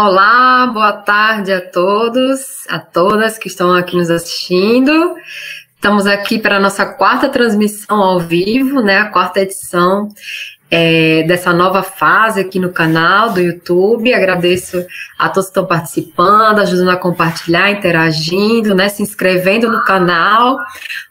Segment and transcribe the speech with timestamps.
[0.00, 5.16] Olá, boa tarde a todos, a todas que estão aqui nos assistindo.
[5.74, 8.98] Estamos aqui para a nossa quarta transmissão ao vivo, né?
[8.98, 10.08] A quarta edição
[10.70, 14.12] é, dessa nova fase aqui no canal do YouTube.
[14.12, 14.84] Agradeço
[15.18, 20.58] a todos que estão participando, ajudando a compartilhar, interagindo, né, se inscrevendo no canal.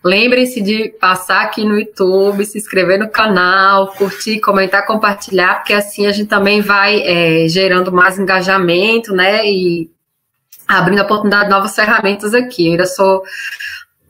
[0.04, 6.06] Lembrem-se de passar aqui no YouTube, se inscrever no canal, curtir, comentar, compartilhar, porque assim
[6.06, 9.90] a gente também vai é, gerando mais engajamento, né, e
[10.68, 12.68] abrindo a oportunidade de novas ferramentas aqui.
[12.68, 13.24] Eu ainda sou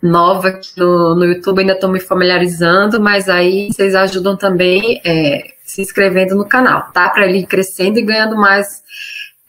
[0.02, 5.54] nova aqui no, no YouTube, ainda estou me familiarizando, mas aí vocês ajudam também é,
[5.64, 7.10] se inscrevendo no canal, tá?
[7.10, 8.84] Para ele ir crescendo e ganhando mais,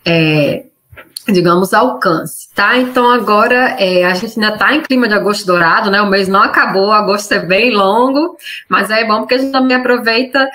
[0.04, 0.64] é,
[1.28, 2.78] digamos, alcance, tá?
[2.78, 6.00] Então agora é, a gente ainda está em clima de agosto dourado, né?
[6.00, 8.36] O mês não acabou, agosto é bem longo,
[8.68, 10.48] mas é bom porque a gente também aproveita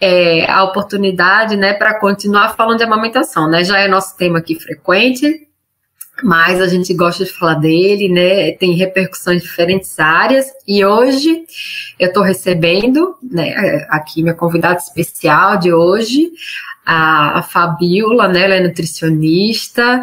[0.00, 3.64] é, a oportunidade, né, para continuar falando de amamentação, né?
[3.64, 5.46] Já é nosso tema aqui frequente,
[6.22, 8.52] mas a gente gosta de falar dele, né?
[8.52, 10.46] Tem repercussões em diferentes áreas.
[10.66, 11.44] E hoje
[11.98, 16.30] eu estou recebendo, né, aqui minha convidada especial de hoje,
[16.84, 18.44] a, a Fabiola, né?
[18.44, 20.02] Ela é nutricionista.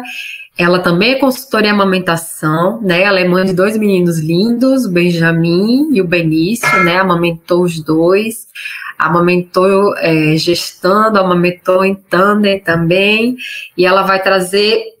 [0.56, 3.02] Ela também é consultora em amamentação, né?
[3.02, 6.98] Ela é mãe de dois meninos lindos, o Benjamin e o Benício, né?
[6.98, 8.46] Amamentou os dois,
[8.96, 13.36] amamentou é, gestando, amamentou em tandem também,
[13.76, 14.93] e ela vai trazer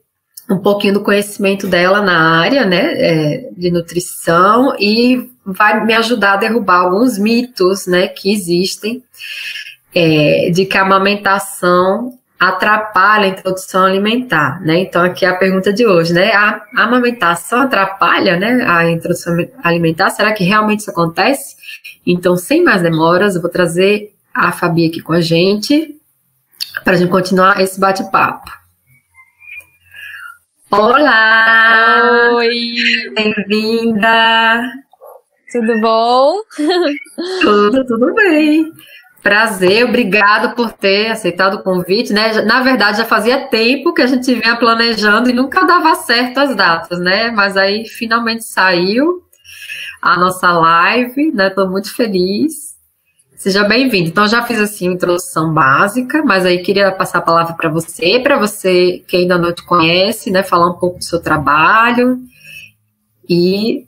[0.48, 6.34] um pouquinho do conhecimento dela na área, né, é, de nutrição e vai me ajudar
[6.34, 9.02] a derrubar alguns mitos, né, que existem
[9.94, 14.80] é, de que a amamentação atrapalha a introdução alimentar, né?
[14.80, 16.32] Então aqui é a pergunta de hoje, né?
[16.32, 20.10] A amamentação atrapalha, né, a introdução alimentar?
[20.10, 21.54] Será que realmente isso acontece?
[22.06, 25.94] Então, sem mais demoras, eu vou trazer a Fabi aqui com a gente
[26.82, 28.63] para a gente continuar esse bate-papo.
[30.76, 32.32] Olá!
[32.34, 32.74] Oi!
[33.14, 34.60] Bem-vinda!
[35.52, 36.40] Tudo bom?
[37.40, 38.72] Tudo, tudo bem.
[39.22, 42.42] Prazer, obrigado por ter aceitado o convite, né?
[42.42, 46.56] Na verdade, já fazia tempo que a gente vinha planejando e nunca dava certo as
[46.56, 47.30] datas, né?
[47.30, 49.22] Mas aí finalmente saiu
[50.02, 51.46] a nossa live, né?
[51.46, 52.73] Estou muito feliz.
[53.36, 54.08] Seja bem-vindo.
[54.08, 58.20] Então, já fiz assim uma introdução básica, mas aí queria passar a palavra para você,
[58.20, 62.18] para você que ainda não te conhece, né, falar um pouco do seu trabalho
[63.28, 63.86] e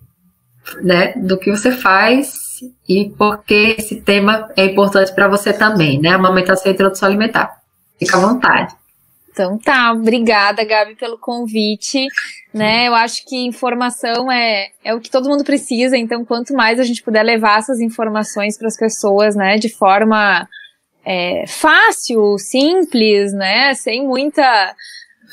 [0.82, 6.00] né, do que você faz e por que esse tema é importante para você também,
[6.00, 6.10] né?
[6.10, 7.60] Amamentação e introdução alimentar.
[7.98, 8.74] Fica à vontade.
[9.36, 12.06] Então tá, obrigada, Gabi, pelo convite.
[12.54, 16.80] Né, eu acho que informação é, é o que todo mundo precisa, então quanto mais
[16.80, 20.48] a gente puder levar essas informações para as pessoas, né, de forma
[21.04, 24.74] é, fácil, simples, né, sem muita,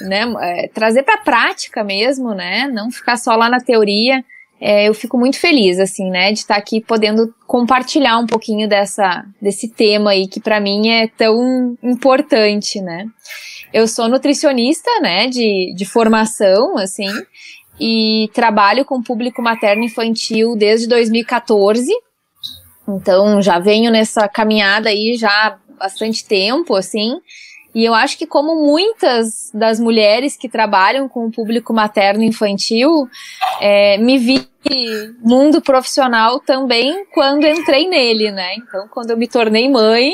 [0.01, 4.21] né, é, trazer para a prática mesmo, né, não ficar só lá na teoria,
[4.65, 9.25] é, eu fico muito feliz, assim, né, de estar aqui podendo compartilhar um pouquinho dessa,
[9.41, 13.05] desse tema aí que para mim é tão importante, né.
[13.73, 17.09] Eu sou nutricionista, né, de, de formação, assim,
[17.77, 21.91] e trabalho com público materno infantil desde 2014.
[22.87, 27.19] Então, já venho nessa caminhada aí já há bastante tempo, assim.
[27.75, 33.09] E eu acho que como muitas das mulheres que trabalham com o público materno infantil,
[33.59, 34.52] é, me vi
[35.19, 38.55] mundo profissional também quando entrei nele, né?
[38.55, 40.13] Então, quando eu me tornei mãe,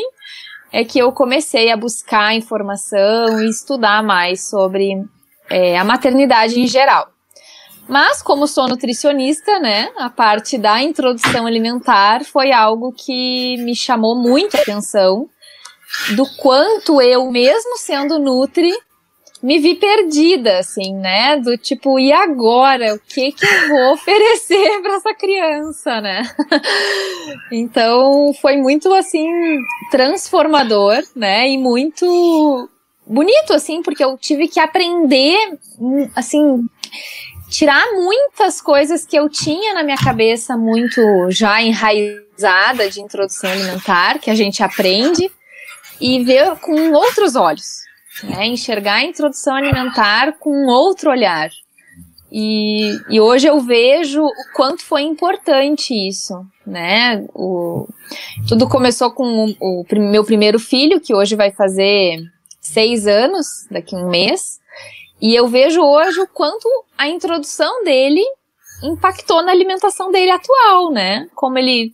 [0.71, 5.03] é que eu comecei a buscar informação e estudar mais sobre
[5.49, 7.09] é, a maternidade em geral.
[7.87, 14.15] Mas, como sou nutricionista, né, a parte da introdução alimentar foi algo que me chamou
[14.15, 15.27] muito a atenção
[16.15, 18.71] do quanto eu, mesmo sendo nutri,
[19.41, 21.37] me vi perdida, assim, né?
[21.37, 22.93] Do tipo, e agora?
[22.93, 26.23] O que que eu vou oferecer para essa criança, né?
[27.51, 29.27] então, foi muito, assim,
[29.91, 31.49] transformador, né?
[31.49, 32.69] E muito
[33.05, 35.37] bonito, assim, porque eu tive que aprender,
[36.15, 36.67] assim,
[37.49, 41.01] tirar muitas coisas que eu tinha na minha cabeça muito
[41.31, 45.31] já enraizada de introdução alimentar, que a gente aprende,
[45.99, 47.81] e ver com outros olhos,
[48.25, 48.47] né?
[48.47, 51.49] Enxergar a introdução alimentar com outro olhar.
[52.31, 57.25] E, e hoje eu vejo o quanto foi importante isso, né?
[57.33, 57.87] O,
[58.47, 62.19] tudo começou com o, o meu primeiro filho, que hoje vai fazer
[62.61, 64.59] seis anos, daqui a um mês,
[65.21, 66.67] e eu vejo hoje o quanto
[66.97, 68.23] a introdução dele
[68.83, 71.27] impactou na alimentação dele atual, né?
[71.35, 71.93] Como ele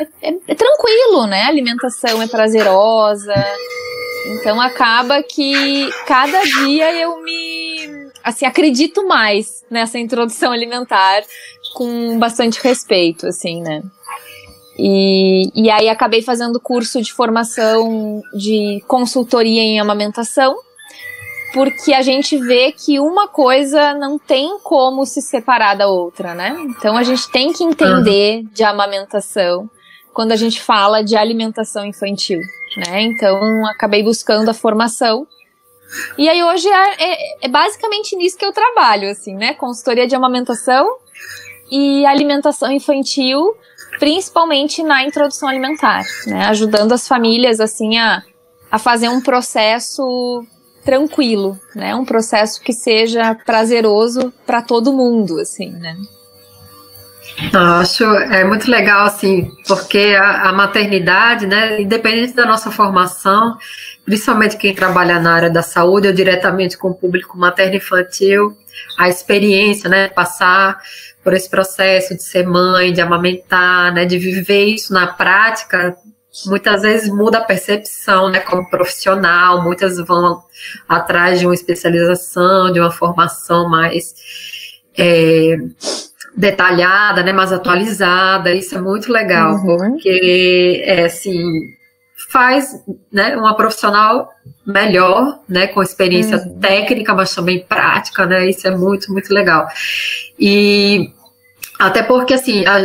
[0.00, 1.42] é, é, é tranquilo, né?
[1.42, 3.34] A alimentação é prazerosa,
[4.26, 11.22] Então acaba que cada dia eu me assim acredito mais nessa introdução alimentar
[11.74, 13.82] com bastante respeito, assim, né?
[14.78, 20.56] E, e aí acabei fazendo curso de formação de consultoria em amamentação,
[21.52, 26.56] porque a gente vê que uma coisa não tem como se separar da outra, né?
[26.70, 29.70] Então a gente tem que entender de amamentação
[30.12, 32.40] quando a gente fala de alimentação infantil,
[32.76, 33.02] né?
[33.02, 35.26] Então acabei buscando a formação
[36.16, 39.54] e aí hoje é, é, é, basicamente nisso que eu trabalho, assim, né?
[39.54, 40.96] Consultoria de amamentação
[41.70, 43.54] e alimentação infantil,
[43.98, 46.46] principalmente na introdução alimentar, né?
[46.46, 48.22] Ajudando as famílias, assim, a,
[48.70, 50.44] a fazer um processo
[50.84, 51.94] tranquilo, né?
[51.94, 55.96] Um processo que seja prazeroso para todo mundo, assim, né?
[57.52, 63.56] Acho é muito legal, assim, porque a, a, maternidade, né, independente da nossa formação,
[64.04, 68.56] principalmente quem trabalha na área da saúde ou diretamente com o público materno-infantil,
[68.98, 70.78] a experiência, né, passar
[71.24, 75.96] por esse processo de ser mãe, de amamentar, né, de viver isso na prática,
[76.46, 80.42] muitas vezes muda a percepção, né, como profissional, muitas vão
[80.88, 84.14] atrás de uma especialização, de uma formação mais
[84.96, 85.56] é,
[86.36, 89.92] detalhada, né, mais atualizada, isso é muito legal, uhum.
[89.92, 91.42] porque, é, assim,
[92.30, 92.82] faz,
[93.12, 94.30] né, uma profissional
[94.66, 96.58] melhor, né, com experiência uhum.
[96.58, 99.68] técnica, mas também prática, né, isso é muito, muito legal.
[100.38, 101.10] E
[101.78, 102.80] até porque, assim, a,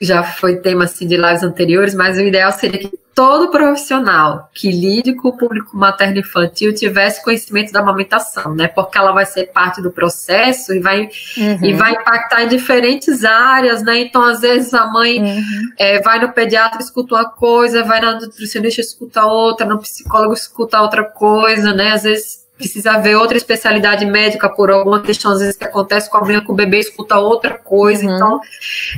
[0.00, 4.70] já foi tema, assim, de lives anteriores, mas o ideal seria que todo profissional que
[4.70, 8.68] lide com o público materno infantil tivesse conhecimento da amamentação, né?
[8.68, 11.64] Porque ela vai ser parte do processo e vai, uhum.
[11.64, 13.98] e vai impactar em diferentes áreas, né?
[13.98, 15.42] Então, às vezes, a mãe uhum.
[15.76, 20.80] é, vai no pediatra, escuta uma coisa, vai na nutricionista, escuta outra, no psicólogo, escuta
[20.80, 21.90] outra coisa, né?
[21.90, 26.18] Às vezes precisa ver outra especialidade médica por alguma questão, às vezes, que acontece com
[26.18, 28.06] a mãe, com o bebê, escuta outra coisa.
[28.06, 28.14] Uhum.
[28.14, 28.40] Então,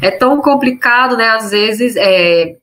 [0.03, 1.31] é tão complicado, né?
[1.31, 2.57] Às vezes, é,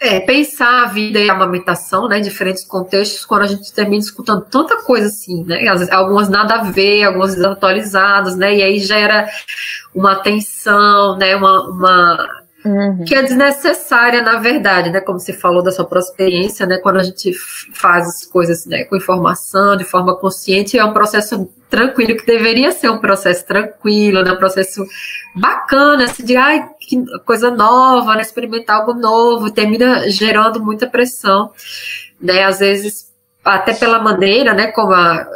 [0.00, 4.02] é, pensar a vida e a amamentação, né, em diferentes contextos, quando a gente termina
[4.02, 9.28] escutando tanta coisa assim, né, algumas nada a ver, algumas desatualizadas, né, e aí gera
[9.94, 13.04] uma tensão, né, uma, uma Uhum.
[13.04, 14.98] que é desnecessária, na verdade, né?
[14.98, 16.78] Como você falou da sua própria experiência, né?
[16.78, 17.30] Quando a gente
[17.74, 22.70] faz as coisas né, com informação, de forma consciente, é um processo tranquilo, que deveria
[22.70, 24.30] ser um processo tranquilo, né?
[24.30, 24.86] Um processo
[25.34, 28.22] bacana, assim, de ai, que coisa nova, né?
[28.22, 31.50] Experimentar algo novo, termina gerando muita pressão,
[32.20, 32.44] né?
[32.44, 33.12] Às vezes
[33.44, 35.26] até pela maneira, né, como a,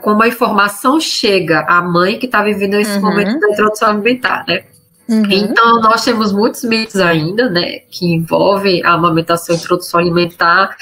[0.00, 3.02] como a informação chega à mãe que está vivendo esse uhum.
[3.02, 4.64] momento da introdução alimentar, né?
[5.08, 5.24] Uhum.
[5.30, 10.76] Então, nós temos muitos mitos ainda, né, que envolvem a amamentação e introdução alimentar,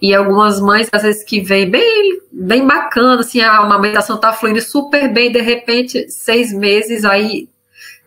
[0.00, 4.62] e algumas mães, às vezes, que vêm bem, bem bacana, assim, a amamentação tá fluindo
[4.62, 7.48] super bem, de repente, seis meses, aí,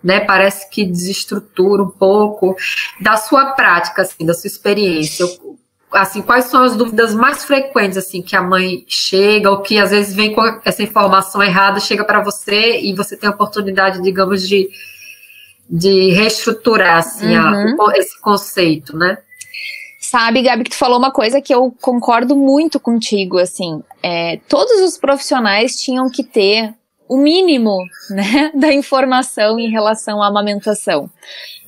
[0.02, 2.56] né, parece que desestrutura um pouco
[3.02, 5.26] da sua prática, assim, da sua experiência,
[5.92, 9.92] assim, quais são as dúvidas mais frequentes, assim, que a mãe chega, ou que às
[9.92, 14.48] vezes vem com essa informação errada, chega para você e você tem a oportunidade, digamos,
[14.48, 14.70] de
[15.70, 17.90] de reestruturar assim, uhum.
[17.90, 19.18] a, esse conceito, né?
[20.00, 24.82] Sabe, Gabi, que tu falou uma coisa que eu concordo muito contigo, assim, é, todos
[24.82, 26.74] os profissionais tinham que ter
[27.08, 27.78] o mínimo,
[28.10, 31.10] né, da informação em relação à amamentação,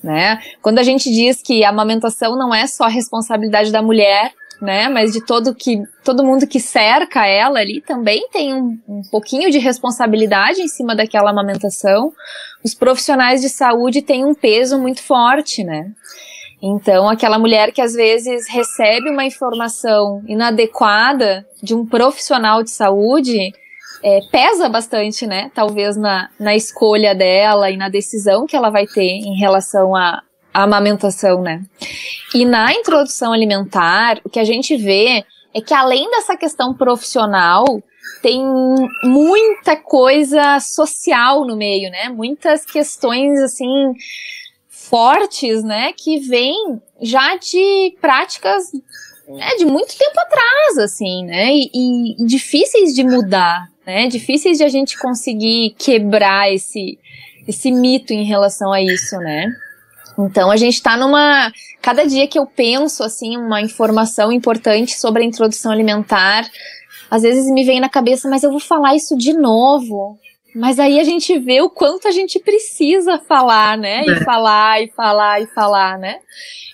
[0.04, 0.42] né?
[0.62, 4.88] Quando a gente diz que a amamentação não é só responsabilidade da mulher, né?
[4.88, 9.50] Mas de todo que todo mundo que cerca ela ali também tem um, um pouquinho
[9.50, 12.14] de responsabilidade em cima daquela amamentação.
[12.64, 15.92] Os profissionais de saúde têm um peso muito forte, né?
[16.62, 23.52] Então, aquela mulher que às vezes recebe uma informação inadequada de um profissional de saúde,
[24.04, 25.50] é, pesa bastante, né?
[25.56, 30.22] Talvez na, na escolha dela e na decisão que ela vai ter em relação a,
[30.54, 31.64] a amamentação, né?
[32.34, 37.66] E na introdução alimentar, o que a gente vê é que além dessa questão profissional,
[38.22, 38.44] tem
[39.04, 42.10] muita coisa social no meio, né?
[42.10, 43.94] Muitas questões assim
[44.70, 48.66] fortes, né, que vêm já de práticas
[49.26, 51.50] né, de muito tempo atrás, assim, né?
[51.54, 54.08] E, e difíceis de mudar, né?
[54.08, 57.00] Difíceis de a gente conseguir quebrar esse
[57.48, 59.48] esse mito em relação a isso, né?
[60.18, 61.52] Então a gente está numa.
[61.82, 66.50] Cada dia que eu penso assim, uma informação importante sobre a introdução alimentar,
[67.10, 70.18] às vezes me vem na cabeça, mas eu vou falar isso de novo.
[70.54, 74.04] Mas aí a gente vê o quanto a gente precisa falar, né?
[74.06, 74.24] E é.
[74.24, 76.20] falar, e falar, e falar, né?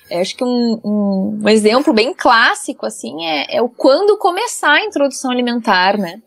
[0.10, 4.72] Eu acho que um, um, um, exemplo bem clássico, assim, é, é o quando começar
[4.72, 6.22] a introdução alimentar, né?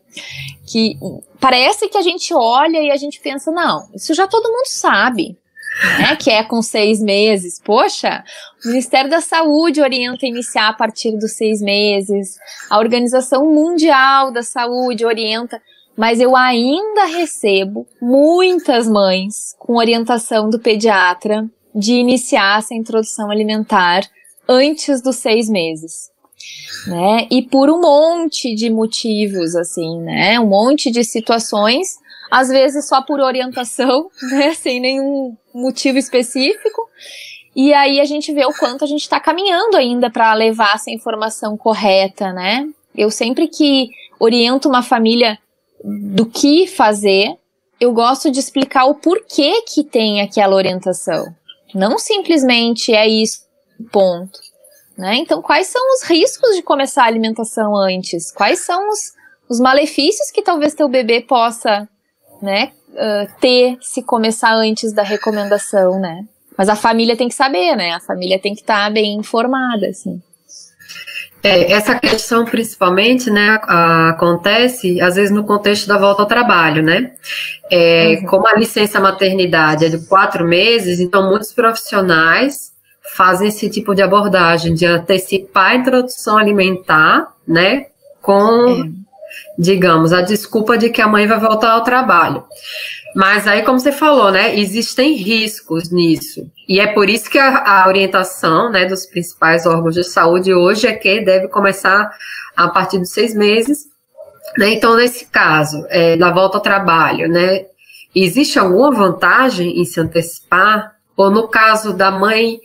[0.65, 0.97] Que
[1.39, 5.35] parece que a gente olha e a gente pensa, não, isso já todo mundo sabe,
[5.99, 6.15] né?
[6.15, 7.59] Que é com seis meses.
[7.63, 8.23] Poxa,
[8.65, 12.37] o Ministério da Saúde orienta a iniciar a partir dos seis meses,
[12.69, 15.61] a Organização Mundial da Saúde orienta
[15.97, 24.01] mas eu ainda recebo muitas mães com orientação do pediatra de iniciar essa introdução alimentar
[24.47, 26.09] antes dos seis meses.
[26.87, 27.27] Né?
[27.29, 30.39] E por um monte de motivos, assim, né?
[30.39, 31.97] Um monte de situações,
[32.31, 34.53] às vezes só por orientação, né?
[34.53, 36.89] Sem nenhum motivo específico.
[37.53, 40.89] E aí a gente vê o quanto a gente está caminhando ainda para levar essa
[40.89, 42.65] informação correta, né?
[42.95, 45.37] Eu sempre que oriento uma família
[45.83, 47.35] do que fazer,
[47.79, 51.35] eu gosto de explicar o porquê que tem aquela orientação.
[51.73, 53.41] Não simplesmente é isso,
[53.91, 54.39] ponto.
[54.97, 55.15] Né?
[55.15, 58.31] Então, quais são os riscos de começar a alimentação antes?
[58.31, 59.13] Quais são os,
[59.49, 61.89] os malefícios que talvez teu bebê possa
[62.41, 66.25] né, uh, ter se começar antes da recomendação, né?
[66.57, 67.91] Mas a família tem que saber, né?
[67.91, 70.21] A família tem que estar tá bem informada, assim.
[71.43, 73.59] É, essa questão, principalmente, né,
[74.09, 77.13] acontece às vezes no contexto da volta ao trabalho, né?
[77.69, 78.27] É, uhum.
[78.27, 82.71] Como a licença maternidade é de quatro meses, então muitos profissionais
[83.15, 87.87] fazem esse tipo de abordagem de antecipar a introdução alimentar, né,
[88.21, 89.00] com, é.
[89.57, 92.43] Digamos, a desculpa de que a mãe vai voltar ao trabalho.
[93.13, 96.49] Mas aí, como você falou, né, existem riscos nisso.
[96.67, 100.87] E é por isso que a, a, orientação né, dos principais órgãos de saúde hoje
[100.87, 102.09] é que deve começar
[102.55, 103.85] a partir dos seis meses.
[104.57, 104.69] Né?
[104.73, 107.65] Então, nesse caso, é, da volta ao trabalho, né,
[108.15, 110.95] existe alguma vantagem em se antecipar?
[111.17, 112.59] Ou no caso da mãe,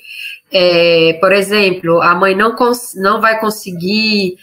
[0.53, 2.55] é, por exemplo, a mãe não,
[2.97, 4.37] não vai conseguir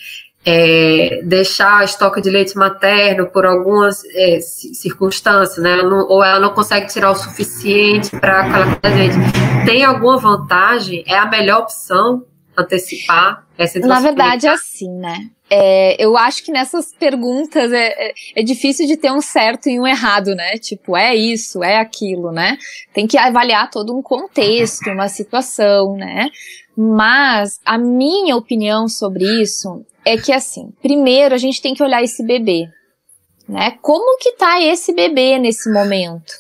[0.46, 5.72] é, deixar estoque de leite materno por algumas é, circunstâncias, né?
[5.72, 9.16] Ela não, ou ela não consegue tirar o suficiente para aquela leite.
[9.66, 11.04] Tem alguma vantagem?
[11.08, 12.26] É a melhor opção
[12.58, 15.30] antecipar essa Na verdade, é assim, né?
[15.50, 19.80] É, eu acho que nessas perguntas é, é, é, difícil de ter um certo e
[19.80, 20.58] um errado, né?
[20.58, 22.58] Tipo, é isso, é aquilo, né?
[22.94, 26.30] Tem que avaliar todo um contexto, uma situação, né?
[26.76, 32.04] Mas a minha opinião sobre isso é que assim, primeiro a gente tem que olhar
[32.04, 32.68] esse bebê,
[33.48, 33.78] né?
[33.82, 36.34] Como que tá esse bebê nesse momento?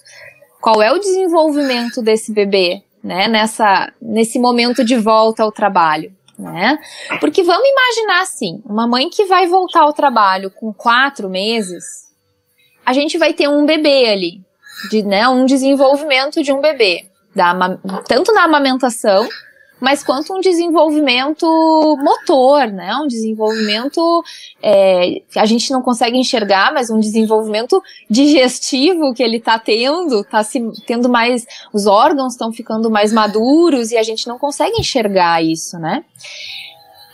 [0.61, 3.27] Qual é o desenvolvimento desse bebê, né?
[3.27, 6.79] Nessa, nesse momento de volta ao trabalho, né?
[7.19, 11.83] Porque vamos imaginar assim, uma mãe que vai voltar ao trabalho com quatro meses,
[12.85, 14.41] a gente vai ter um bebê ali,
[14.89, 15.27] de, né?
[15.27, 17.05] Um desenvolvimento de um bebê,
[17.35, 17.53] da,
[18.07, 19.27] tanto na amamentação
[19.83, 21.45] mas quanto um desenvolvimento
[22.01, 22.95] motor, né?
[22.95, 24.23] Um desenvolvimento
[24.61, 30.21] é, que a gente não consegue enxergar, mas um desenvolvimento digestivo que ele está tendo,
[30.21, 34.79] está se tendo mais, os órgãos estão ficando mais maduros e a gente não consegue
[34.79, 36.05] enxergar isso, né?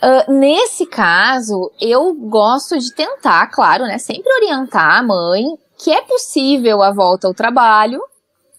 [0.00, 5.44] Uh, nesse caso, eu gosto de tentar, claro, né, sempre orientar a mãe
[5.76, 8.00] que é possível a volta ao trabalho,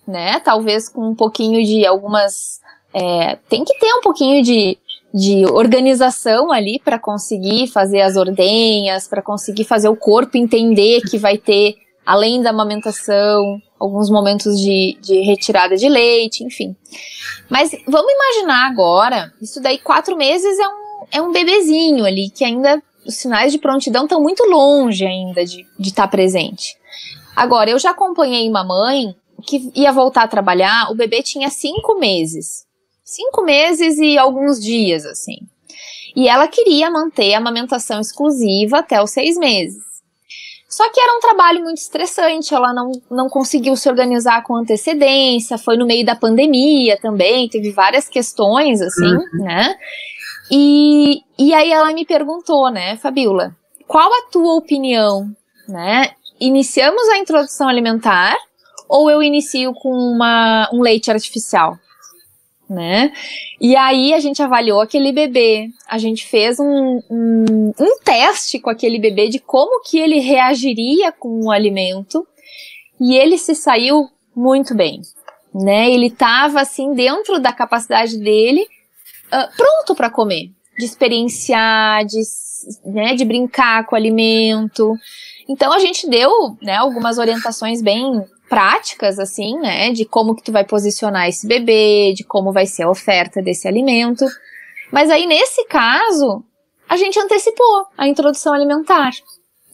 [0.06, 2.61] né, talvez com um pouquinho de algumas
[2.94, 4.78] é, tem que ter um pouquinho de,
[5.14, 11.18] de organização ali para conseguir fazer as ordenhas, para conseguir fazer o corpo entender que
[11.18, 16.76] vai ter, além da amamentação, alguns momentos de, de retirada de leite, enfim.
[17.50, 22.44] Mas vamos imaginar agora, isso daí quatro meses é um, é um bebezinho ali, que
[22.44, 26.78] ainda os sinais de prontidão estão muito longe ainda de estar tá presente.
[27.36, 29.16] Agora, eu já acompanhei uma mãe
[29.48, 32.70] que ia voltar a trabalhar, o bebê tinha cinco meses
[33.04, 35.38] cinco meses e alguns dias, assim.
[36.16, 39.92] E ela queria manter a amamentação exclusiva até os seis meses.
[40.72, 45.58] Só que era um trabalho muito estressante, ela não, não conseguiu se organizar com antecedência,
[45.58, 49.44] foi no meio da pandemia também, teve várias questões, assim, uhum.
[49.44, 49.76] né?
[50.50, 53.54] E, e aí ela me perguntou, né, Fabiola,
[53.86, 55.30] qual a tua opinião,
[55.68, 56.12] né?
[56.40, 58.38] Iniciamos a introdução alimentar
[58.88, 61.78] ou eu inicio com uma, um leite artificial?
[62.72, 63.12] Né?
[63.60, 68.70] E aí a gente avaliou aquele bebê, a gente fez um, um, um teste com
[68.70, 72.26] aquele bebê de como que ele reagiria com o alimento
[73.00, 75.02] e ele se saiu muito bem,
[75.54, 75.92] né?
[75.92, 82.22] Ele estava assim dentro da capacidade dele, uh, pronto para comer, de experienciar, de
[82.86, 84.96] né, de brincar com o alimento.
[85.50, 90.52] Então a gente deu, né, algumas orientações bem práticas, assim, né, de como que tu
[90.52, 94.26] vai posicionar esse bebê, de como vai ser a oferta desse alimento.
[94.92, 96.44] Mas aí, nesse caso,
[96.90, 99.12] a gente antecipou a introdução alimentar,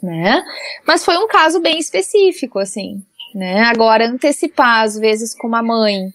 [0.04, 0.44] né?
[0.86, 3.02] Mas foi um caso bem específico, assim,
[3.34, 3.64] né?
[3.64, 6.14] Agora, antecipar, às vezes, com uma mãe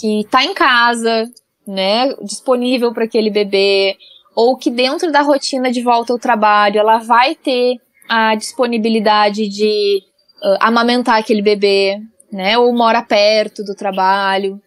[0.00, 1.30] que tá em casa,
[1.66, 3.94] né, disponível para aquele bebê,
[4.34, 7.76] ou que dentro da rotina de volta ao trabalho, ela vai ter
[8.08, 10.02] a disponibilidade de
[10.42, 11.98] uh, amamentar aquele bebê,
[12.32, 12.58] né?
[12.58, 14.60] Ou mora perto do trabalho.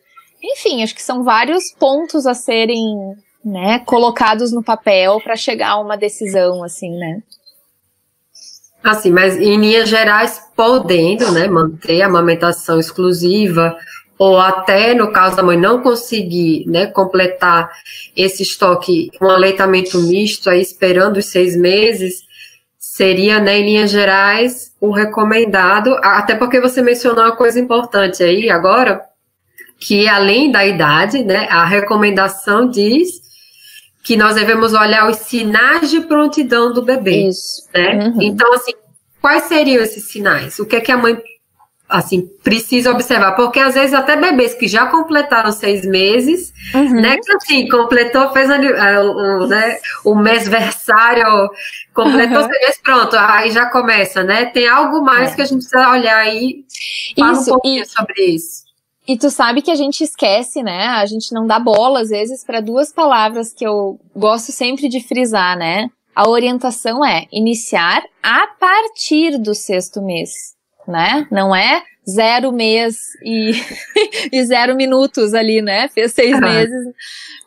[0.43, 2.83] Enfim, acho que são vários pontos a serem,
[3.43, 7.23] né, colocados no papel para chegar a uma decisão, assim, né?
[8.83, 13.73] Assim, mas em linhas gerais, podendo, né, manter a amamentação exclusiva,
[14.19, 17.69] ou até no caso da mãe não conseguir, né, completar
[18.15, 22.23] esse estoque, um aleitamento misto, aí esperando os seis meses,
[22.93, 28.51] seria, né, em linhas gerais, o recomendado, até porque você mencionou uma coisa importante aí
[28.51, 29.01] agora,
[29.79, 33.09] que além da idade, né, a recomendação diz
[34.03, 37.67] que nós devemos olhar os sinais de prontidão do bebê, Isso.
[37.73, 37.95] né?
[37.95, 38.21] Uhum.
[38.21, 38.73] Então, assim,
[39.19, 40.59] quais seriam esses sinais?
[40.59, 41.17] O que é que a mãe
[41.93, 46.89] assim, precisa observar, porque às vezes até bebês que já completaram seis meses, uhum.
[46.89, 51.51] né, que assim, completou, fez o, o, né, o mêsversário,
[51.93, 52.49] completou uhum.
[52.49, 55.35] seis meses, pronto, aí já começa, né, tem algo mais é.
[55.35, 56.65] que a gente precisa olhar aí,
[57.15, 58.63] fala isso, um pouquinho e, sobre isso.
[59.07, 62.43] E tu sabe que a gente esquece, né, a gente não dá bola, às vezes,
[62.43, 68.47] para duas palavras que eu gosto sempre de frisar, né, a orientação é iniciar a
[68.47, 70.52] partir do sexto mês
[70.87, 71.27] né?
[71.31, 73.51] Não é zero mês e,
[74.31, 75.87] e zero minutos ali, né?
[75.89, 76.41] Fez seis uhum.
[76.41, 76.93] meses,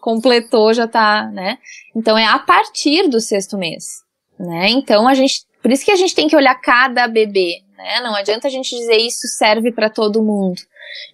[0.00, 1.59] completou, já tá, né?
[1.95, 4.02] Então é a partir do sexto mês,
[4.38, 4.69] né?
[4.71, 8.00] Então a gente, por isso que a gente tem que olhar cada bebê, né?
[8.00, 10.61] Não adianta a gente dizer isso serve para todo mundo.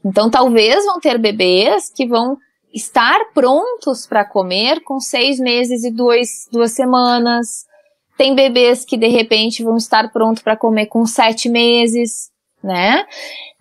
[0.05, 2.37] Então talvez vão ter bebês que vão
[2.73, 7.67] estar prontos para comer com seis meses e dois, duas semanas,
[8.17, 12.31] tem bebês que de repente vão estar prontos para comer com sete meses,
[12.63, 13.07] né?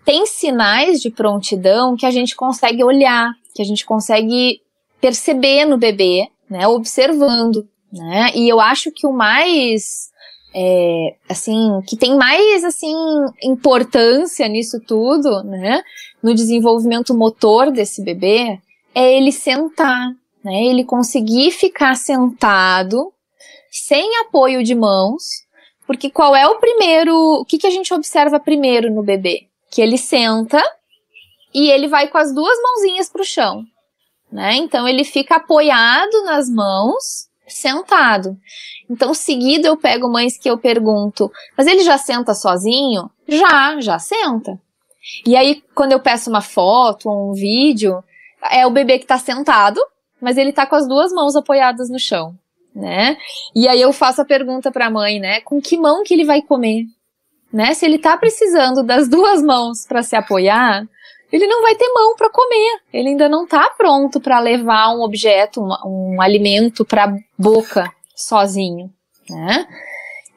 [0.05, 4.61] Tem sinais de prontidão que a gente consegue olhar, que a gente consegue
[4.99, 6.67] perceber no bebê, né?
[6.67, 8.31] Observando, né?
[8.35, 10.11] E eu acho que o mais
[10.53, 12.93] é, assim, que tem mais, assim,
[13.41, 15.81] importância nisso tudo, né,
[16.21, 18.59] no desenvolvimento motor desse bebê,
[18.93, 20.11] é ele sentar,
[20.43, 23.13] né, ele conseguir ficar sentado,
[23.71, 25.23] sem apoio de mãos,
[25.87, 29.47] porque qual é o primeiro, o que, que a gente observa primeiro no bebê?
[29.71, 30.61] Que ele senta
[31.53, 33.63] e ele vai com as duas mãozinhas para o chão,
[34.29, 34.55] né?
[34.55, 38.37] Então ele fica apoiado nas mãos, sentado.
[38.89, 43.09] Então, seguido eu pego mães que eu pergunto, mas ele já senta sozinho?
[43.25, 44.59] Já, já senta.
[45.25, 48.03] E aí, quando eu peço uma foto ou um vídeo,
[48.49, 49.81] é o bebê que está sentado,
[50.21, 52.37] mas ele está com as duas mãos apoiadas no chão
[52.75, 53.17] né?
[53.55, 55.41] E aí eu faço a pergunta para a mãe, né?
[55.41, 56.85] Com que mão que ele vai comer?
[57.51, 57.73] Né?
[57.73, 60.87] Se ele tá precisando das duas mãos para se apoiar,
[61.31, 62.79] ele não vai ter mão para comer.
[62.93, 68.89] Ele ainda não tá pronto para levar um objeto, um, um alimento para boca sozinho,
[69.29, 69.67] né?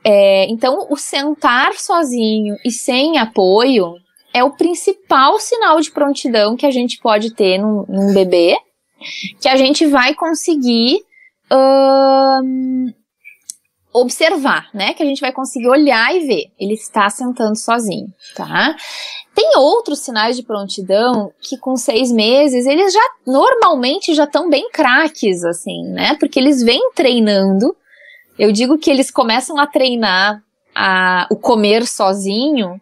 [0.05, 3.95] É, então, o sentar sozinho e sem apoio
[4.35, 8.57] é o principal sinal de prontidão que a gente pode ter num, num bebê,
[9.41, 11.01] que a gente vai conseguir
[13.95, 14.93] observar, né?
[14.93, 16.53] Que a gente vai conseguir olhar e ver.
[16.59, 18.75] Ele está sentando sozinho, tá?
[19.35, 24.69] Tem outros sinais de prontidão que com seis meses eles já normalmente já estão bem
[24.71, 26.17] craques, assim, né?
[26.19, 27.75] Porque eles vêm treinando.
[28.37, 30.43] Eu digo que eles começam a treinar
[30.75, 32.81] a, o comer sozinho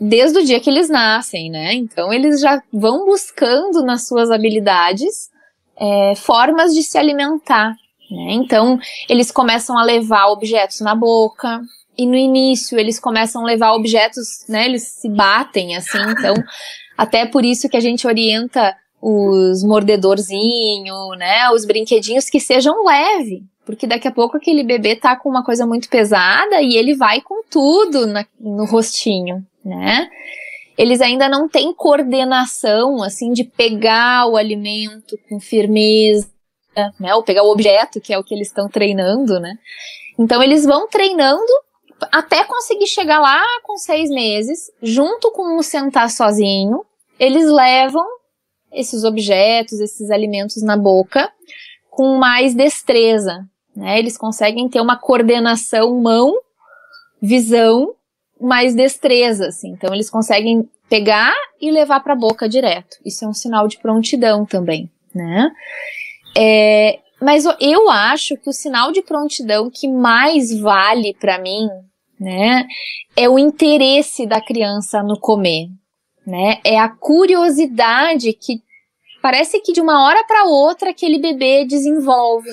[0.00, 1.72] desde o dia que eles nascem, né?
[1.74, 5.30] Então eles já vão buscando nas suas habilidades
[5.76, 7.76] é, formas de se alimentar
[8.10, 8.32] né?
[8.32, 11.60] Então, eles começam a levar objetos na boca,
[11.98, 14.66] e no início eles começam a levar objetos, né?
[14.66, 16.34] Eles se batem assim, então
[16.96, 21.50] até por isso que a gente orienta os mordedorzinho, né?
[21.50, 25.66] Os brinquedinhos que sejam leve, porque daqui a pouco aquele bebê tá com uma coisa
[25.66, 30.08] muito pesada e ele vai com tudo na, no rostinho, né?
[30.76, 36.28] Eles ainda não têm coordenação assim de pegar o alimento com firmeza
[36.98, 37.14] né?
[37.14, 39.54] Ou pegar o objeto, que é o que eles estão treinando, né?
[40.18, 41.52] Então eles vão treinando
[42.12, 46.84] até conseguir chegar lá com seis meses, junto com o sentar sozinho,
[47.18, 48.06] eles levam
[48.72, 51.30] esses objetos, esses alimentos na boca
[51.90, 53.44] com mais destreza.
[53.74, 53.98] né?
[53.98, 56.32] Eles conseguem ter uma coordenação mão,
[57.20, 57.94] visão,
[58.40, 59.70] mais destreza, assim.
[59.70, 62.96] Então eles conseguem pegar e levar para a boca direto.
[63.04, 65.50] Isso é um sinal de prontidão também, né?
[66.40, 71.68] É, mas eu acho que o sinal de prontidão que mais vale para mim,
[72.18, 72.64] né,
[73.16, 75.66] é o interesse da criança no comer,
[76.24, 76.60] né?
[76.64, 78.62] É a curiosidade que
[79.20, 82.50] parece que de uma hora para outra aquele bebê desenvolve,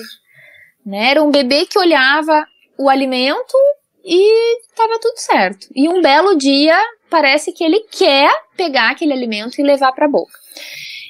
[0.84, 1.12] né?
[1.12, 2.44] Era um bebê que olhava
[2.76, 3.56] o alimento
[4.04, 5.68] e estava tudo certo.
[5.74, 6.76] E um belo dia
[7.08, 10.32] parece que ele quer pegar aquele alimento e levar para a boca.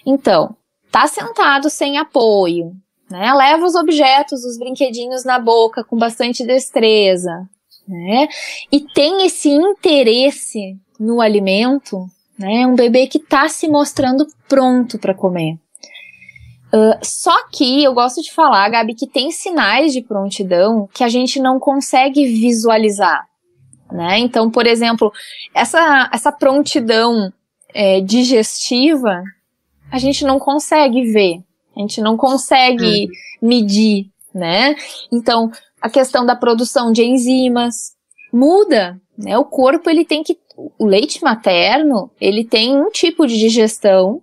[0.05, 0.55] Então,
[0.97, 2.73] tá sentado sem apoio,
[3.11, 3.31] né?
[3.35, 7.47] Leva os objetos, os brinquedinhos na boca com bastante destreza,
[7.87, 8.27] né?
[8.73, 12.07] E tem esse interesse no alimento,
[12.39, 12.67] né?
[12.67, 15.59] Um bebê que está se mostrando pronto para comer.
[16.73, 21.09] Uh, só que eu gosto de falar, Gabi, que tem sinais de prontidão que a
[21.11, 23.23] gente não consegue visualizar.
[23.93, 24.19] Né?
[24.19, 25.13] Então, por exemplo,
[25.55, 27.31] essa, essa prontidão
[27.75, 29.23] é, digestiva
[29.91, 31.41] a gente não consegue ver,
[31.77, 33.49] a gente não consegue uhum.
[33.49, 34.75] medir, né?
[35.13, 37.95] Então, a questão da produção de enzimas
[38.33, 39.39] muda, né?
[39.39, 40.39] O corpo ele tem que
[40.79, 44.23] o leite materno, ele tem um tipo de digestão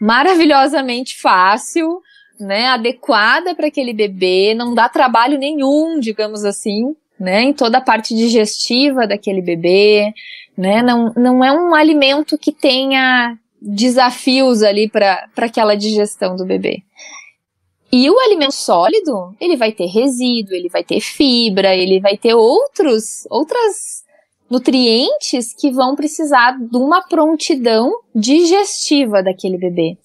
[0.00, 2.00] maravilhosamente fácil,
[2.38, 7.80] né, adequada para aquele bebê, não dá trabalho nenhum, digamos assim, né, em toda a
[7.82, 10.12] parte digestiva daquele bebê,
[10.56, 16.82] né, não, não é um alimento que tenha desafios ali para aquela digestão do bebê.
[17.90, 22.34] E o alimento sólido, ele vai ter resíduo, ele vai ter fibra, ele vai ter
[22.34, 24.04] outros, outras
[24.50, 29.96] nutrientes que vão precisar de uma prontidão digestiva daquele bebê.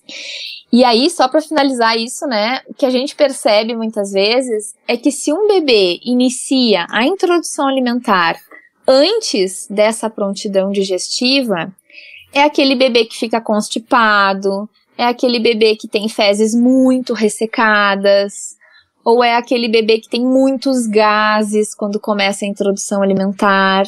[0.71, 4.97] E aí, só para finalizar isso, né, o que a gente percebe muitas vezes é
[4.97, 8.39] que se um bebê inicia a introdução alimentar
[8.87, 11.71] antes dessa prontidão digestiva,
[12.33, 18.55] é aquele bebê que fica constipado, é aquele bebê que tem fezes muito ressecadas,
[19.03, 23.85] ou é aquele bebê que tem muitos gases quando começa a introdução alimentar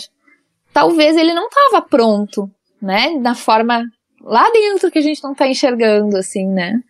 [0.75, 3.17] talvez ele não estava pronto, né?
[3.19, 3.81] Da forma
[4.21, 6.81] lá dentro que a gente não está enxergando, assim, né?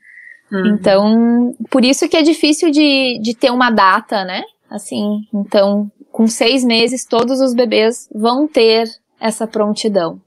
[0.51, 0.65] Uhum.
[0.73, 4.41] Então, por isso que é difícil de, de ter uma data, né?
[4.67, 8.89] Assim, então, com seis meses, todos os bebês vão ter
[9.19, 10.19] essa prontidão.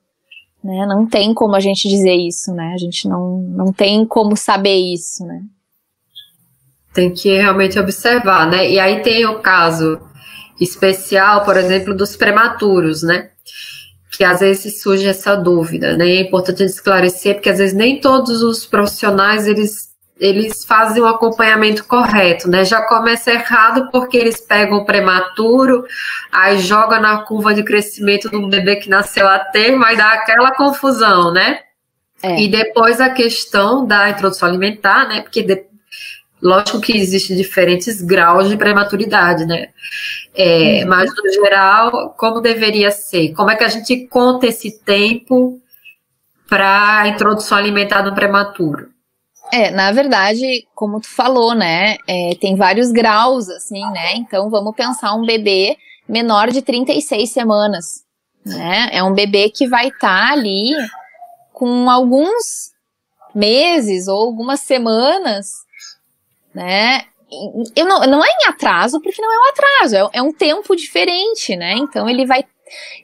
[0.62, 0.86] Né?
[0.86, 2.72] Não tem como a gente dizer isso, né?
[2.74, 5.42] A gente não, não tem como saber isso, né?
[6.92, 8.68] Tem que realmente observar, né?
[8.68, 10.00] E aí tem o caso
[10.60, 13.30] especial, por exemplo, dos prematuros, né?
[14.10, 16.08] Que às vezes surge essa dúvida, né?
[16.08, 21.84] É importante esclarecer, porque às vezes nem todos os profissionais eles, eles fazem o acompanhamento
[21.84, 22.64] correto, né?
[22.64, 25.84] Já começa errado porque eles pegam o prematuro,
[26.32, 30.52] aí joga na curva de crescimento do bebê que nasceu a termo, aí dá aquela
[30.52, 31.60] confusão, né?
[32.22, 32.40] É.
[32.40, 35.20] E depois a questão da introdução alimentar, né?
[35.20, 35.68] Porque de,
[36.40, 39.70] Lógico que existem diferentes graus de prematuridade, né?
[40.34, 40.88] É, uhum.
[40.88, 43.32] Mas, no geral, como deveria ser?
[43.32, 45.60] Como é que a gente conta esse tempo
[46.48, 48.88] para a introdução alimentar no prematuro?
[49.52, 54.74] É, na verdade, como tu falou, né, é, tem vários graus, assim, né, então vamos
[54.74, 55.76] pensar um bebê
[56.08, 58.04] menor de 36 semanas,
[58.44, 60.72] né, é um bebê que vai estar tá ali
[61.52, 62.72] com alguns
[63.34, 65.66] meses ou algumas semanas
[66.58, 67.04] né?
[67.76, 70.74] Eu não, não é em atraso, porque não é um atraso, é, é um tempo
[70.74, 71.74] diferente, né?
[71.74, 72.44] Então ele vai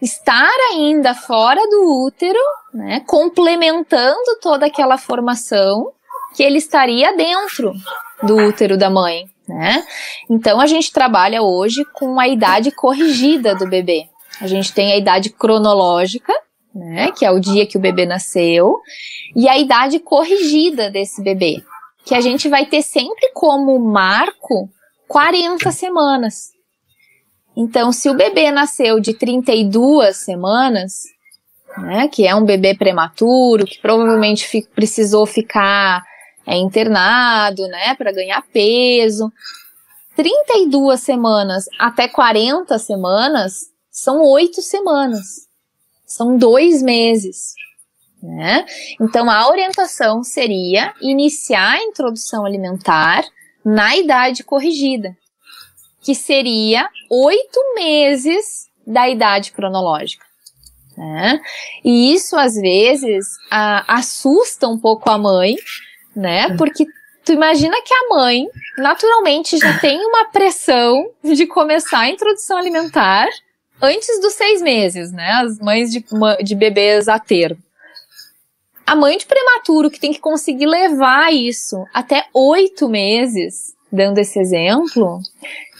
[0.00, 2.40] estar ainda fora do útero,
[2.72, 3.00] né?
[3.06, 5.92] Complementando toda aquela formação
[6.34, 7.72] que ele estaria dentro
[8.22, 9.84] do útero da mãe, né?
[10.28, 14.08] Então a gente trabalha hoje com a idade corrigida do bebê.
[14.40, 16.32] A gente tem a idade cronológica,
[16.74, 18.80] né, que é o dia que o bebê nasceu,
[19.36, 21.62] e a idade corrigida desse bebê,
[22.04, 24.68] que a gente vai ter sempre como marco
[25.06, 26.50] 40 semanas.
[27.56, 31.02] Então, se o bebê nasceu de 32 semanas,
[31.78, 36.02] né, que é um bebê prematuro, que provavelmente precisou ficar
[36.46, 39.32] é, internado, né, para ganhar peso,
[40.16, 45.48] 32 semanas até 40 semanas são oito semanas.
[46.06, 47.54] São dois meses.
[48.22, 48.64] Né?
[49.00, 53.24] Então, a orientação seria iniciar a introdução alimentar
[53.64, 55.16] na idade corrigida,
[56.02, 60.24] que seria oito meses da idade cronológica.
[60.96, 61.40] Né?
[61.84, 65.56] E isso, às vezes, a, assusta um pouco a mãe,
[66.14, 66.56] né?
[66.56, 66.86] Porque
[67.24, 68.46] tu imagina que a mãe,
[68.78, 73.28] naturalmente, já tem uma pressão de começar a introdução alimentar
[73.80, 75.30] antes dos seis meses, né?
[75.32, 76.04] As mães de,
[76.42, 77.62] de bebês a termo.
[78.86, 84.38] A mãe de prematuro que tem que conseguir levar isso até oito meses, dando esse
[84.38, 85.20] exemplo,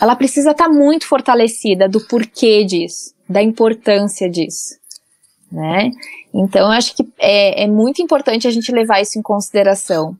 [0.01, 4.79] ela precisa estar tá muito fortalecida do porquê disso, da importância disso,
[5.55, 5.90] né?
[6.35, 10.17] Então, acho que é, é muito importante a gente levar isso em consideração.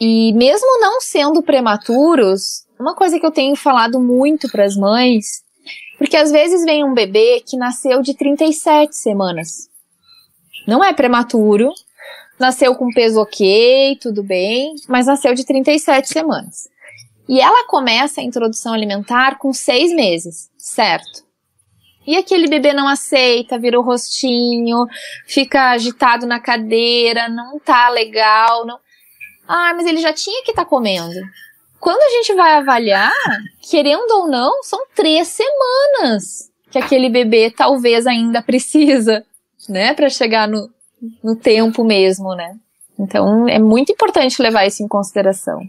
[0.00, 5.44] E mesmo não sendo prematuros, uma coisa que eu tenho falado muito para as mães,
[5.96, 9.68] porque às vezes vem um bebê que nasceu de 37 semanas.
[10.66, 11.70] Não é prematuro,
[12.38, 16.68] nasceu com peso ok, tudo bem, mas nasceu de 37 semanas.
[17.28, 21.23] E ela começa a introdução alimentar com seis meses, certo?
[22.06, 24.86] E aquele bebê não aceita, vira o rostinho,
[25.26, 28.78] fica agitado na cadeira, não tá legal, não.
[29.48, 31.14] Ah, mas ele já tinha que estar tá comendo.
[31.80, 33.12] Quando a gente vai avaliar,
[33.70, 39.24] querendo ou não, são três semanas que aquele bebê talvez ainda precisa,
[39.68, 40.70] né, para chegar no,
[41.22, 42.56] no tempo mesmo, né?
[42.98, 45.60] Então é muito importante levar isso em consideração.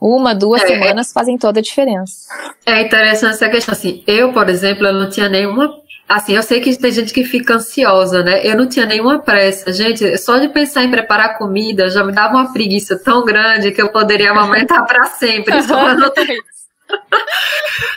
[0.00, 2.28] Uma, duas é, semanas fazem toda a diferença.
[2.64, 3.72] É interessante essa questão.
[3.72, 5.74] Assim, eu, por exemplo, eu não tinha nenhuma.
[6.08, 8.40] Assim, eu sei que tem gente que fica ansiosa, né?
[8.46, 9.72] Eu não tinha nenhuma pressa.
[9.72, 13.82] Gente, só de pensar em preparar comida já me dava uma preguiça tão grande que
[13.82, 15.62] eu poderia amamentar para sempre.
[15.62, 16.12] Só não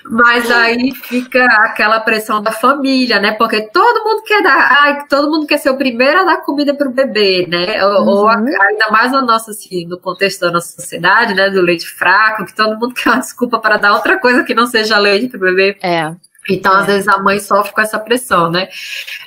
[0.04, 3.34] Mas aí fica aquela pressão da família, né?
[3.34, 6.74] Porque todo mundo quer dar, ai, todo mundo quer ser o primeiro a dar comida
[6.74, 7.84] para o bebê, né?
[7.86, 8.08] Ou, uhum.
[8.08, 11.50] ou, ainda mais no nosso, assim, no contexto da nossa sociedade, né?
[11.50, 14.68] Do leite fraco, que todo mundo quer uma desculpa para dar outra coisa que não
[14.68, 15.78] seja leite para o bebê.
[15.82, 16.14] É.
[16.50, 16.80] Então, é.
[16.80, 18.68] às vezes, a mãe sofre com essa pressão, né?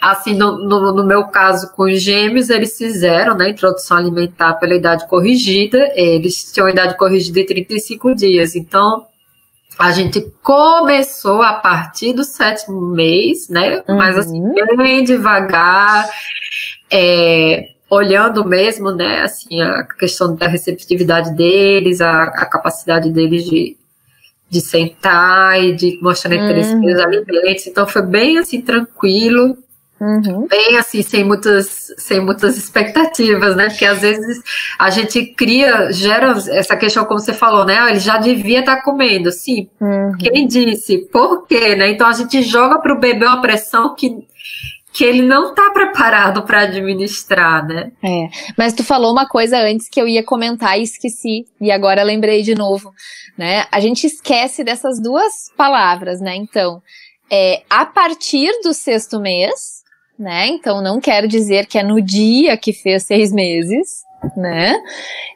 [0.01, 4.75] Assim, no, no, no, meu caso com os gêmeos, eles fizeram, né, introdução alimentar pela
[4.75, 8.57] idade corrigida, eles tinham idade corrigida em 35 dias.
[8.57, 9.07] Então,
[9.79, 13.83] a gente começou a partir do sétimo mês, né?
[13.89, 13.97] Uhum.
[13.97, 14.43] Mas assim,
[14.77, 16.09] bem devagar,
[16.91, 19.23] é, olhando mesmo, né?
[19.23, 23.77] Assim, a questão da receptividade deles, a, a capacidade deles de,
[24.49, 26.81] de sentar e de mostrar interesse uhum.
[26.81, 27.67] pelos alimentos.
[27.67, 29.57] Então foi bem assim tranquilo.
[30.03, 30.49] Uhum.
[30.49, 33.69] Bem assim, sem muitas, sem muitas expectativas, né?
[33.69, 34.43] Porque às vezes
[34.77, 37.89] a gente cria, gera essa questão, como você falou, né?
[37.89, 39.31] Ele já devia estar tá comendo.
[39.31, 40.11] Sim, uhum.
[40.19, 41.07] quem disse?
[41.13, 41.77] Por quê?
[41.77, 41.91] Né?
[41.91, 44.27] Então a gente joga para o bebê uma pressão que,
[44.93, 47.93] que ele não está preparado para administrar, né?
[48.03, 52.03] É, mas tu falou uma coisa antes que eu ia comentar e esqueci, e agora
[52.03, 52.93] lembrei de novo,
[53.39, 53.67] né?
[53.71, 56.35] A gente esquece dessas duas palavras, né?
[56.35, 56.83] Então,
[57.31, 59.82] é, a partir do sexto mês,
[60.19, 60.47] né?
[60.49, 64.03] Então não quero dizer que é no dia que fez seis meses,
[64.37, 64.81] né?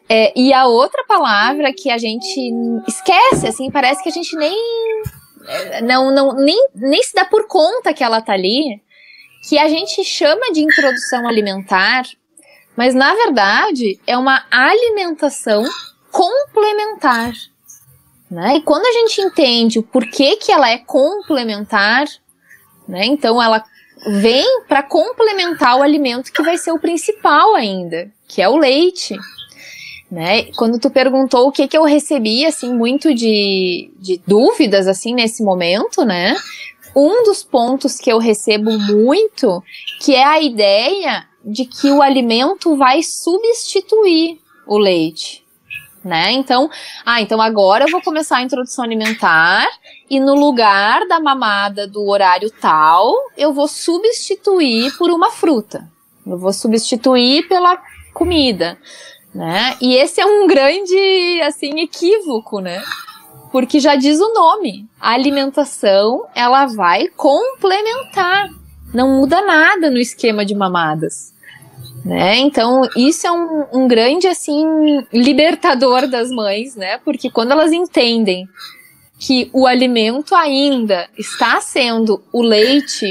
[0.09, 2.53] É, e a outra palavra que a gente
[2.87, 4.57] esquece, assim, parece que a gente nem
[5.47, 8.81] é, não, não nem, nem se dá por conta que ela tá ali,
[9.49, 12.05] que a gente chama de introdução alimentar,
[12.77, 15.65] mas na verdade é uma alimentação
[16.11, 17.33] complementar.
[18.29, 18.57] Né?
[18.57, 22.07] E quando a gente entende o porquê que ela é complementar,
[22.89, 23.07] né?
[23.07, 23.65] Então ela
[24.07, 29.17] vem para complementar o alimento que vai ser o principal ainda, que é o leite.
[30.11, 30.45] Né?
[30.57, 35.43] Quando tu perguntou o que que eu recebi, assim, muito de, de dúvidas, assim, nesse
[35.43, 36.37] momento, né?
[36.95, 39.63] Um dos pontos que eu recebo muito,
[40.01, 45.46] que é a ideia de que o alimento vai substituir o leite
[46.07, 46.33] né?
[46.33, 46.71] Então,
[47.05, 49.69] ah, então agora eu vou começar a introdução alimentar
[50.09, 55.91] e no lugar da mamada do horário tal, eu vou substituir por uma fruta.
[56.25, 57.77] Eu vou substituir pela
[58.15, 58.79] comida,
[59.35, 59.77] né?
[59.81, 62.83] E esse é um grande, assim, equívoco, né?
[63.51, 68.49] Porque já diz o nome, a alimentação, ela vai complementar.
[68.95, 71.35] Não muda nada no esquema de mamadas.
[72.07, 72.39] Né?
[72.39, 74.65] Então, isso é um, um grande, assim,
[75.13, 76.99] libertador das mães, né?
[76.99, 78.49] Porque quando elas entendem
[79.19, 83.11] que o alimento ainda está sendo o leite,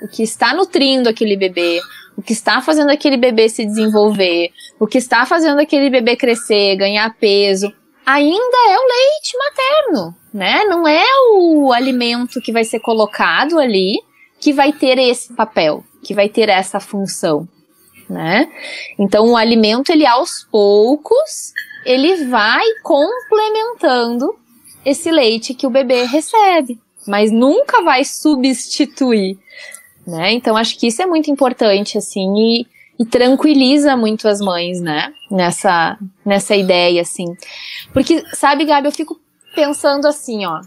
[0.00, 1.80] o que está nutrindo aquele bebê,
[2.16, 6.76] o que está fazendo aquele bebê se desenvolver, o que está fazendo aquele bebê crescer,
[6.76, 7.72] ganhar peso,
[8.06, 10.62] ainda é o leite materno, né?
[10.66, 13.96] Não é o alimento que vai ser colocado ali
[14.40, 17.48] que vai ter esse papel, que vai ter essa função
[18.08, 18.48] né?
[18.98, 21.52] Então o alimento ele aos poucos
[21.84, 24.34] ele vai complementando
[24.84, 29.38] esse leite que o bebê recebe, mas nunca vai substituir,
[30.06, 30.32] né?
[30.32, 32.66] Então acho que isso é muito importante assim e,
[32.98, 35.12] e tranquiliza muito as mães, né?
[35.30, 37.36] Nessa, nessa ideia, assim.
[37.92, 39.20] Porque, sabe, Gabi, eu fico
[39.54, 40.60] pensando assim, ó.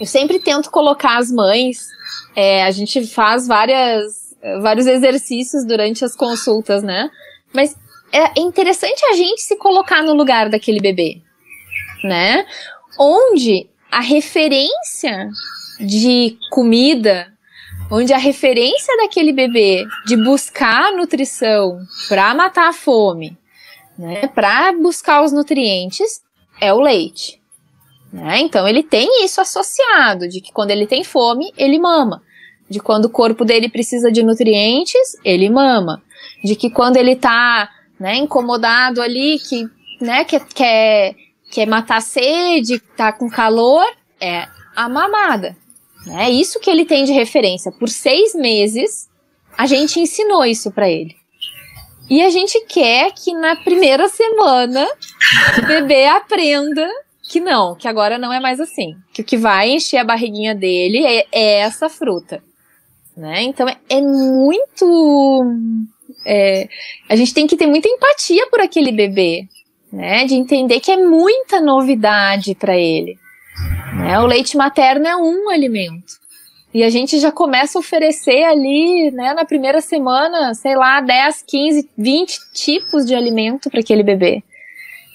[0.00, 1.86] Eu sempre tento colocar as mães,
[2.34, 4.23] é, a gente faz várias,
[4.60, 7.10] vários exercícios durante as consultas, né?
[7.52, 7.76] Mas
[8.12, 11.20] é interessante a gente se colocar no lugar daquele bebê,
[12.02, 12.46] né?
[12.98, 15.30] Onde a referência
[15.80, 17.32] de comida,
[17.90, 23.36] onde a referência daquele bebê de buscar nutrição para matar a fome,
[23.98, 26.22] né, para buscar os nutrientes,
[26.60, 27.40] é o leite.
[28.12, 28.40] Né?
[28.40, 32.22] Então ele tem isso associado, de que quando ele tem fome, ele mama.
[32.68, 36.02] De quando o corpo dele precisa de nutrientes, ele mama.
[36.42, 39.68] De que quando ele tá né, incomodado ali, que
[40.00, 41.14] né, quer, quer,
[41.50, 43.86] quer matar a sede, tá com calor,
[44.20, 45.56] é a mamada.
[46.18, 47.72] É isso que ele tem de referência.
[47.72, 49.08] Por seis meses,
[49.56, 51.16] a gente ensinou isso para ele.
[52.08, 54.86] E a gente quer que na primeira semana
[55.58, 56.86] o bebê aprenda
[57.22, 58.94] que não, que agora não é mais assim.
[59.12, 62.42] Que o que vai encher a barriguinha dele é, é essa fruta.
[63.16, 63.42] Né?
[63.42, 65.44] Então é, é muito.
[66.26, 66.68] É,
[67.08, 69.46] a gente tem que ter muita empatia por aquele bebê,
[69.92, 70.24] né?
[70.24, 73.16] De entender que é muita novidade para ele.
[73.96, 74.18] Né?
[74.18, 76.24] O leite materno é um alimento.
[76.74, 81.44] E a gente já começa a oferecer ali, né, na primeira semana, sei lá, 10,
[81.46, 84.42] 15, 20 tipos de alimento para aquele bebê.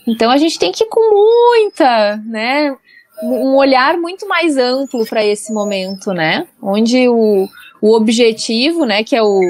[0.07, 2.73] Então a gente tem que ir com muita, né,
[3.21, 6.47] um olhar muito mais amplo para esse momento, né?
[6.61, 7.45] Onde o,
[7.81, 9.41] o objetivo, né, que é o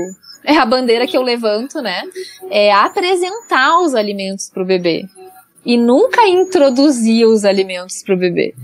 [0.44, 2.04] é a bandeira que eu levanto, né,
[2.50, 5.06] é apresentar os alimentos para o bebê
[5.66, 8.56] e nunca introduzir os alimentos para o bebê.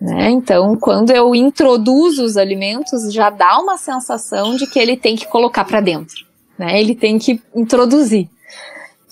[0.00, 0.30] Né?
[0.30, 5.26] Então, quando eu introduzo os alimentos, já dá uma sensação de que ele tem que
[5.26, 6.26] colocar para dentro,
[6.58, 6.78] né?
[6.78, 8.28] Ele tem que introduzir.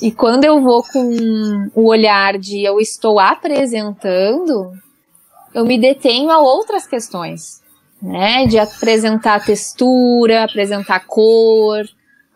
[0.02, 4.72] E quando eu vou com o olhar de eu estou apresentando,
[5.54, 7.62] eu me detenho a outras questões,
[8.04, 8.46] né?
[8.46, 11.84] De apresentar textura, apresentar cor,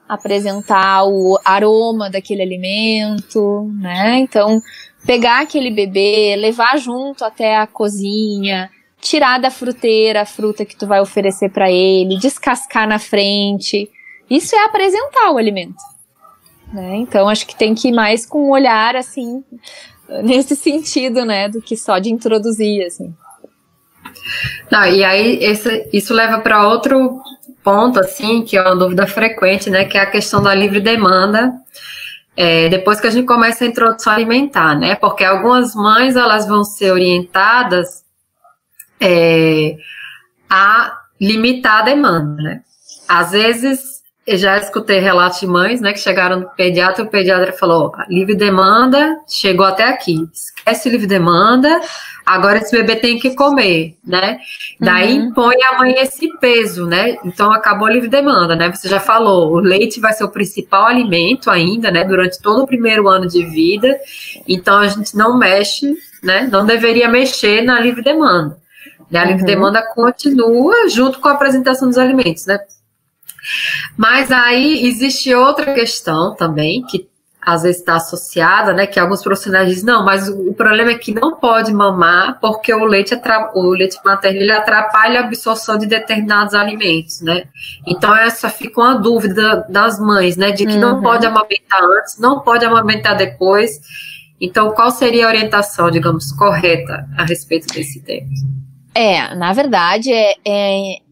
[0.09, 4.19] apresentar o aroma daquele alimento, né?
[4.19, 4.63] Então,
[5.05, 10.87] pegar aquele bebê, levar junto até a cozinha, tirar da fruteira a fruta que tu
[10.87, 13.91] vai oferecer para ele, descascar na frente.
[14.31, 15.77] Isso é apresentar o alimento.
[16.73, 16.97] Né?
[16.97, 19.45] Então acho que tem que ir mais com um olhar assim
[20.23, 23.15] nesse sentido, né, do que só de introduzir assim.
[24.71, 27.21] Não, e aí esse, isso leva para outro
[27.62, 31.53] ponto assim que é uma dúvida frequente, né, que é a questão da livre demanda
[32.41, 34.95] é, depois que a gente começa a introdução alimentar, né?
[34.95, 38.05] Porque algumas mães elas vão ser orientadas
[39.01, 39.75] é,
[40.49, 42.61] a limitar a demanda, né?
[43.09, 43.81] Às vezes,
[44.29, 49.17] já escutei relatos de mães, né, que chegaram no pediatra, o pediatra falou, livre demanda,
[49.27, 51.81] chegou até aqui, esquece livre demanda,
[52.29, 54.38] agora esse bebê tem que comer, né?
[54.79, 55.29] Daí uhum.
[55.29, 57.17] impõe a mãe esse peso, né?
[57.25, 58.71] Então acabou a livre demanda, né?
[58.71, 62.05] Você já falou, o leite vai ser o principal alimento ainda, né?
[62.05, 63.99] Durante todo o primeiro ano de vida.
[64.47, 66.47] Então a gente não mexe, né?
[66.53, 68.59] Não deveria mexer na livre demanda.
[69.11, 69.21] Né?
[69.21, 69.47] A livre uhum.
[69.47, 72.59] demanda continua junto com a apresentação dos alimentos, né?
[73.97, 77.08] Mas aí existe outra questão também que
[77.49, 78.87] às vezes está associada, né?
[78.87, 82.85] Que alguns profissionais dizem, não, mas o problema é que não pode mamar porque o
[82.85, 83.19] leite,
[83.55, 87.45] o leite materno ele atrapalha a absorção de determinados alimentos, né?
[87.87, 90.51] Então essa fica uma dúvida das mães, né?
[90.53, 90.81] De que uhum.
[90.81, 93.81] não pode amamentar antes, não pode amamentar depois.
[94.41, 98.29] Então, qual seria a orientação, digamos, correta a respeito desse tema?
[98.95, 101.08] É, na verdade, é, é é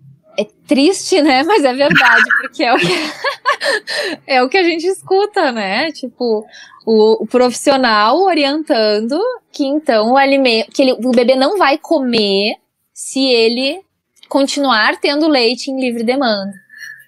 [0.66, 1.42] triste, né?
[1.44, 2.86] Mas é verdade, porque é o que,
[4.26, 5.90] é o que a gente escuta, né?
[5.92, 6.46] Tipo,
[6.84, 9.18] o, o profissional orientando
[9.56, 12.56] que então o alimento, que ele, o bebê não vai comer
[12.92, 13.80] se ele
[14.28, 16.52] continuar tendo leite em livre demanda,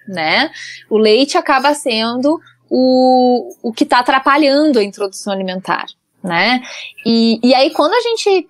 [0.07, 0.49] né?
[0.89, 5.85] O leite acaba sendo o, o que está atrapalhando a introdução alimentar,
[6.23, 6.61] né?
[7.05, 8.49] E, e aí quando a gente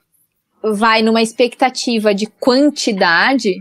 [0.63, 3.57] vai numa expectativa de quantidade,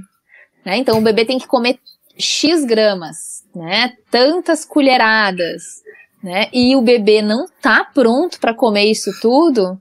[0.68, 0.76] né?
[0.76, 1.80] Então o bebê tem que comer
[2.18, 3.96] X gramas, né?
[4.10, 5.82] Tantas colheradas,
[6.22, 6.50] né?
[6.52, 9.80] E o bebê não tá pronto para comer isso tudo.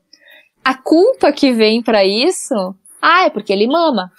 [0.64, 4.10] A culpa que vem para isso, ah, é porque ele mama,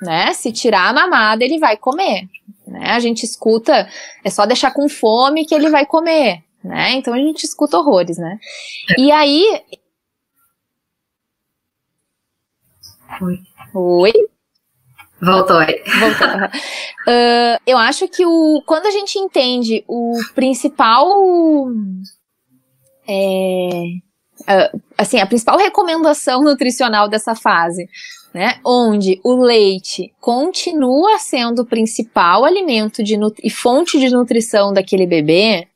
[0.00, 0.32] né?
[0.32, 2.28] Se tirar a mamada, ele vai comer,
[2.66, 2.90] né?
[2.90, 3.88] A gente escuta,
[4.24, 6.94] é só deixar com fome que ele vai comer, né?
[6.94, 8.40] Então a gente escuta horrores, né?
[8.98, 9.62] E aí
[13.20, 13.38] Oi.
[13.72, 14.12] Oi.
[15.22, 15.80] Voltou aí.
[16.00, 16.28] Voltou.
[17.08, 21.08] uh, eu acho que o, quando a gente entende o principal.
[23.08, 23.84] É,
[24.98, 27.86] assim, a principal recomendação nutricional dessa fase,
[28.34, 28.58] né?
[28.64, 35.68] Onde o leite continua sendo o principal alimento de e fonte de nutrição daquele bebê,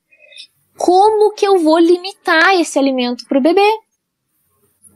[0.77, 3.71] como que eu vou limitar esse alimento para o bebê?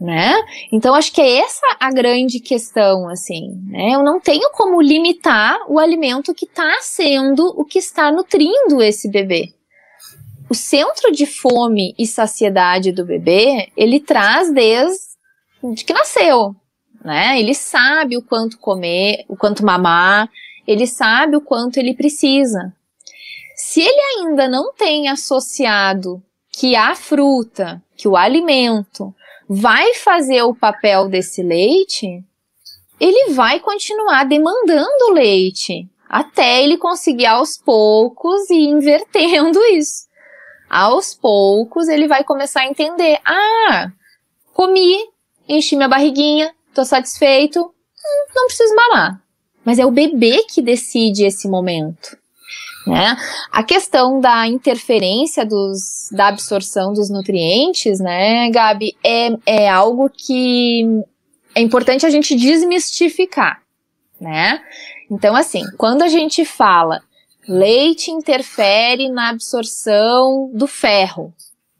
[0.00, 0.34] Né?
[0.72, 3.94] Então acho que é essa a grande questão, assim, né?
[3.94, 9.10] Eu não tenho como limitar o alimento que está sendo o que está nutrindo esse
[9.10, 9.52] bebê.
[10.48, 16.56] O centro de fome e saciedade do bebê, ele traz desde que nasceu,
[17.04, 17.38] né?
[17.38, 20.30] Ele sabe o quanto comer, o quanto mamar,
[20.66, 22.72] ele sabe o quanto ele precisa.
[23.54, 29.14] Se ele ainda não tem associado que a fruta, que o alimento
[29.52, 32.22] vai fazer o papel desse leite,
[33.00, 40.08] ele vai continuar demandando leite até ele conseguir aos poucos e invertendo isso.
[40.68, 43.90] Aos poucos ele vai começar a entender: ah,
[44.54, 44.96] comi,
[45.48, 49.20] enchi minha barriguinha, tô satisfeito, hum, não preciso mamar.
[49.64, 52.16] Mas é o bebê que decide esse momento.
[52.90, 53.16] Né?
[53.52, 60.84] A questão da interferência dos, da absorção dos nutrientes, né, Gabi, é, é algo que
[61.54, 63.62] é importante a gente desmistificar,
[64.20, 64.60] né?
[65.08, 67.00] Então, assim, quando a gente fala
[67.48, 71.32] leite interfere na absorção do ferro,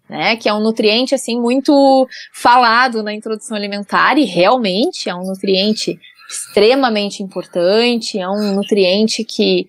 [0.08, 5.24] né, que é um nutriente assim muito falado na introdução alimentar e realmente é um
[5.24, 5.98] nutriente
[6.28, 9.66] extremamente importante, é um nutriente que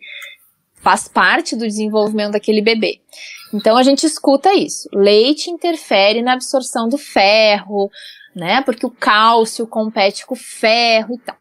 [0.81, 2.99] faz parte do desenvolvimento daquele bebê.
[3.53, 4.89] Então a gente escuta isso.
[4.93, 7.89] Leite interfere na absorção do ferro,
[8.35, 8.61] né?
[8.61, 11.37] Porque o cálcio compete com o ferro e tal.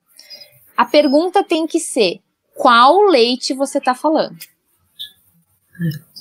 [0.77, 2.21] A pergunta tem que ser:
[2.55, 4.37] qual leite você está falando?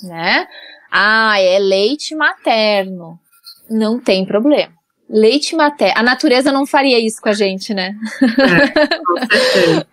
[0.02, 0.46] Né?
[0.90, 3.18] Ah, é leite materno.
[3.68, 4.72] Não tem problema.
[5.08, 5.94] Leite materno.
[5.98, 7.94] A natureza não faria isso com a gente, né?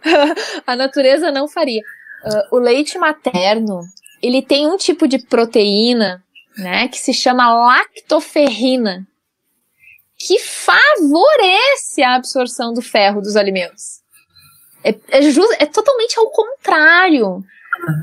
[0.05, 1.81] É, a natureza não faria.
[2.27, 3.81] Uh, o leite materno,
[4.21, 6.23] ele tem um tipo de proteína,
[6.57, 9.07] né, que se chama lactoferrina,
[10.17, 14.01] que favorece a absorção do ferro dos alimentos.
[14.83, 15.19] É, é,
[15.59, 17.43] é totalmente ao contrário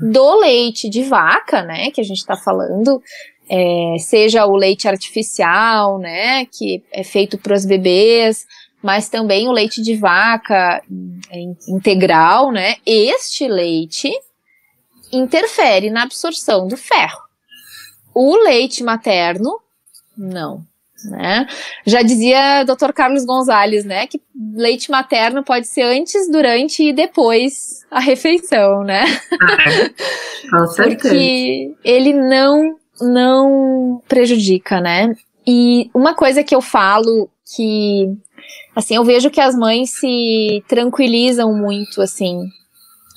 [0.01, 3.03] do leite de vaca, né, que a gente está falando,
[3.49, 8.47] é, seja o leite artificial, né, que é feito para os bebês,
[8.85, 10.83] mas também o leite de vaca
[11.67, 12.77] integral, né?
[12.85, 14.13] Este leite
[15.11, 17.23] interfere na absorção do ferro.
[18.15, 19.59] O leite materno,
[20.15, 20.63] não.
[21.03, 21.47] Né?
[21.87, 22.93] Já dizia Dr.
[22.93, 24.21] Carlos Gonzalez, né, que
[24.55, 29.05] leite materno pode ser antes, durante e depois a refeição, né?
[29.41, 31.09] Ah, com certeza.
[31.09, 35.15] Porque ele não não prejudica, né?
[35.47, 38.09] E uma coisa que eu falo que
[38.75, 42.49] Assim, eu vejo que as mães se tranquilizam muito, assim.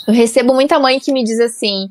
[0.07, 1.89] Eu recebo muita mãe que me diz assim: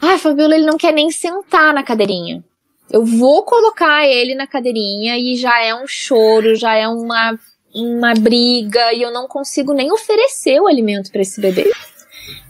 [0.00, 2.44] Ah, Fabiola, ele não quer nem sentar na cadeirinha.
[2.90, 7.38] Eu vou colocar ele na cadeirinha e já é um choro, já é uma,
[7.74, 11.72] uma briga e eu não consigo nem oferecer o alimento para esse bebê.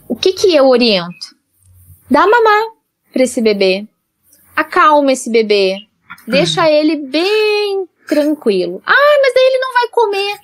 [0.07, 1.35] O que que eu oriento?
[2.11, 2.63] Dá mamar
[3.11, 3.87] para esse bebê.
[4.55, 5.77] Acalma esse bebê.
[6.27, 8.81] Deixa ele bem tranquilo.
[8.85, 10.39] Ah, daí ele não vai comer.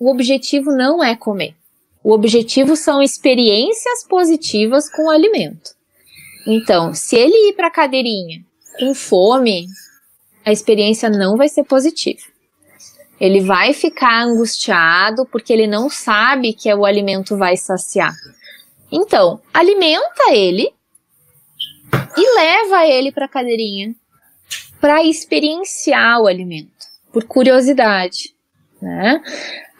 [0.00, 1.54] O objetivo não é comer.
[2.02, 5.70] O objetivo são experiências positivas com o alimento.
[6.44, 8.44] Então, se ele ir para a cadeirinha
[8.80, 9.66] com fome,
[10.44, 12.22] a experiência não vai ser positiva.
[13.20, 18.12] Ele vai ficar angustiado porque ele não sabe que o alimento vai saciar.
[18.90, 20.74] Então, alimenta ele
[22.16, 23.94] e leva ele para a cadeirinha
[24.80, 26.81] para experienciar o alimento
[27.12, 28.34] por curiosidade,
[28.80, 29.22] né?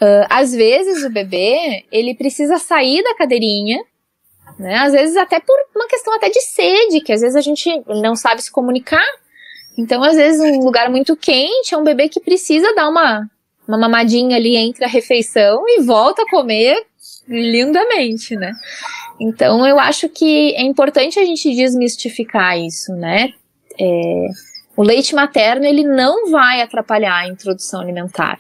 [0.00, 3.82] Uh, às vezes o bebê ele precisa sair da cadeirinha,
[4.58, 4.76] né?
[4.76, 8.14] Às vezes até por uma questão até de sede, que às vezes a gente não
[8.14, 9.06] sabe se comunicar.
[9.76, 13.26] Então, às vezes, um lugar muito quente é um bebê que precisa dar uma,
[13.66, 16.84] uma mamadinha ali entre a refeição e volta a comer
[17.26, 18.52] lindamente, né?
[19.20, 23.32] Então, eu acho que é importante a gente desmistificar isso, né?
[23.80, 24.26] É,
[24.76, 28.38] o leite materno ele não vai atrapalhar a introdução alimentar.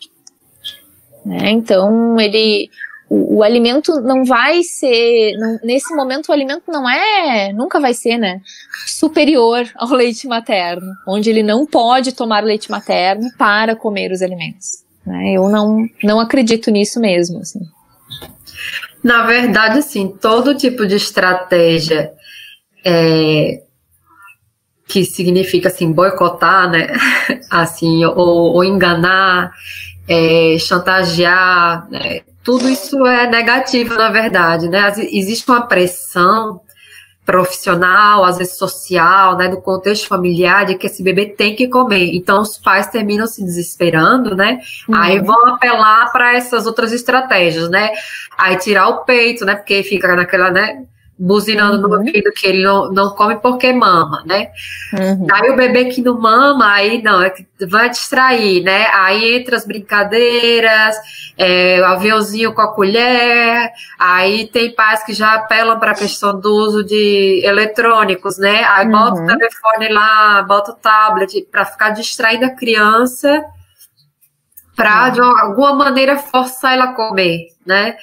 [1.24, 1.50] Né?
[1.50, 2.70] Então ele
[3.08, 7.94] o, o, alimento não vai ser não, nesse momento o alimento não é nunca vai
[7.94, 8.40] ser né
[8.86, 14.82] superior ao leite materno onde ele não pode tomar leite materno para comer os alimentos
[15.06, 15.34] né?
[15.34, 17.60] eu não não acredito nisso mesmo assim.
[19.02, 22.12] Na verdade, assim, todo tipo de estratégia
[22.84, 23.62] é,
[24.86, 26.88] que significa assim boicotar, né?
[27.50, 29.52] Assim, ou, ou enganar,
[30.08, 32.20] é, chantagear, né?
[32.42, 34.92] tudo isso é negativo, na verdade, né?
[35.10, 36.60] Existe uma pressão
[37.24, 42.12] profissional, às vezes social, né, do contexto familiar, de que esse bebê tem que comer.
[42.14, 44.58] Então os pais terminam se desesperando, né?
[44.88, 44.96] Uhum.
[44.96, 47.90] Aí vão apelar para essas outras estratégias, né?
[48.36, 49.54] Aí tirar o peito, né?
[49.54, 50.84] Porque fica naquela, né?
[51.24, 51.88] Buzinando uhum.
[51.88, 54.48] no ouvido que ele não, não come porque mama, né?
[54.92, 55.26] Uhum.
[55.30, 58.88] Aí o bebê que não mama, aí não, é que vai distrair, né?
[58.92, 60.96] Aí entra as brincadeiras,
[61.38, 66.38] é, o aviãozinho com a colher, aí tem pais que já apelam para a questão
[66.40, 68.64] do uso de eletrônicos, né?
[68.64, 68.90] Aí uhum.
[68.90, 69.26] bota o uhum.
[69.26, 73.44] telefone lá, bota o tablet para ficar distraindo a criança
[74.74, 77.94] para de alguma maneira forçar ela a comer, né?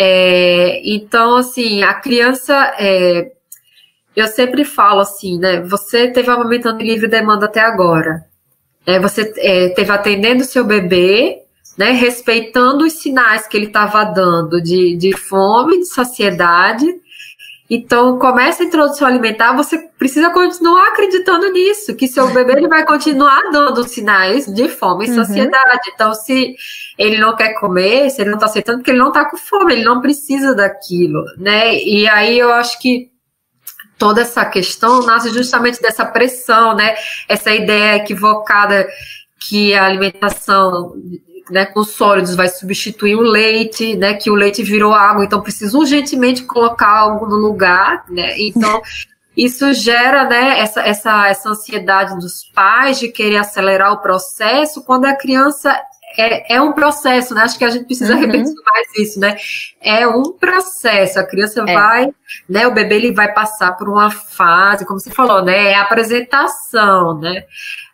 [0.00, 3.32] É, então, assim, a criança, é,
[4.14, 5.60] eu sempre falo assim, né?
[5.62, 8.24] Você teve amamentando livre demanda até agora.
[8.86, 11.42] Né, você é, teve atendendo seu bebê,
[11.76, 11.90] né?
[11.90, 16.86] Respeitando os sinais que ele estava dando de, de fome, de saciedade
[17.70, 22.86] então, começa a introdução alimentar, você precisa continuar acreditando nisso, que seu bebê ele vai
[22.86, 25.16] continuar dando sinais de fome e uhum.
[25.16, 25.90] saciedade.
[25.94, 26.56] Então, se
[26.96, 29.74] ele não quer comer, se ele não está aceitando, porque ele não está com fome,
[29.74, 31.76] ele não precisa daquilo, né?
[31.76, 33.10] E aí eu acho que
[33.98, 36.94] toda essa questão nasce justamente dessa pressão, né?
[37.28, 38.88] Essa ideia equivocada
[39.40, 40.94] que a alimentação
[41.50, 45.76] né, com sólidos vai substituir o leite, né, que o leite virou água, então precisa
[45.76, 48.82] urgentemente colocar algo no lugar, né, então
[49.36, 55.04] isso gera, né, essa, essa, essa ansiedade dos pais de querer acelerar o processo, quando
[55.04, 55.78] a criança
[56.16, 58.20] é, é um processo, né, acho que a gente precisa uhum.
[58.20, 59.36] repetir mais isso, né,
[59.80, 61.74] é um processo, a criança é.
[61.74, 62.08] vai,
[62.48, 65.82] né, o bebê ele vai passar por uma fase, como você falou, né, é a
[65.82, 67.44] apresentação, né,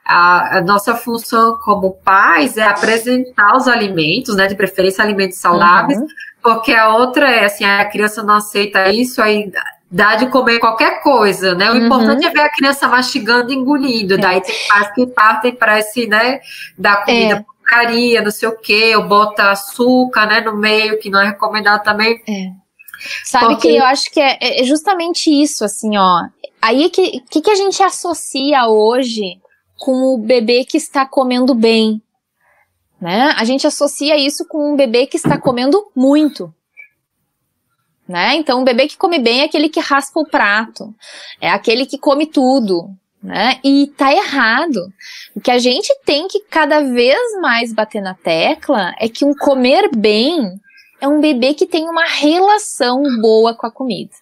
[0.05, 5.99] a, a, nossa função como pais é apresentar os alimentos, né, de preferência alimentos saudáveis,
[5.99, 6.07] uhum.
[6.43, 9.51] porque a outra é assim, a criança não aceita isso, aí
[9.91, 11.71] dá de comer qualquer coisa, né?
[11.71, 11.87] O uhum.
[11.87, 14.15] importante é ver a criança mastigando e engolindo.
[14.15, 14.17] É.
[14.17, 16.41] Daí tem pais que partem para esse, né,
[16.77, 17.54] da comida é.
[17.75, 21.83] Porcaria, não sei o quê, ou bota açúcar, né, no meio, que não é recomendado
[21.83, 22.23] também.
[22.29, 22.51] É.
[23.25, 23.69] Sabe porque...
[23.69, 26.23] que eu acho que é, é justamente isso, assim, ó.
[26.63, 29.39] Aí que, que, que a gente associa hoje
[29.77, 32.01] com o bebê que está comendo bem.
[33.01, 33.35] Né?
[33.37, 36.55] A gente associa isso com um bebê que está comendo muito.
[38.09, 38.37] Né?
[38.37, 40.95] Então, um bebê que come bem é aquele que raspa o prato,
[41.41, 42.89] é aquele que come tudo,
[43.25, 43.59] né?
[43.65, 44.93] E tá errado.
[45.35, 49.35] O que a gente tem que cada vez mais bater na tecla é que um
[49.35, 50.61] comer bem
[51.01, 54.13] é um bebê que tem uma relação boa com a comida.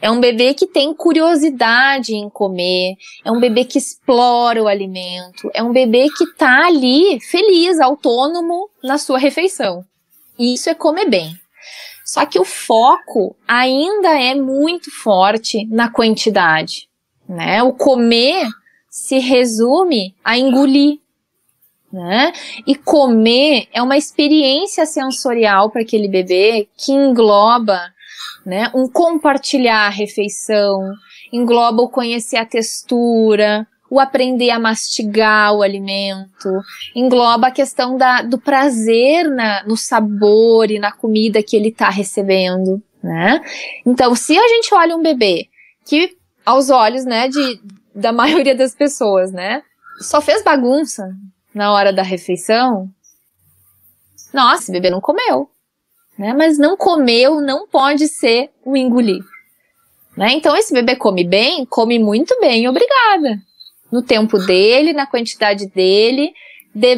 [0.00, 2.94] É um bebê que tem curiosidade em comer,
[3.24, 8.70] é um bebê que explora o alimento, é um bebê que tá ali feliz, autônomo
[8.82, 9.84] na sua refeição.
[10.38, 11.36] Isso é comer bem.
[12.04, 16.88] Só que o foco ainda é muito forte na quantidade,
[17.28, 17.62] né?
[17.62, 18.48] O comer
[18.88, 20.98] se resume a engolir,
[21.92, 22.32] né?
[22.66, 27.78] E comer é uma experiência sensorial para aquele bebê que engloba,
[28.44, 30.92] né, um compartilhar a refeição,
[31.32, 36.48] engloba o conhecer a textura, o aprender a mastigar o alimento,
[36.96, 41.90] engloba a questão da, do prazer na, no sabor e na comida que ele está
[41.90, 43.42] recebendo, né?
[43.84, 45.46] Então, se a gente olha um bebê
[45.84, 47.60] que, aos olhos, né, de,
[47.94, 49.62] da maioria das pessoas, né,
[50.00, 51.14] só fez bagunça,
[51.54, 52.88] na hora da refeição,
[54.32, 55.48] nossa, o bebê não comeu.
[56.18, 56.32] Né?
[56.32, 59.22] Mas não comeu não pode ser o engolir.
[60.16, 60.32] Né?
[60.32, 63.38] Então, esse bebê come bem, come muito bem, obrigada.
[63.90, 66.32] No tempo dele, na quantidade dele,
[66.74, 66.96] de,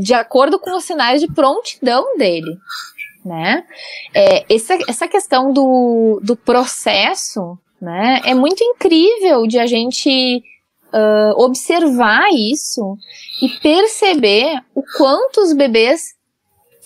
[0.00, 2.56] de acordo com os sinais de prontidão dele.
[3.24, 3.64] Né?
[4.12, 10.40] É, essa, essa questão do, do processo né, é muito incrível de a gente
[10.92, 12.96] uh, observar isso
[13.42, 16.14] e perceber o quanto os bebês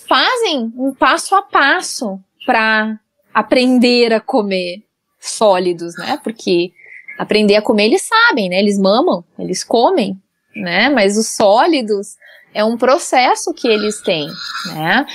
[0.09, 2.99] fazem um passo a passo para
[3.35, 4.83] aprender a comer
[5.21, 6.19] sólidos, né?
[6.25, 6.73] Porque
[7.19, 8.59] aprender a comer eles sabem, né?
[8.59, 10.19] Eles mamam, eles comem,
[10.55, 10.89] né?
[10.89, 12.17] Mas os sólidos
[12.55, 14.29] é um processo que eles têm,
[14.67, 15.07] né?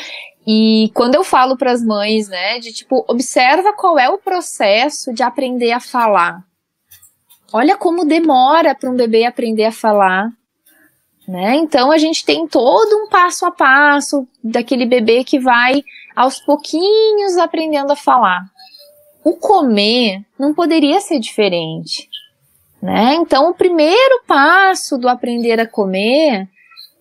[0.45, 5.13] E quando eu falo para as mães, né, de tipo, observa qual é o processo
[5.13, 6.43] de aprender a falar.
[7.53, 10.29] Olha como demora para um bebê aprender a falar.
[11.27, 11.55] Né?
[11.55, 15.83] Então a gente tem todo um passo a passo daquele bebê que vai
[16.15, 18.45] aos pouquinhos aprendendo a falar.
[19.23, 22.09] O comer não poderia ser diferente,
[22.81, 23.13] né?
[23.13, 26.49] Então, o primeiro passo do aprender a comer,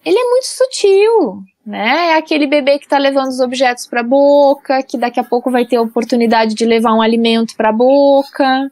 [0.05, 2.09] ele é muito sutil, né?
[2.09, 5.51] É aquele bebê que está levando os objetos para a boca, que daqui a pouco
[5.51, 8.71] vai ter a oportunidade de levar um alimento para a boca,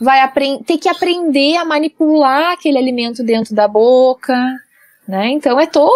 [0.00, 0.26] vai
[0.64, 4.34] ter que aprender a manipular aquele alimento dentro da boca,
[5.06, 5.28] né?
[5.28, 5.92] Então é todo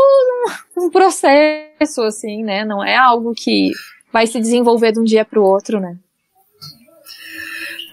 [0.77, 2.63] um, processo assim, né?
[2.65, 3.73] Não é algo que
[4.13, 5.97] vai se desenvolver de um dia para o outro, né?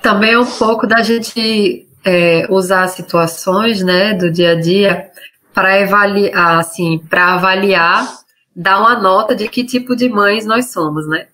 [0.03, 5.11] Também é um pouco da gente é, usar situações, né, do dia a dia
[5.53, 8.20] para avaliar, assim, para avaliar,
[8.55, 11.27] dar uma nota de que tipo de mães nós somos, né?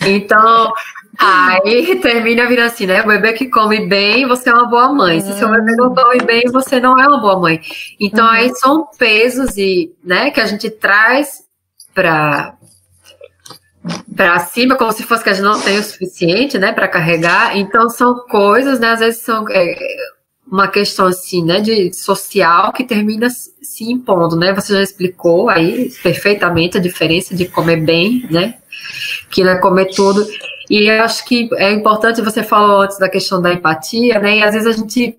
[0.00, 0.72] Então,
[1.18, 3.02] aí termina virando assim, né?
[3.02, 5.20] O bebê que come bem, você é uma boa mãe.
[5.20, 7.60] Se seu bebê não come bem, você não é uma boa mãe.
[8.00, 11.44] Então, aí são pesos e, né, que a gente traz
[11.94, 12.54] para
[14.16, 17.56] para cima, como se fosse que a gente não tem o suficiente, né, para carregar.
[17.56, 19.76] Então são coisas, né, às vezes são é,
[20.50, 24.54] uma questão assim, né, de social que termina se impondo, né?
[24.54, 28.54] Você já explicou aí perfeitamente a diferença de comer bem, né?
[29.30, 30.26] Que não é comer tudo.
[30.70, 34.38] E acho que é importante, você falou antes da questão da empatia, né?
[34.38, 35.16] E às vezes a gente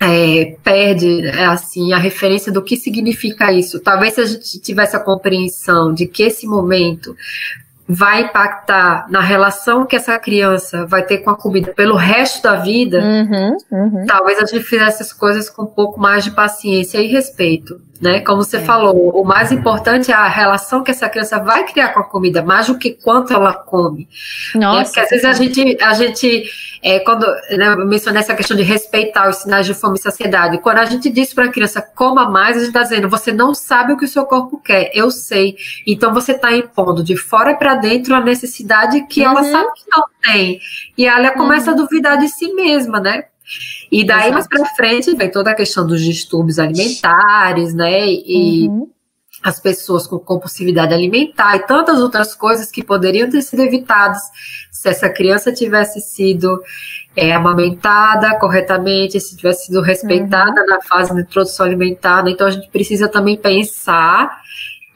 [0.00, 3.78] é, perde é, assim a referência do que significa isso.
[3.78, 7.14] Talvez se a gente tivesse a compreensão de que esse momento
[7.92, 12.54] vai impactar na relação que essa criança vai ter com a comida pelo resto da
[12.54, 14.06] vida, uhum, uhum.
[14.06, 18.20] talvez a gente fizesse as coisas com um pouco mais de paciência e respeito né?
[18.20, 18.60] Como você é.
[18.60, 22.42] falou, o mais importante é a relação que essa criança vai criar com a comida,
[22.42, 24.08] mais do que quanto ela come.
[24.54, 24.78] Nossa.
[24.78, 24.84] Né?
[24.84, 26.50] Porque às vezes a gente, a gente
[26.82, 30.58] é, quando né, eu mencionei essa questão de respeitar os sinais de fome e saciedade,
[30.58, 33.54] quando a gente diz para a criança coma mais, a gente está dizendo, você não
[33.54, 35.56] sabe o que o seu corpo quer, eu sei.
[35.86, 39.30] Então você está impondo de fora para dentro a necessidade que uhum.
[39.30, 40.60] ela sabe que não tem.
[40.96, 41.76] E ela começa uhum.
[41.76, 43.24] a duvidar de si mesma, né?
[43.90, 44.32] E daí Exato.
[44.34, 48.06] mais para frente vem toda a questão dos distúrbios alimentares, né?
[48.06, 48.88] E uhum.
[49.42, 54.20] as pessoas com compulsividade alimentar e tantas outras coisas que poderiam ter sido evitadas
[54.70, 56.62] se essa criança tivesse sido
[57.14, 60.66] é, amamentada corretamente, se tivesse sido respeitada uhum.
[60.66, 62.24] na fase de introdução alimentar.
[62.24, 62.30] Né?
[62.30, 64.40] Então a gente precisa também pensar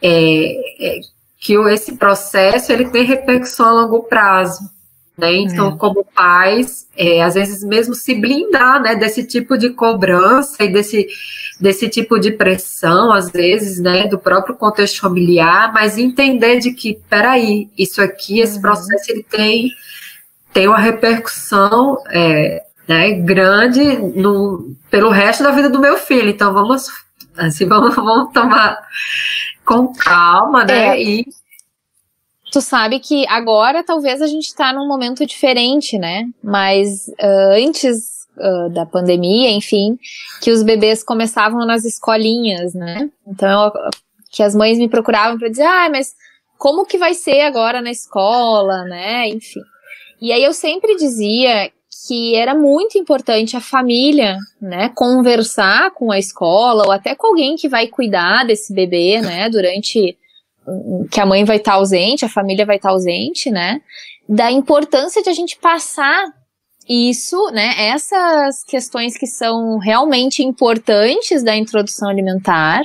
[0.01, 1.01] é, é,
[1.39, 4.74] que esse processo ele tem repercussão a longo prazo.
[5.17, 5.33] Né?
[5.37, 5.77] Então, é.
[5.77, 11.07] como pais, é, às vezes mesmo se blindar né, desse tipo de cobrança e desse,
[11.61, 16.99] desse tipo de pressão, às vezes, né, do próprio contexto familiar, mas entender de que,
[17.09, 18.63] peraí, isso aqui, esse uhum.
[18.63, 19.71] processo, ele tem,
[20.53, 26.29] tem uma repercussão é, né, grande no, pelo resto da vida do meu filho.
[26.29, 26.89] Então, vamos,
[27.37, 28.79] assim, vamos, vamos tomar
[29.65, 31.03] com calma, né, é.
[31.03, 31.25] e
[32.55, 36.25] tu sabe que agora talvez a gente está num momento diferente, né?
[36.41, 39.99] Mas uh, antes uh, da pandemia, enfim,
[40.41, 43.11] que os bebês começavam nas escolinhas, né?
[43.27, 43.73] Então,
[44.31, 46.15] que as mães me procuravam para dizer, ah, mas
[46.57, 49.29] como que vai ser agora na escola, né?
[49.31, 49.61] Enfim.
[50.23, 51.73] E aí eu sempre dizia
[52.07, 57.57] que era muito importante a família, né, conversar com a escola ou até com alguém
[57.57, 60.17] que vai cuidar desse bebê, né, durante
[61.11, 63.81] que a mãe vai estar tá ausente, a família vai estar tá ausente, né?
[64.29, 66.25] Da importância de a gente passar
[66.89, 67.75] isso, né?
[67.89, 72.83] Essas questões que são realmente importantes da introdução alimentar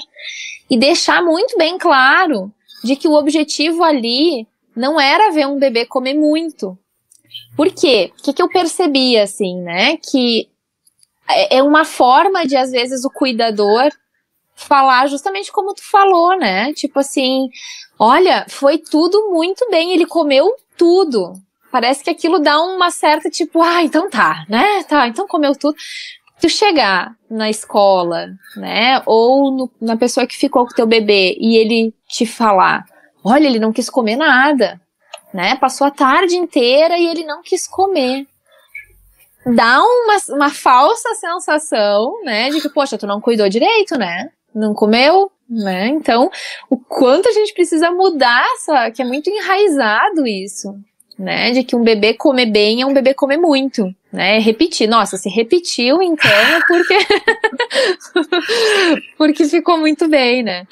[0.69, 2.51] e deixar muito bem claro
[2.83, 6.77] de que o objetivo ali não era ver um bebê comer muito.
[7.55, 8.11] Por quê?
[8.17, 9.97] O que, que eu percebi, assim, né?
[9.97, 10.47] Que
[11.29, 13.91] é, é uma forma de, às vezes, o cuidador
[14.67, 16.73] falar justamente como tu falou, né?
[16.73, 17.49] Tipo assim,
[17.97, 21.33] olha, foi tudo muito bem, ele comeu tudo.
[21.71, 24.83] Parece que aquilo dá uma certa tipo, ah, então tá, né?
[24.83, 25.75] Tá, então comeu tudo.
[26.41, 29.01] Tu chegar na escola, né?
[29.05, 32.85] Ou no, na pessoa que ficou com teu bebê e ele te falar,
[33.23, 34.79] olha, ele não quis comer nada,
[35.33, 35.55] né?
[35.57, 38.25] Passou a tarde inteira e ele não quis comer
[39.55, 44.29] dá uma, uma falsa sensação, né, de que, poxa, tu não cuidou direito, né?
[44.53, 45.87] Não comeu, né?
[45.87, 46.29] Então,
[46.69, 50.75] o quanto a gente precisa mudar essa, que é muito enraizado isso,
[51.17, 51.51] né?
[51.51, 54.39] De que um bebê comer bem é um bebê comer muito, né?
[54.39, 54.87] Repetir.
[54.87, 56.97] Nossa, se repetiu então é porque
[59.17, 60.67] porque ficou muito bem, né?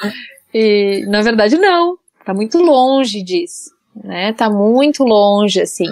[0.53, 3.75] E na verdade não, tá muito longe disso.
[4.03, 5.87] Né, tá muito longe, assim.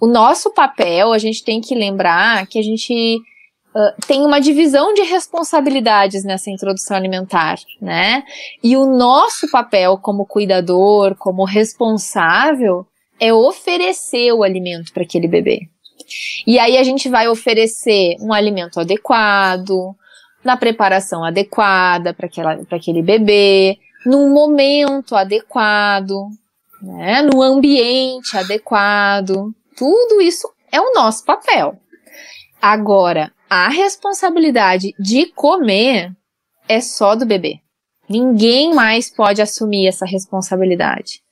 [0.00, 3.20] O nosso papel, a gente tem que lembrar que a gente
[3.74, 8.24] ah, tem uma divisão de responsabilidades nessa introdução alimentar, né?
[8.62, 12.86] E o nosso papel como cuidador, como responsável,
[13.20, 15.68] é oferecer o alimento para aquele bebê.
[16.46, 19.94] E aí a gente vai oferecer um alimento adequado,
[20.42, 22.28] na preparação adequada para
[22.70, 26.28] aquele bebê, num momento adequado,
[26.80, 29.52] né, no ambiente adequado.
[29.76, 31.76] Tudo isso é o nosso papel.
[32.60, 36.12] Agora, a responsabilidade de comer
[36.68, 37.60] é só do bebê.
[38.08, 41.22] Ninguém mais pode assumir essa responsabilidade.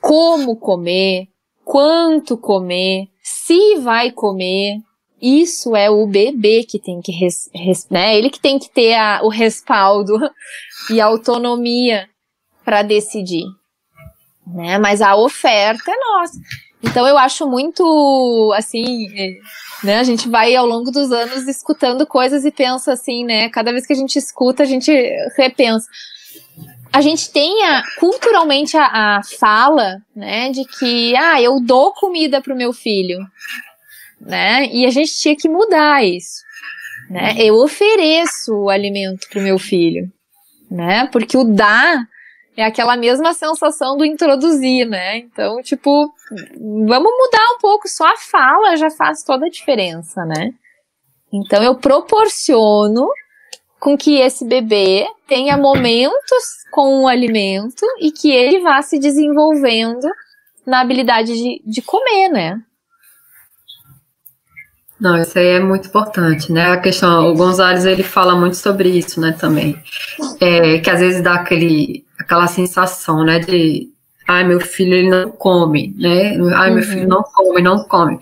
[0.00, 1.28] Como comer,
[1.64, 4.78] quanto comer, se vai comer,
[5.20, 8.16] isso é o bebê que tem que, res, res, né?
[8.16, 10.18] Ele que tem que ter a, o respaldo
[10.90, 12.08] e a autonomia
[12.64, 13.44] para decidir,
[14.46, 14.78] né?
[14.78, 16.38] Mas a oferta é nossa.
[16.82, 19.38] Então eu acho muito assim, é,
[19.82, 19.98] né?
[19.98, 23.48] A gente vai ao longo dos anos escutando coisas e pensa assim, né?
[23.48, 24.92] Cada vez que a gente escuta, a gente
[25.36, 25.88] repensa.
[26.92, 32.40] A gente tem a, culturalmente a, a fala, né, de que ah, eu dou comida
[32.40, 33.18] pro meu filho,
[34.20, 34.66] né?
[34.72, 36.42] E a gente tinha que mudar isso,
[37.10, 37.34] né?
[37.38, 40.10] Eu ofereço o alimento pro meu filho,
[40.70, 41.06] né?
[41.12, 42.06] Porque o dar
[42.56, 45.18] é aquela mesma sensação do introduzir, né?
[45.18, 46.12] Então, tipo,
[46.58, 50.52] vamos mudar um pouco, só a fala já faz toda a diferença, né?
[51.32, 53.06] Então, eu proporciono
[53.78, 60.08] com que esse bebê tenha momentos com o alimento e que ele vá se desenvolvendo
[60.66, 62.60] na habilidade de, de comer, né?
[64.98, 66.70] Não, isso aí é muito importante, né?
[66.72, 69.78] A questão, o Gonzalez ele fala muito sobre isso, né, também.
[70.40, 73.88] É, que às vezes dá aquele, aquela sensação, né, de
[74.26, 76.36] ai, meu filho ele não come, né?
[76.54, 76.90] Ai, meu uhum.
[76.90, 78.18] filho não come, não come.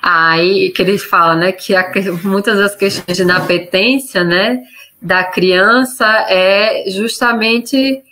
[0.00, 1.90] Aí que ele fala, né, que a,
[2.22, 4.60] muitas das questões de inapetência, né,
[5.02, 8.02] da criança é justamente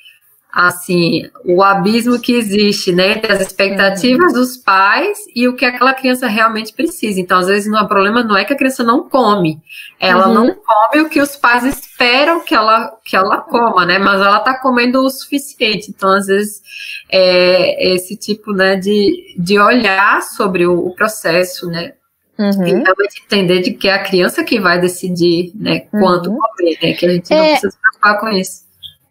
[0.50, 4.40] assim, o abismo que existe, né, entre as expectativas uhum.
[4.40, 7.20] dos pais e o que aquela criança realmente precisa.
[7.20, 9.60] Então, às vezes, o problema não é que a criança não come,
[10.00, 10.34] ela uhum.
[10.34, 14.40] não come o que os pais esperam que ela, que ela coma, né, mas ela
[14.40, 15.90] tá comendo o suficiente.
[15.90, 16.62] Então, às vezes,
[17.10, 21.92] é esse tipo, né, de, de olhar sobre o, o processo, né,
[22.38, 22.68] Uhum.
[22.68, 26.38] E realmente entender de que é a criança que vai decidir, né, quanto uhum.
[26.38, 28.67] comer, né, que a gente é, não precisa se preocupar com isso.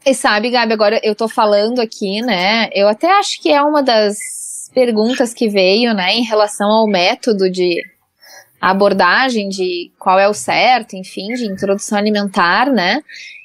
[0.08, 2.70] E sabe, Gabi, agora eu tô falando aqui, né?
[2.72, 4.16] Eu até acho que é uma das
[4.74, 7.82] perguntas que veio, né, em relação ao método de
[8.62, 13.04] abordagem de qual é o certo, enfim, de introdução alimentar, né?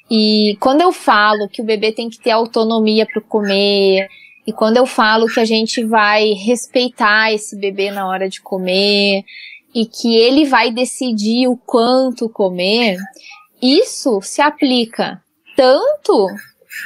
[0.09, 4.07] E quando eu falo que o bebê tem que ter autonomia para comer,
[4.47, 9.25] e quando eu falo que a gente vai respeitar esse bebê na hora de comer,
[9.75, 12.95] e que ele vai decidir o quanto comer,
[13.61, 15.21] isso se aplica
[15.57, 16.29] tanto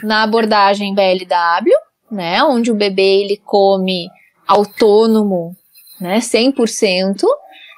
[0.03, 1.71] na abordagem BLW,
[2.11, 4.09] né, onde o bebê ele come
[4.47, 5.55] autônomo,
[5.99, 7.23] né, 100%,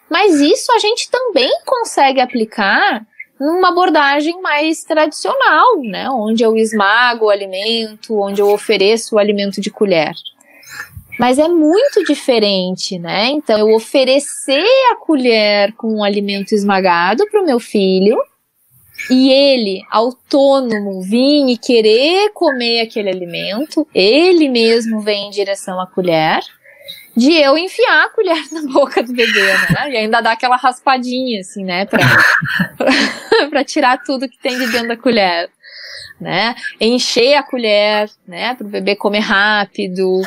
[0.09, 3.05] mas isso a gente também consegue aplicar
[3.39, 9.61] numa abordagem mais tradicional, né, onde eu esmago o alimento, onde eu ofereço o alimento
[9.61, 10.13] de colher.
[11.19, 13.25] Mas é muito diferente, né?
[13.25, 18.17] Então, eu oferecer a colher com um alimento esmagado para o meu filho
[19.09, 25.87] e ele, autônomo, vir e querer comer aquele alimento, ele mesmo vem em direção à
[25.87, 26.39] colher,
[27.17, 29.91] de eu enfiar a colher na boca do bebê, né?
[29.91, 31.85] E ainda dar aquela raspadinha, assim, né?
[31.85, 31.99] Pra,
[33.49, 35.49] pra tirar tudo que tem de dentro da colher,
[36.21, 36.55] né?
[36.79, 38.55] Encher a colher, né?
[38.55, 40.21] Para o bebê comer rápido,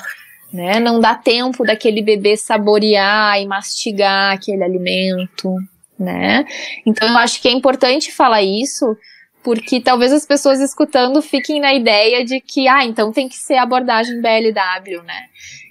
[0.52, 0.80] né?
[0.80, 5.54] Não dá tempo daquele bebê saborear e mastigar aquele alimento,
[6.02, 6.44] né?
[6.84, 8.96] Então eu acho que é importante falar isso,
[9.42, 13.56] porque talvez as pessoas escutando fiquem na ideia de que, ah, então tem que ser
[13.56, 15.24] abordagem BLW, né?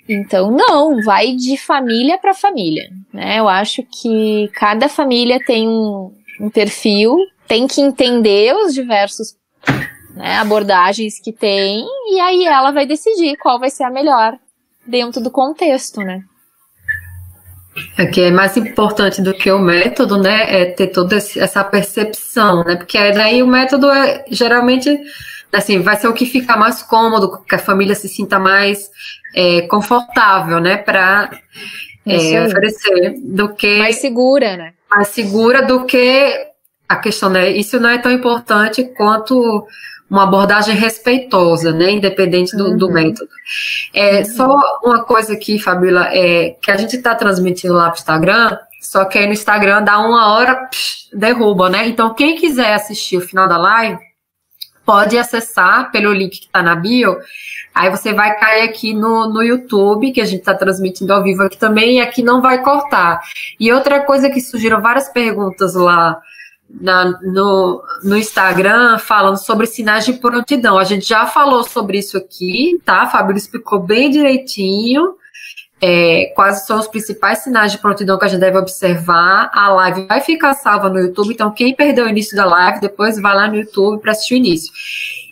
[0.09, 3.39] Então, não, vai de família para família, né?
[3.39, 7.15] Eu acho que cada família tem um, um perfil,
[7.47, 9.35] tem que entender os diversos
[10.15, 14.37] né, abordagens que tem, e aí ela vai decidir qual vai ser a melhor
[14.85, 16.23] dentro do contexto, né?
[17.97, 20.61] É que é mais importante do que o método, né?
[20.61, 22.75] É ter toda essa percepção, né?
[22.75, 24.99] Porque daí o método é geralmente
[25.53, 28.89] assim, vai ser o que fica mais cômodo, que a família se sinta mais
[29.35, 30.77] é, confortável, né?
[30.77, 31.29] Para
[32.05, 33.77] é, oferecer do que.
[33.77, 34.73] Mais segura, né?
[34.89, 36.47] Mais segura do que
[36.87, 37.49] a questão, né?
[37.49, 39.65] Isso não é tão importante quanto
[40.11, 42.77] uma abordagem respeitosa, né, independente do, uhum.
[42.77, 43.29] do método.
[43.93, 44.25] É, uhum.
[44.25, 48.57] Só uma coisa aqui, Fabíola, é que a gente está transmitindo lá para o Instagram,
[48.81, 51.87] só que aí no Instagram dá uma hora, psh, derruba, né?
[51.87, 53.99] Então, quem quiser assistir o final da live,
[54.85, 57.17] pode acessar pelo link que está na bio.
[57.73, 61.43] Aí você vai cair aqui no, no YouTube, que a gente está transmitindo ao vivo
[61.43, 63.21] aqui também, e aqui não vai cortar.
[63.57, 66.19] E outra coisa que surgiram várias perguntas lá
[66.79, 70.77] na, no, no Instagram falando sobre sinais de prontidão.
[70.77, 73.07] A gente já falou sobre isso aqui, tá?
[73.07, 75.15] Fabíola explicou bem direitinho
[75.81, 79.49] é, quais são os principais sinais de prontidão que a gente deve observar.
[79.51, 83.19] A live vai ficar salva no YouTube, então quem perdeu o início da live, depois
[83.19, 84.71] vai lá no YouTube para assistir o início.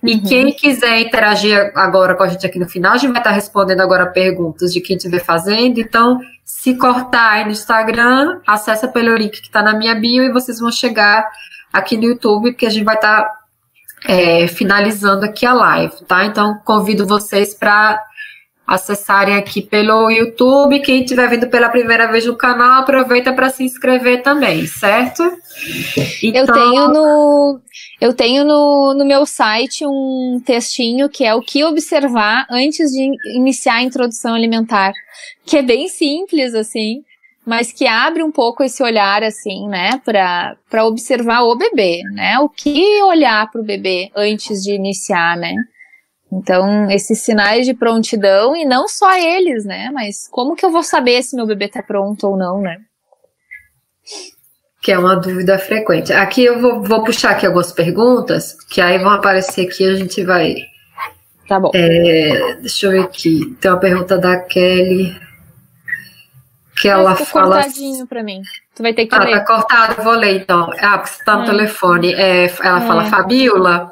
[0.04, 0.24] E uhum.
[0.24, 3.82] quem quiser interagir agora com a gente aqui no final, a gente vai estar respondendo
[3.82, 5.80] agora perguntas de quem estiver fazendo.
[5.80, 10.32] Então, se cortar aí no Instagram, acessa pelo link que está na minha bio e
[10.32, 11.30] vocês vão chegar
[11.72, 13.30] aqui no YouTube, porque a gente vai estar
[14.06, 16.26] é, finalizando aqui a live, tá?
[16.26, 18.02] Então, convido vocês para
[18.70, 20.80] acessarem aqui pelo YouTube.
[20.82, 25.24] Quem estiver vindo pela primeira vez no canal, aproveita para se inscrever também, certo?
[26.22, 26.46] Então...
[26.46, 27.60] Eu tenho no
[28.00, 33.12] eu tenho no, no meu site um textinho que é o que observar antes de
[33.36, 34.94] iniciar a introdução alimentar,
[35.46, 37.04] que é bem simples assim,
[37.46, 42.40] mas que abre um pouco esse olhar assim, né, para observar o bebê, né?
[42.40, 45.56] O que olhar para o bebê antes de iniciar, né?
[46.32, 49.90] Então, esses sinais de prontidão, e não só eles, né?
[49.92, 52.78] Mas como que eu vou saber se meu bebê tá pronto ou não, né?
[54.82, 56.14] Que é uma dúvida frequente.
[56.14, 59.96] Aqui eu vou, vou puxar aqui algumas perguntas, que aí vão aparecer aqui e a
[59.96, 60.56] gente vai.
[61.48, 61.72] Tá bom.
[61.74, 63.56] É, deixa eu ver aqui.
[63.60, 65.20] Tem uma pergunta da Kelly.
[66.80, 67.56] Que ela fala.
[67.56, 68.42] cortadinho pra mim.
[68.74, 69.32] Tu vai ter que ah, ler.
[69.32, 70.72] tá cortado, eu vou ler então.
[70.80, 71.46] Ah, porque você tá no hum.
[71.46, 72.14] telefone.
[72.14, 72.88] É, ela é.
[72.88, 73.92] fala, Fabiola,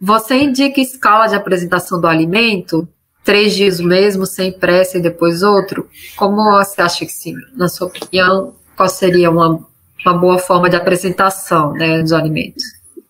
[0.00, 2.88] você indica escala de apresentação do alimento?
[3.24, 5.88] Três dias mesmo, sem pressa e depois outro?
[6.16, 7.34] Como você acha que sim?
[7.54, 9.66] Na sua opinião, qual seria uma,
[10.04, 12.62] uma boa forma de apresentação né, dos alimentos?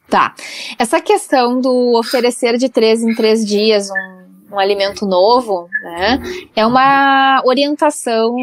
[0.09, 0.35] Tá.
[0.79, 6.23] Essa questão do oferecer de três em três dias um, um alimento novo, né,
[6.55, 8.37] é uma orientação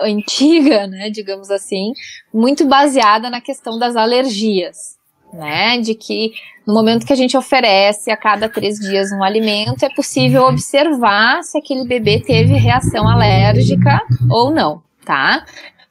[0.00, 1.92] antiga, né, digamos assim,
[2.34, 4.95] muito baseada na questão das alergias
[5.36, 5.78] né?
[5.78, 6.32] De que
[6.66, 10.48] no momento que a gente oferece a cada três dias um alimento, é possível uhum.
[10.48, 15.44] observar se aquele bebê teve reação alérgica ou não, tá?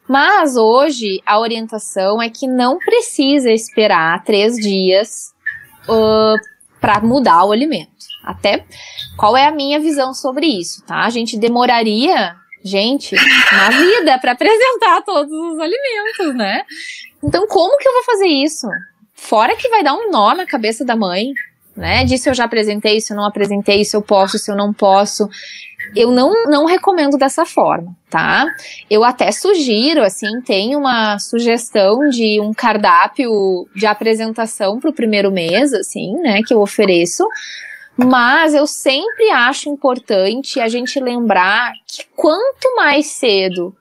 [0.07, 5.33] Mas hoje a orientação é que não precisa esperar três dias
[5.87, 6.35] uh,
[6.79, 7.89] para mudar o alimento.
[8.23, 8.65] Até
[9.17, 11.05] qual é a minha visão sobre isso, tá?
[11.05, 16.63] A gente demoraria, gente, uma vida para apresentar todos os alimentos, né?
[17.23, 18.67] Então, como que eu vou fazer isso?
[19.15, 21.33] Fora que vai dar um nó na cabeça da mãe,
[21.75, 22.03] né?
[22.03, 24.73] De se eu já apresentei, se eu não apresentei, se eu posso, se eu não
[24.73, 25.29] posso.
[25.95, 28.45] Eu não, não recomendo dessa forma, tá?
[28.89, 35.31] Eu até sugiro, assim, tem uma sugestão de um cardápio de apresentação para o primeiro
[35.31, 36.41] mês, assim, né?
[36.45, 37.25] Que eu ofereço.
[37.97, 43.73] Mas eu sempre acho importante a gente lembrar que quanto mais cedo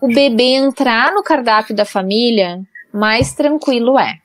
[0.00, 2.60] o bebê entrar no cardápio da família,
[2.92, 4.20] mais tranquilo é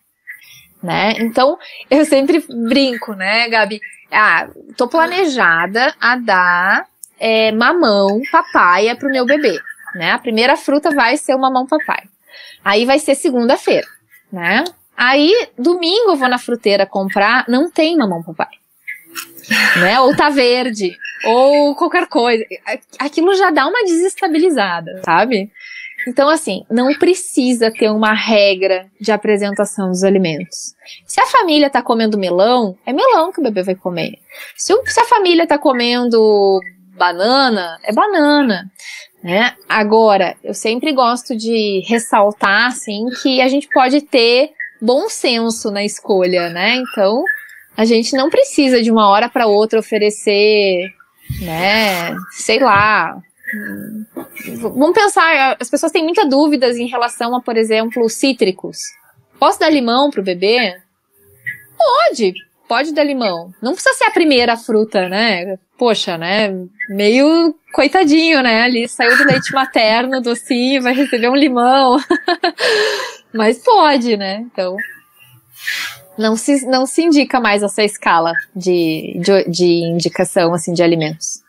[0.82, 1.13] né?
[1.19, 1.57] Então,
[1.89, 3.79] eu sempre brinco, né, Gabi?
[4.11, 6.86] Ah, tô planejada a dar
[7.19, 9.59] é, mamão papaya pro meu bebê,
[9.95, 10.11] né?
[10.11, 12.03] A primeira fruta vai ser o mamão papai.
[12.63, 13.88] Aí vai ser segunda-feira,
[14.32, 14.63] né?
[14.97, 18.49] Aí, domingo eu vou na fruteira comprar, não tem mamão papai.
[19.77, 19.99] Né?
[19.99, 22.43] Ou tá verde, ou qualquer coisa.
[22.99, 25.51] Aquilo já dá uma desestabilizada, sabe?
[26.07, 30.73] Então, assim, não precisa ter uma regra de apresentação dos alimentos.
[31.05, 34.17] Se a família está comendo melão, é melão que o bebê vai comer.
[34.55, 36.59] Se, se a família está comendo
[36.97, 38.71] banana, é banana.
[39.23, 39.53] Né?
[39.69, 45.83] Agora, eu sempre gosto de ressaltar, assim, que a gente pode ter bom senso na
[45.83, 46.77] escolha, né?
[46.77, 47.23] Então,
[47.77, 50.91] a gente não precisa de uma hora para outra oferecer,
[51.41, 53.17] né, sei lá,
[54.59, 58.77] Vamos pensar, as pessoas têm muitas dúvidas em relação a, por exemplo, cítricos.
[59.39, 60.77] Posso dar limão pro bebê?
[61.77, 62.33] Pode,
[62.67, 63.53] pode dar limão.
[63.61, 65.57] Não precisa ser a primeira fruta, né?
[65.77, 66.49] Poxa, né?
[66.89, 68.61] Meio coitadinho, né?
[68.61, 71.97] Ali saiu do leite materno, docinho, vai receber um limão.
[73.33, 74.45] Mas pode, né?
[74.51, 74.75] Então,
[76.17, 81.41] não se, não se indica mais essa escala de, de, de indicação, assim, de alimentos.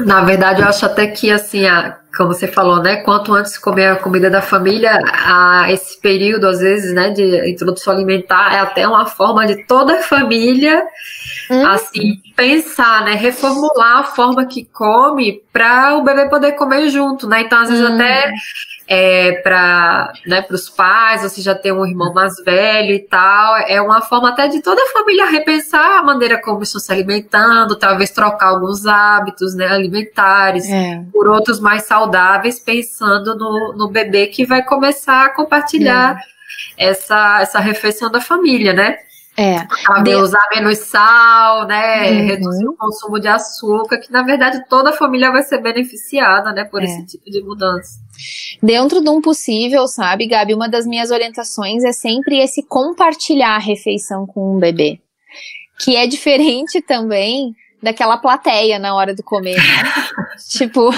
[0.00, 2.96] Na verdade, eu acho até que, assim, a, como você falou, né?
[2.96, 7.92] Quanto antes comer a comida da família, a, esse período, às vezes, né, de introdução
[7.92, 10.82] alimentar, é até uma forma de toda a família,
[11.50, 11.66] hum.
[11.66, 13.14] assim, pensar, né?
[13.14, 17.42] Reformular a forma que come para o bebê poder comer junto, né?
[17.42, 17.94] Então, às vezes, hum.
[17.94, 18.32] até
[18.86, 23.56] é, para né, os pais, você já tem um irmão mais velho e tal.
[23.66, 27.76] É uma forma até de toda a família repensar a maneira como estão se alimentando,
[27.76, 31.02] talvez trocar alguns hábitos né, alimentares é.
[31.12, 36.20] por outros mais saudáveis, pensando no, no bebê que vai começar a compartilhar
[36.78, 36.90] é.
[36.90, 38.98] essa, essa refeição da família, né?
[39.36, 39.66] É.
[40.02, 40.14] De...
[40.14, 42.10] Usar menos sal, né?
[42.10, 42.26] Uhum.
[42.26, 46.64] Reduzir o consumo de açúcar, que na verdade toda a família vai ser beneficiada, né,
[46.64, 46.84] por é.
[46.84, 47.98] esse tipo de mudança.
[48.62, 53.58] Dentro de um possível, sabe, Gabi, uma das minhas orientações é sempre esse compartilhar a
[53.58, 55.00] refeição com um bebê.
[55.80, 59.56] Que é diferente também daquela plateia na hora do comer.
[59.56, 59.92] Né?
[60.48, 60.90] tipo,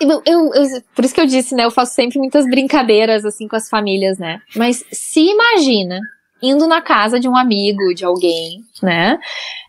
[0.00, 1.64] eu, eu, eu, por isso que eu disse, né?
[1.64, 4.40] Eu faço sempre muitas brincadeiras assim com as famílias, né?
[4.56, 6.00] Mas se imagina
[6.42, 9.18] indo na casa de um amigo, de alguém, né?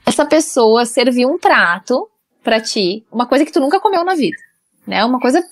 [0.05, 2.09] Essa pessoa serviu um prato
[2.43, 4.37] para ti, uma coisa que tu nunca comeu na vida,
[4.85, 5.05] né?
[5.05, 5.43] Uma coisa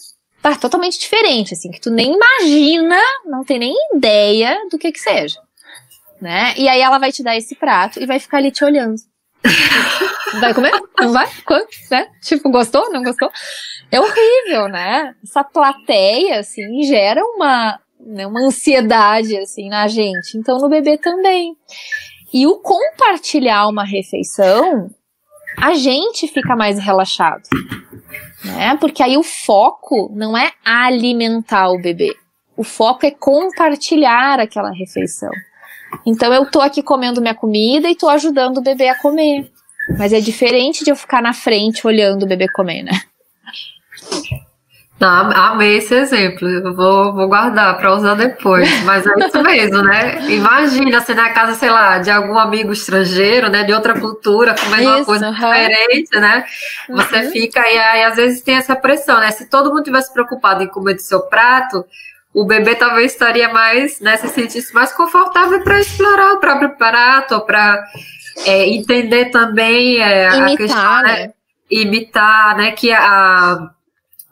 [0.41, 4.99] tá, totalmente diferente, assim, que tu nem imagina, não tem nem ideia do que que
[4.99, 5.39] seja,
[6.19, 6.53] né?
[6.57, 8.95] E aí ela vai te dar esse prato e vai ficar ali te olhando.
[10.39, 10.71] Vai comer?
[10.99, 11.27] Não vai?
[11.45, 11.67] Quanto?
[11.89, 12.07] Né?
[12.21, 12.91] Tipo, gostou?
[12.91, 13.29] Não gostou?
[13.91, 15.13] É horrível, né?
[15.23, 20.37] Essa plateia, assim, gera uma, né, uma ansiedade assim na gente.
[20.37, 21.55] Então no bebê também.
[22.33, 24.89] E o compartilhar uma refeição,
[25.57, 27.43] a gente fica mais relaxado.
[28.43, 28.77] Né?
[28.79, 32.15] Porque aí o foco não é alimentar o bebê.
[32.55, 35.31] O foco é compartilhar aquela refeição.
[36.05, 39.51] Então eu tô aqui comendo minha comida e tô ajudando o bebê a comer.
[39.97, 43.01] Mas é diferente de eu ficar na frente olhando o bebê comer, né?
[45.01, 46.47] Não, amei esse exemplo.
[46.47, 48.69] Eu vou, vou guardar para usar depois.
[48.83, 50.29] Mas é isso mesmo, né?
[50.29, 53.63] Imagina você na casa, sei lá, de algum amigo estrangeiro, né?
[53.63, 55.33] De outra cultura, comendo isso, uma coisa uhum.
[55.33, 56.45] diferente, né?
[56.87, 57.31] Você uhum.
[57.31, 59.31] fica e aí às vezes tem essa pressão, né?
[59.31, 61.83] Se todo mundo tivesse preocupado em comer do seu prato,
[62.31, 64.17] o bebê talvez estaria mais, né?
[64.17, 67.83] Se sentisse mais confortável para explorar o próprio prato, para
[68.45, 71.13] é, entender também é, Imitar, a questão, né?
[71.13, 71.33] né?
[71.71, 72.71] Imitar, né?
[72.73, 73.71] Que a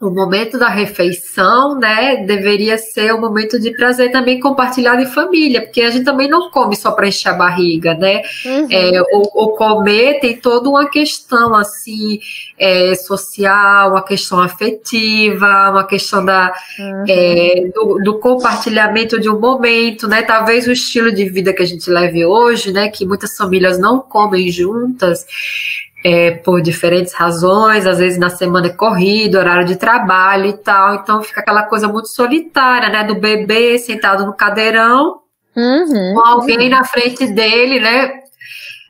[0.00, 5.60] o momento da refeição, né, deveria ser um momento de prazer também compartilhado em família,
[5.60, 8.22] porque a gente também não come só para encher a barriga, né?
[8.46, 8.66] Uhum.
[8.70, 12.18] É, o, o, comer tem toda uma questão assim
[12.58, 17.04] é, social, uma questão afetiva, uma questão da uhum.
[17.06, 20.22] é, do, do, compartilhamento de um momento, né?
[20.22, 24.00] Talvez o estilo de vida que a gente leve hoje, né, que muitas famílias não
[24.00, 25.26] comem juntas,
[26.04, 30.94] é, por diferentes razões, às vezes na semana é corrido, horário de trabalho e tal,
[30.96, 35.20] então fica aquela coisa muito solitária, né, do bebê sentado no cadeirão,
[35.56, 36.70] uhum, com alguém uhum.
[36.70, 38.20] na frente dele, né,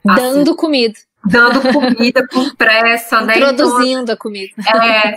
[0.08, 0.94] assim, dando comida
[1.24, 3.34] dando comida com pressa, né?
[3.34, 4.52] Produzindo então, a comida.
[4.82, 5.16] É.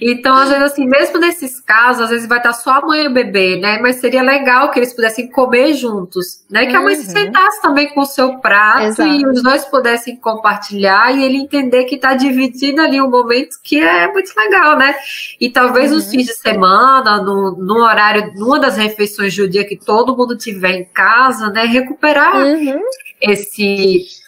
[0.00, 3.08] Então, às vezes, assim, mesmo nesses casos, às vezes vai estar só a mãe e
[3.08, 3.78] o bebê, né?
[3.80, 6.66] Mas seria legal que eles pudessem comer juntos, né?
[6.66, 7.24] Que a mãe se uhum.
[7.24, 9.08] sentasse também com o seu prato Exato.
[9.08, 13.78] e os dois pudessem compartilhar e ele entender que está dividindo ali um momento que
[13.78, 14.94] é muito legal, né?
[15.38, 15.98] E talvez uhum.
[15.98, 20.36] os fins de semana, no, no horário, numa das refeições do dia que todo mundo
[20.36, 21.64] tiver em casa, né?
[21.64, 22.80] Recuperar uhum.
[23.20, 24.23] esse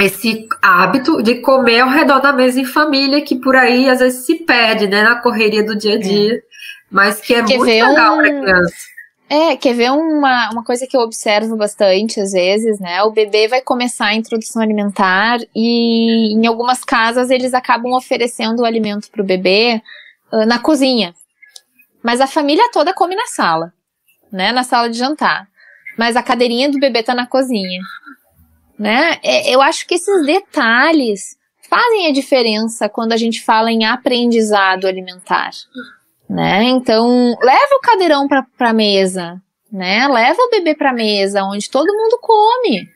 [0.00, 4.26] esse hábito de comer ao redor da mesa em família, que por aí às vezes
[4.26, 6.42] se perde, né, na correria do dia a dia, é.
[6.90, 8.16] mas que é quer muito legal um...
[8.18, 8.76] para criança.
[9.28, 13.02] É, quer ver uma, uma coisa que eu observo bastante às vezes, né?
[13.02, 18.64] O bebê vai começar a introdução alimentar e em algumas casas eles acabam oferecendo o
[18.64, 19.82] alimento para o bebê
[20.32, 21.12] uh, na cozinha.
[22.04, 23.72] Mas a família toda come na sala,
[24.30, 24.52] né?
[24.52, 25.48] Na sala de jantar.
[25.98, 27.80] Mas a cadeirinha do bebê tá na cozinha
[28.78, 29.18] né?
[29.22, 31.36] É, eu acho que esses detalhes
[31.68, 35.50] fazem a diferença quando a gente fala em aprendizado alimentar,
[36.28, 36.64] né?
[36.64, 39.40] Então, leva o cadeirão para a mesa,
[39.72, 40.06] né?
[40.08, 42.88] Leva o bebê para a mesa, onde todo mundo come,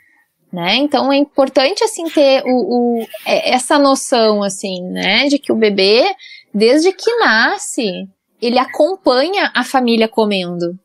[0.53, 0.77] né?
[0.77, 5.57] Então é importante assim ter o, o, é, essa noção assim, né, de que o
[5.57, 6.15] bebê
[6.53, 8.09] desde que nasce
[8.43, 10.79] ele acompanha a família comendo,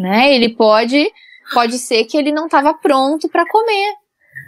[0.00, 0.34] né?
[0.34, 1.08] Ele pode
[1.52, 3.94] pode ser que ele não estava pronto para comer,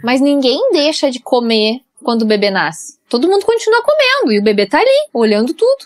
[0.03, 2.97] mas ninguém deixa de comer quando o bebê nasce.
[3.09, 5.85] Todo mundo continua comendo e o bebê tá ali, olhando tudo,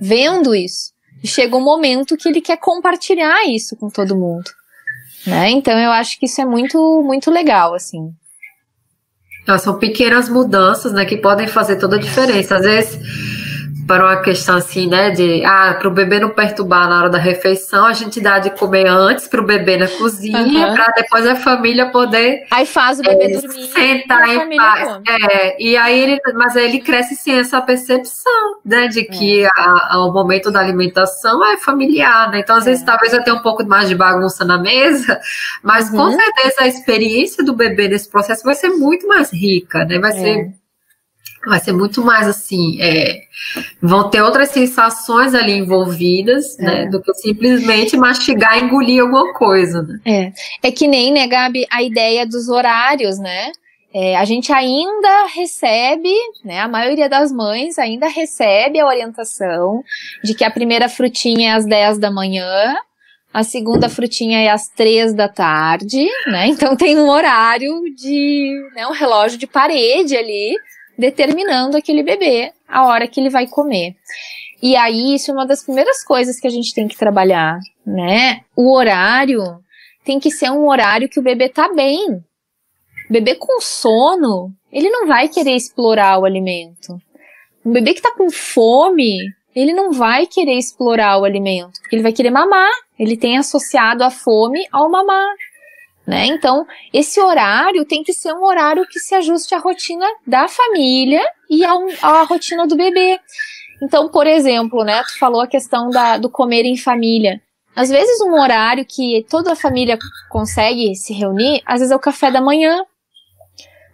[0.00, 0.92] vendo isso.
[1.22, 4.50] E chega um momento que ele quer compartilhar isso com todo mundo.
[5.26, 5.50] Né?
[5.50, 8.12] Então eu acho que isso é muito, muito legal, assim.
[9.58, 12.56] São pequenas mudanças, né, que podem fazer toda a diferença.
[12.56, 13.00] Às vezes
[13.86, 17.18] para uma questão assim, né, de ah, para o bebê não perturbar na hora da
[17.18, 20.74] refeição, a gente dá de comer antes para o bebê na cozinha, uhum.
[20.74, 25.00] para depois a família poder aí faz o bebê é, dormir, sentar em paz.
[25.08, 29.48] É, e aí ele, mas aí ele cresce sem essa percepção, né, de que é.
[29.48, 32.40] a, a, o momento da alimentação é familiar, né?
[32.40, 32.86] Então às vezes é.
[32.86, 35.20] talvez eu tenha um pouco mais de bagunça na mesa,
[35.62, 35.96] mas uhum.
[35.96, 39.98] com certeza a experiência do bebê nesse processo vai ser muito mais rica, né?
[39.98, 40.14] Vai é.
[40.14, 40.61] ser
[41.46, 43.22] vai ser muito mais assim, é,
[43.80, 46.84] vão ter outras sensações ali envolvidas, né, é.
[46.84, 50.00] né, do que simplesmente mastigar e engolir alguma coisa, né?
[50.04, 53.50] É, é que nem, né, Gabi, a ideia dos horários, né,
[53.94, 56.14] é, a gente ainda recebe,
[56.44, 59.82] né, a maioria das mães ainda recebe a orientação
[60.24, 62.76] de que a primeira frutinha é às 10 da manhã,
[63.34, 66.48] a segunda frutinha é às três da tarde, né?
[66.48, 70.54] Então tem um horário de, né, um relógio de parede ali
[70.98, 73.94] determinando aquele bebê a hora que ele vai comer.
[74.62, 78.42] E aí, isso é uma das primeiras coisas que a gente tem que trabalhar, né?
[78.56, 79.42] O horário
[80.04, 82.22] tem que ser um horário que o bebê tá bem.
[83.08, 86.96] O bebê com sono, ele não vai querer explorar o alimento.
[87.64, 89.18] Um bebê que tá com fome,
[89.54, 92.70] ele não vai querer explorar o alimento, ele vai querer mamar.
[92.98, 95.34] Ele tem associado a fome ao mamar
[96.06, 96.26] né?
[96.26, 101.22] Então, esse horário tem que ser um horário que se ajuste à rotina da família
[101.48, 101.72] e à,
[102.02, 103.20] à rotina do bebê.
[103.82, 107.40] Então, por exemplo, né, tu falou a questão da, do comer em família.
[107.74, 109.98] Às vezes um horário que toda a família
[110.28, 112.84] consegue se reunir, às vezes é o café da manhã,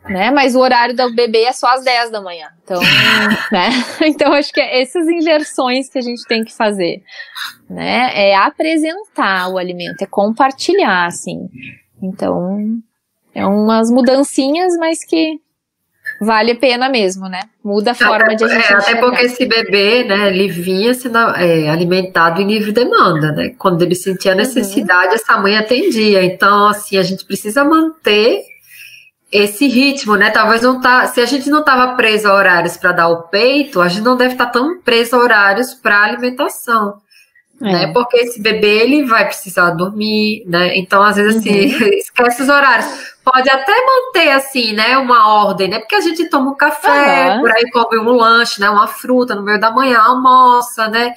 [0.08, 0.30] né?
[0.30, 2.48] Mas o horário do bebê é só às 10 da manhã.
[2.64, 2.80] Então,
[3.52, 3.70] né?
[4.02, 7.02] Então acho que é essas inversões que a gente tem que fazer,
[7.68, 8.10] né?
[8.14, 11.48] É apresentar o alimento, é compartilhar, assim.
[12.02, 12.80] Então,
[13.34, 15.40] é umas mudancinhas, mas que
[16.20, 17.42] vale a pena mesmo, né?
[17.62, 20.94] Muda a forma até, de a gente é, Até porque esse bebê, né, ele vinha
[20.94, 23.54] sendo é, alimentado em livre demanda, né?
[23.58, 24.38] Quando ele sentia uhum.
[24.38, 25.14] necessidade, uhum.
[25.14, 26.24] essa mãe atendia.
[26.24, 28.42] Então, assim, a gente precisa manter
[29.30, 30.30] esse ritmo, né?
[30.30, 33.80] Talvez não tá, se a gente não estava preso a horários para dar o peito,
[33.80, 36.94] a gente não deve estar tá tão preso a horários para alimentação.
[37.60, 37.72] É.
[37.72, 37.92] Né?
[37.92, 40.76] Porque esse bebê ele vai precisar dormir, né?
[40.76, 41.88] Então, às vezes, assim, uhum.
[41.98, 42.86] esquece os horários.
[43.24, 45.78] Pode até manter, assim, né, uma ordem, né?
[45.80, 47.40] Porque a gente toma um café, uhum.
[47.40, 48.70] por aí come um lanche, né?
[48.70, 51.12] Uma fruta no meio da manhã, almoça, né?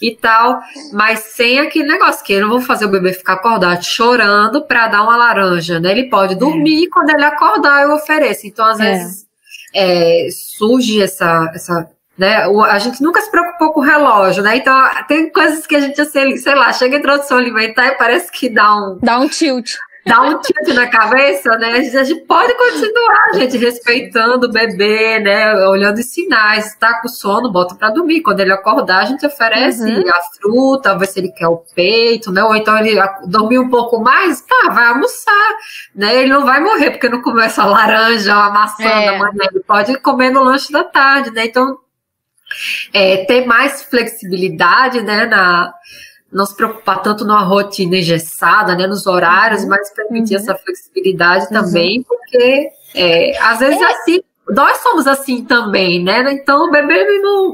[0.00, 0.60] E tal.
[0.92, 4.88] Mas sem aquele negócio que eu não vou fazer o bebê ficar acordado chorando para
[4.88, 5.92] dar uma laranja, né?
[5.92, 6.88] Ele pode dormir, é.
[6.88, 8.46] quando ele acordar, eu ofereço.
[8.46, 8.90] Então, às é.
[8.90, 9.26] vezes,
[9.74, 11.88] é, surge essa, essa
[12.22, 12.46] né?
[12.70, 14.56] A gente nunca se preocupou com o relógio, né?
[14.56, 18.48] Então, tem coisas que a gente, sei lá, chega em introdução alimentar e parece que
[18.48, 18.98] dá um.
[19.02, 19.72] Dá um tilt.
[20.06, 21.72] Dá um tilt na cabeça, né?
[21.72, 25.66] A gente pode continuar, gente, respeitando o bebê, né?
[25.66, 26.76] Olhando os sinais.
[26.76, 28.22] Tá com sono, bota para dormir.
[28.22, 30.04] Quando ele acordar, a gente oferece uhum.
[30.08, 32.44] a fruta, ver se ele quer o peito, né?
[32.44, 35.56] Ou então ele dormir um pouco mais, tá, vai almoçar,
[35.92, 36.14] né?
[36.20, 39.06] Ele não vai morrer porque não começa a laranja a maçã é.
[39.06, 39.48] da manhã.
[39.50, 41.46] Ele pode comer no lanche da tarde, né?
[41.46, 41.78] Então,
[42.92, 45.72] é, ter mais flexibilidade, né, na,
[46.32, 49.68] não se preocupar tanto numa rotina engessada, né, nos horários, uhum.
[49.68, 50.40] mas permitir uhum.
[50.40, 51.62] essa flexibilidade uhum.
[51.62, 53.84] também, porque é, às vezes é.
[53.84, 57.52] assim, nós somos assim também, né, então o bebê não...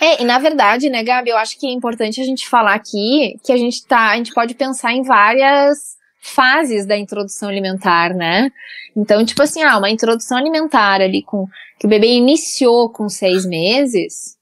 [0.00, 3.38] É, e na verdade, né, Gabi, eu acho que é importante a gente falar aqui
[3.44, 5.92] que a gente tá, a gente pode pensar em várias
[6.22, 8.50] fases da introdução alimentar, né?
[8.96, 11.46] Então, tipo assim, ah, uma introdução alimentar ali com
[11.82, 14.36] que o bebê iniciou com seis meses,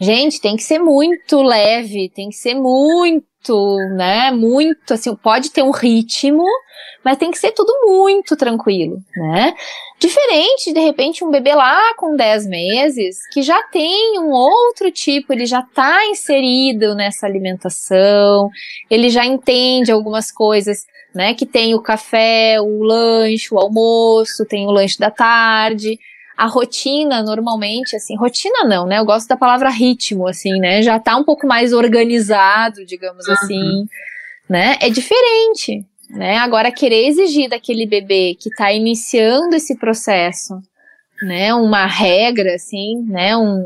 [0.00, 4.30] gente, tem que ser muito leve, tem que ser muito, né?
[4.30, 6.44] Muito, assim, pode ter um ritmo,
[7.04, 9.52] mas tem que ser tudo muito tranquilo, né?
[9.98, 15.32] Diferente, de repente, um bebê lá com 10 meses, que já tem um outro tipo,
[15.32, 18.48] ele já está inserido nessa alimentação,
[18.88, 21.34] ele já entende algumas coisas, né?
[21.34, 25.98] Que tem o café, o lanche, o almoço, tem o lanche da tarde
[26.36, 28.98] a rotina normalmente, assim, rotina não, né?
[28.98, 30.82] Eu gosto da palavra ritmo, assim, né?
[30.82, 33.34] Já tá um pouco mais organizado, digamos uhum.
[33.34, 33.86] assim,
[34.48, 34.76] né?
[34.80, 36.38] É diferente, né?
[36.38, 40.60] Agora, querer exigir daquele bebê que tá iniciando esse processo,
[41.22, 41.54] né?
[41.54, 43.36] Uma regra, assim, né?
[43.36, 43.64] Um,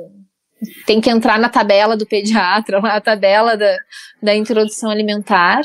[0.86, 3.76] tem que entrar na tabela do pediatra, na tabela da,
[4.22, 5.62] da introdução alimentar,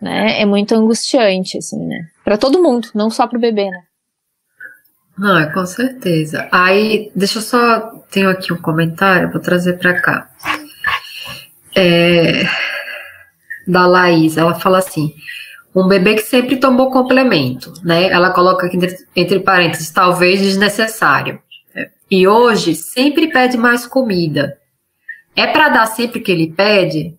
[0.00, 0.40] né?
[0.40, 2.06] É muito angustiante, assim, né?
[2.24, 3.82] Para todo mundo, não só para o bebê, né?
[5.20, 6.48] É com certeza.
[6.50, 7.80] Aí, deixa eu só.
[8.10, 10.30] Tenho aqui um comentário, vou trazer para cá.
[11.74, 12.46] É,
[13.66, 15.14] da Laís, ela fala assim:
[15.74, 18.08] um bebê que sempre tomou complemento, né?
[18.08, 21.40] Ela coloca aqui entre, entre parênteses, talvez desnecessário.
[22.10, 24.58] e hoje sempre pede mais comida.
[25.34, 27.16] É para dar sempre que ele pede?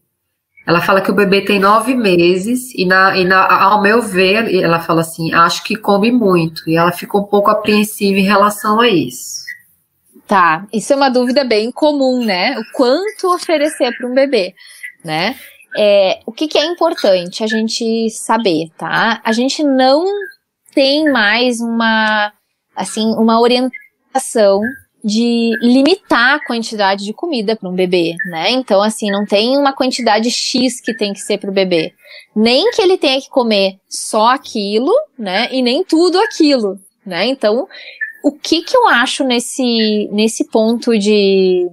[0.65, 4.53] Ela fala que o bebê tem nove meses e, na, e na, ao meu ver,
[4.55, 6.67] ela fala assim, acho que come muito.
[6.69, 9.43] E ela fica um pouco apreensiva em relação a isso.
[10.25, 12.57] Tá, isso é uma dúvida bem comum, né?
[12.57, 14.53] O quanto oferecer para um bebê,
[15.03, 15.35] né?
[15.77, 19.19] É, o que, que é importante a gente saber, tá?
[19.23, 20.05] A gente não
[20.73, 22.31] tem mais uma,
[22.73, 24.61] assim, uma orientação
[25.03, 28.51] de limitar a quantidade de comida para um bebê, né?
[28.51, 31.93] Então, assim, não tem uma quantidade X que tem que ser para o bebê.
[32.33, 35.49] Nem que ele tenha que comer só aquilo, né?
[35.51, 37.25] E nem tudo aquilo, né?
[37.25, 37.67] Então,
[38.23, 41.67] o que que eu acho nesse, nesse ponto de,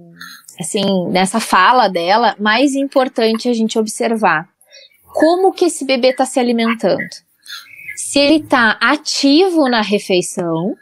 [0.59, 4.49] assim, nessa fala dela, mais importante a gente observar?
[5.13, 7.09] Como que esse bebê está se alimentando?
[7.95, 10.75] Se ele está ativo na refeição,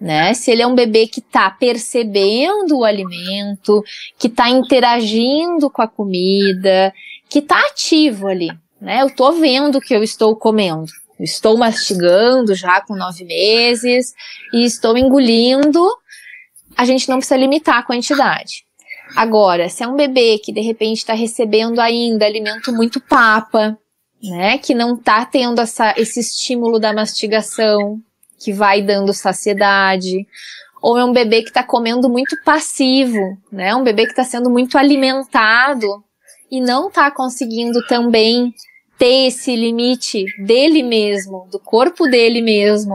[0.00, 0.34] né?
[0.34, 3.82] Se ele é um bebê que está percebendo o alimento,
[4.18, 6.92] que está interagindo com a comida,
[7.28, 8.50] que está ativo ali,
[8.80, 9.02] né?
[9.02, 10.86] Eu estou vendo que eu estou comendo.
[11.18, 14.12] estou mastigando já com nove meses
[14.52, 15.80] e estou engolindo.
[16.76, 18.64] A gente não precisa limitar a quantidade.
[19.16, 23.78] Agora, se é um bebê que de repente está recebendo ainda alimento muito papa,
[24.22, 24.58] né?
[24.58, 28.00] Que não está tendo essa, esse estímulo da mastigação,
[28.44, 30.26] que vai dando saciedade,
[30.82, 33.74] ou é um bebê que está comendo muito passivo, né?
[33.74, 36.04] Um bebê que está sendo muito alimentado
[36.50, 38.52] e não está conseguindo também
[38.98, 42.92] ter esse limite dele mesmo, do corpo dele mesmo,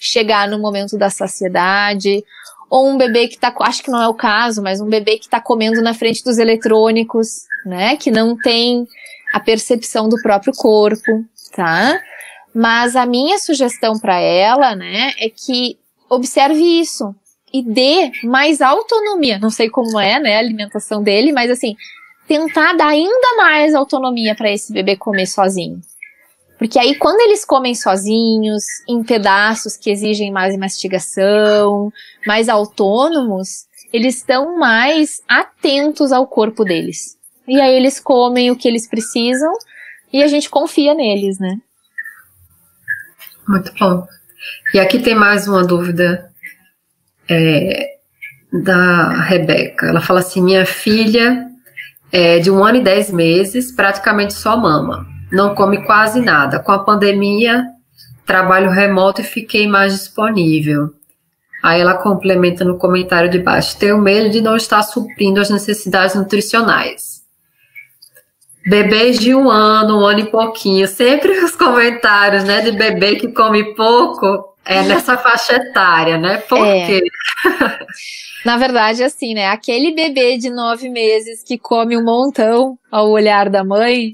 [0.00, 2.24] chegar no momento da saciedade,
[2.68, 5.26] ou um bebê que está, acho que não é o caso, mas um bebê que
[5.26, 7.96] está comendo na frente dos eletrônicos, né?
[7.96, 8.84] Que não tem
[9.32, 12.00] a percepção do próprio corpo, tá?
[12.54, 17.14] Mas a minha sugestão para ela, né, é que observe isso
[17.52, 19.38] e dê mais autonomia.
[19.38, 21.76] Não sei como é, né, a alimentação dele, mas assim,
[22.26, 25.80] tentar dar ainda mais autonomia para esse bebê comer sozinho.
[26.58, 31.92] Porque aí, quando eles comem sozinhos, em pedaços que exigem mais mastigação,
[32.26, 37.16] mais autônomos, eles estão mais atentos ao corpo deles.
[37.46, 39.52] E aí eles comem o que eles precisam
[40.12, 41.58] e a gente confia neles, né?
[43.48, 44.06] Muito bom.
[44.74, 46.30] E aqui tem mais uma dúvida
[47.28, 47.96] é,
[48.52, 49.86] da Rebeca.
[49.86, 51.46] Ela fala assim: minha filha
[52.12, 55.06] é de um ano e dez meses, praticamente só mama.
[55.32, 56.58] Não come quase nada.
[56.58, 57.64] Com a pandemia,
[58.26, 60.92] trabalho remoto e fiquei mais disponível.
[61.62, 66.14] Aí ela complementa no comentário de baixo: tenho medo de não estar suprindo as necessidades
[66.14, 67.17] nutricionais.
[68.68, 73.28] Bebês de um ano, um ano e pouquinho, sempre os comentários, né, de bebê que
[73.28, 76.36] come pouco é nessa faixa etária, né?
[76.36, 76.86] Por é.
[76.86, 77.02] quê?
[78.44, 79.46] Na verdade, assim, né?
[79.46, 84.12] Aquele bebê de nove meses que come um montão ao olhar da mãe,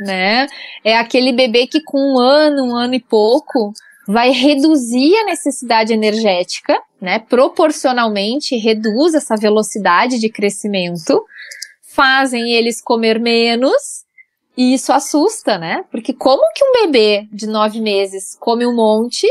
[0.00, 0.46] né?
[0.82, 3.72] É aquele bebê que com um ano, um ano e pouco,
[4.08, 7.18] vai reduzir a necessidade energética, né?
[7.18, 11.22] Proporcionalmente reduz essa velocidade de crescimento
[11.92, 14.04] fazem eles comer menos
[14.56, 15.84] e isso assusta, né?
[15.90, 19.26] Porque como que um bebê de nove meses come um monte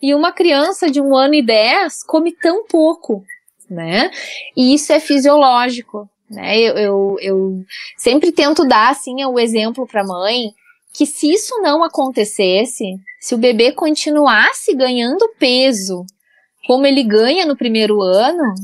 [0.00, 3.24] e uma criança de um ano e dez come tão pouco,
[3.68, 4.10] né?
[4.56, 6.58] E isso é fisiológico, né?
[6.58, 7.64] Eu, eu, eu
[7.96, 10.52] sempre tento dar, assim, o exemplo para a mãe
[10.92, 12.84] que se isso não acontecesse,
[13.20, 16.04] se o bebê continuasse ganhando peso
[16.66, 18.54] como ele ganha no primeiro ano,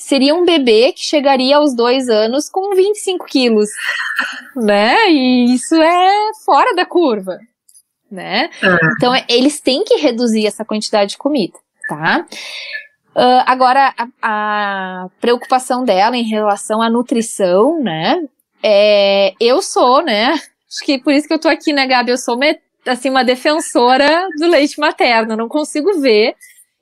[0.00, 3.68] seria um bebê que chegaria aos dois anos com 25 quilos,
[4.56, 5.10] né?
[5.10, 7.38] E isso é fora da curva,
[8.10, 8.50] né?
[8.62, 8.78] É.
[8.96, 11.56] Então, eles têm que reduzir essa quantidade de comida,
[11.88, 12.26] tá?
[13.14, 18.22] Uh, agora, a, a, preocupação dela em relação à nutrição, né?
[18.62, 20.32] É, eu sou, né?
[20.32, 22.12] Acho que por isso que eu tô aqui, né, Gabi?
[22.12, 22.38] Eu sou,
[22.86, 25.34] assim, uma defensora do leite materno.
[25.34, 26.34] Eu não consigo ver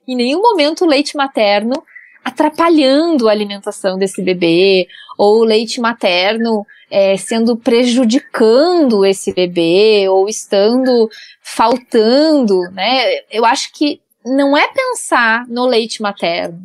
[0.07, 1.83] em nenhum momento o leite materno
[2.23, 4.87] atrapalhando a alimentação desse bebê,
[5.17, 11.09] ou o leite materno é, sendo prejudicando esse bebê, ou estando
[11.41, 13.03] faltando, né?
[13.31, 16.59] Eu acho que não é pensar no leite materno,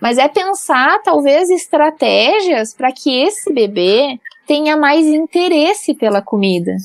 [0.00, 6.76] mas é pensar talvez estratégias para que esse bebê tenha mais interesse pela comida.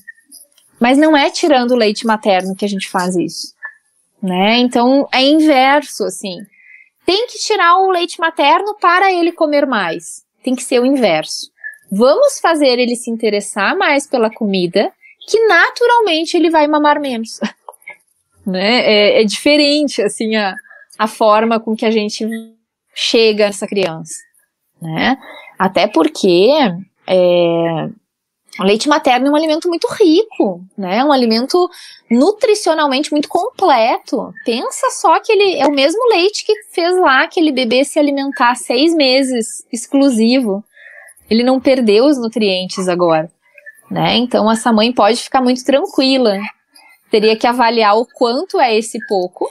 [0.80, 3.53] Mas não é tirando o leite materno que a gente faz isso,
[4.22, 4.57] né?
[4.60, 6.38] Então é inverso, assim
[7.10, 10.23] tem que tirar o leite materno para ele comer mais.
[10.44, 11.49] Tem que ser o inverso.
[11.91, 14.94] Vamos fazer ele se interessar mais pela comida,
[15.27, 17.40] que naturalmente ele vai mamar menos.
[18.45, 18.81] né?
[18.81, 20.53] É, é, diferente, assim, a,
[20.99, 22.27] a forma com que a gente
[22.94, 24.14] chega essa criança,
[24.80, 25.18] né?
[25.57, 26.52] Até porque
[27.07, 27.90] é,
[28.57, 31.03] o leite materno é um alimento muito rico, né?
[31.03, 31.69] Um alimento
[32.09, 34.34] nutricionalmente muito completo.
[34.43, 38.55] Pensa só que ele é o mesmo leite que fez lá aquele bebê se alimentar
[38.55, 40.63] seis meses exclusivo.
[41.30, 43.31] Ele não perdeu os nutrientes agora,
[43.89, 44.17] né?
[44.17, 46.38] Então essa mãe pode ficar muito tranquila.
[47.11, 49.49] Teria que avaliar o quanto é esse pouco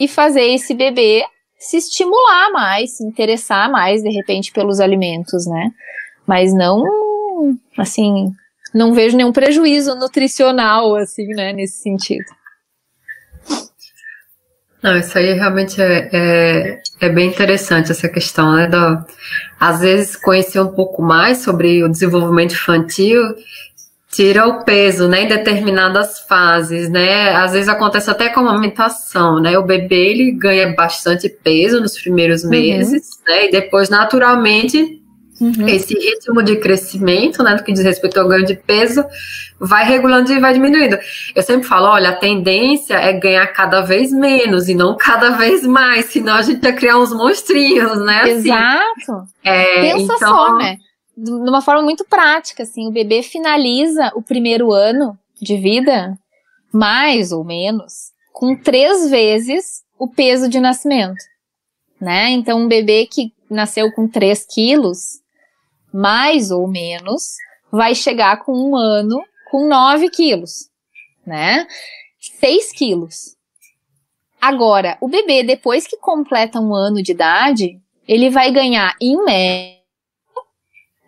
[0.00, 1.24] e fazer esse bebê
[1.58, 5.70] se estimular mais, se interessar mais de repente pelos alimentos, né?
[6.26, 7.01] Mas não
[7.76, 8.32] assim,
[8.74, 12.24] não vejo nenhum prejuízo nutricional, assim, né, nesse sentido.
[14.82, 18.66] Não, isso aí realmente é, é, é, bem interessante, essa questão, né?
[18.66, 19.06] Da,
[19.60, 23.22] às vezes, conhecer um pouco mais sobre o desenvolvimento infantil
[24.12, 27.34] tira o peso, né, em determinadas fases, né?
[27.34, 29.56] Às vezes acontece até com a amamentação, né?
[29.56, 32.50] O bebê, ele ganha bastante peso nos primeiros uhum.
[32.50, 33.24] meses, uhum.
[33.26, 33.46] né?
[33.46, 35.01] E depois, naturalmente,
[35.42, 35.66] Uhum.
[35.66, 39.04] Esse ritmo de crescimento, né, no que diz respeito ao ganho de peso,
[39.58, 40.96] vai regulando e vai diminuindo.
[41.34, 45.66] Eu sempre falo, olha, a tendência é ganhar cada vez menos e não cada vez
[45.66, 48.20] mais, senão a gente ia criar uns monstrinhos, né?
[48.20, 48.50] Assim.
[48.50, 49.24] Exato.
[49.42, 50.28] É, Pensa então...
[50.28, 50.76] só, né?
[51.16, 56.16] De uma forma muito prática, assim, o bebê finaliza o primeiro ano de vida,
[56.72, 61.22] mais ou menos, com três vezes o peso de nascimento,
[62.00, 62.30] né?
[62.30, 65.21] Então, um bebê que nasceu com 3 quilos,
[65.92, 67.36] mais ou menos,
[67.70, 70.70] vai chegar com um ano com 9 quilos,
[71.26, 71.66] né?
[72.40, 73.36] 6 quilos.
[74.40, 79.80] Agora, o bebê, depois que completa um ano de idade, ele vai ganhar, em média,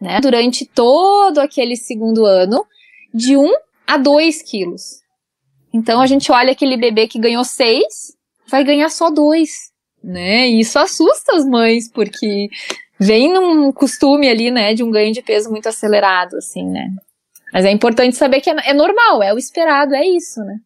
[0.01, 2.65] né, durante todo aquele segundo ano,
[3.12, 3.52] de 1
[3.86, 5.01] a 2 quilos.
[5.73, 7.85] Então, a gente olha aquele bebê que ganhou 6,
[8.48, 9.51] vai ganhar só 2,
[10.02, 10.48] né?
[10.48, 12.48] E isso assusta as mães, porque
[13.05, 16.89] vem num costume ali, né, de um ganho de peso muito acelerado, assim, né?
[17.52, 20.56] Mas é importante saber que é, é normal, é o esperado, é isso, né?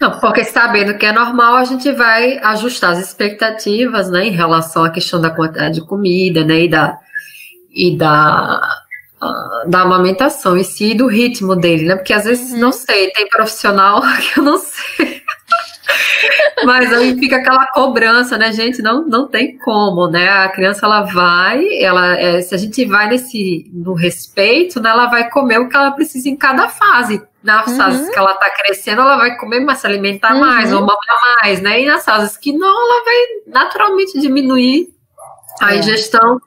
[0.00, 4.84] Não, porque sabendo que é normal, a gente vai ajustar as expectativas, né, em relação
[4.84, 6.98] à questão da quantidade de comida, né, e da,
[7.70, 8.60] e da,
[9.22, 12.58] uh, da amamentação em si, e do ritmo dele, né, porque às vezes, uhum.
[12.58, 15.22] não sei, tem profissional que eu não sei
[16.64, 18.82] mas aí fica aquela cobrança, né, gente?
[18.82, 20.28] Não, não tem como, né?
[20.28, 25.06] A criança ela vai, ela, é, se a gente vai nesse no respeito, né, ela
[25.06, 27.22] vai comer o que ela precisa em cada fase.
[27.42, 27.76] Nas uhum.
[27.76, 30.40] fases que ela tá crescendo, ela vai comer mais, se alimentar uhum.
[30.40, 31.82] mais, ou mamar mais, né?
[31.82, 33.16] E nas fases que não, ela vai
[33.48, 34.88] naturalmente diminuir
[35.60, 35.78] a é.
[35.78, 36.40] ingestão.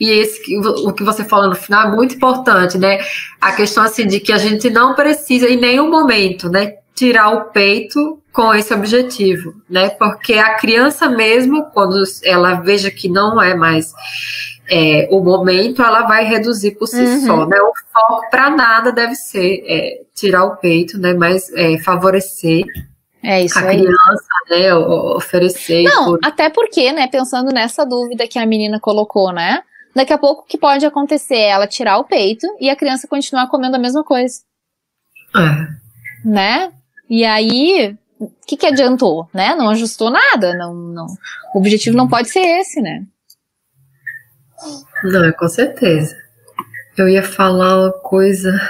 [0.00, 2.98] E esse, o que você falou no final é muito importante, né?
[3.40, 7.44] A questão assim de que a gente não precisa em nenhum momento, né, tirar o
[7.46, 9.90] peito com esse objetivo, né?
[9.90, 13.92] Porque a criança mesmo, quando ela veja que não é mais
[14.70, 17.26] é, o momento, ela vai reduzir por si uhum.
[17.26, 17.60] só, né?
[17.60, 21.12] O foco para nada deve ser é, tirar o peito, né?
[21.12, 22.64] Mas é, favorecer
[23.22, 23.82] é isso a aí.
[23.82, 24.74] criança, né?
[24.74, 25.82] Oferecer.
[25.84, 26.20] Não, por...
[26.24, 27.06] até porque, né?
[27.08, 29.62] Pensando nessa dúvida que a menina colocou, né?
[29.94, 33.06] Daqui a pouco o que pode acontecer é ela tirar o peito e a criança
[33.06, 34.40] continuar comendo a mesma coisa.
[35.36, 36.28] É.
[36.28, 36.72] Né?
[37.10, 39.54] E aí, o que, que adiantou, né?
[39.54, 41.06] Não ajustou nada, não, não.
[41.54, 43.04] O objetivo não pode ser esse, né?
[45.02, 46.14] Não, com certeza.
[46.96, 48.60] Eu ia falar uma coisa.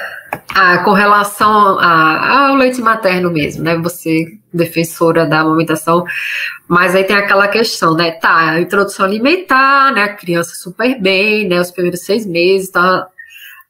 [0.54, 3.76] Ah, com relação a, ao leite materno mesmo, né?
[3.78, 6.04] Você, defensora da amamentação,
[6.66, 8.12] mas aí tem aquela questão, né?
[8.12, 10.04] Tá, a introdução alimentar, né?
[10.04, 11.60] A criança super bem, né?
[11.60, 13.06] Os primeiros seis meses, tá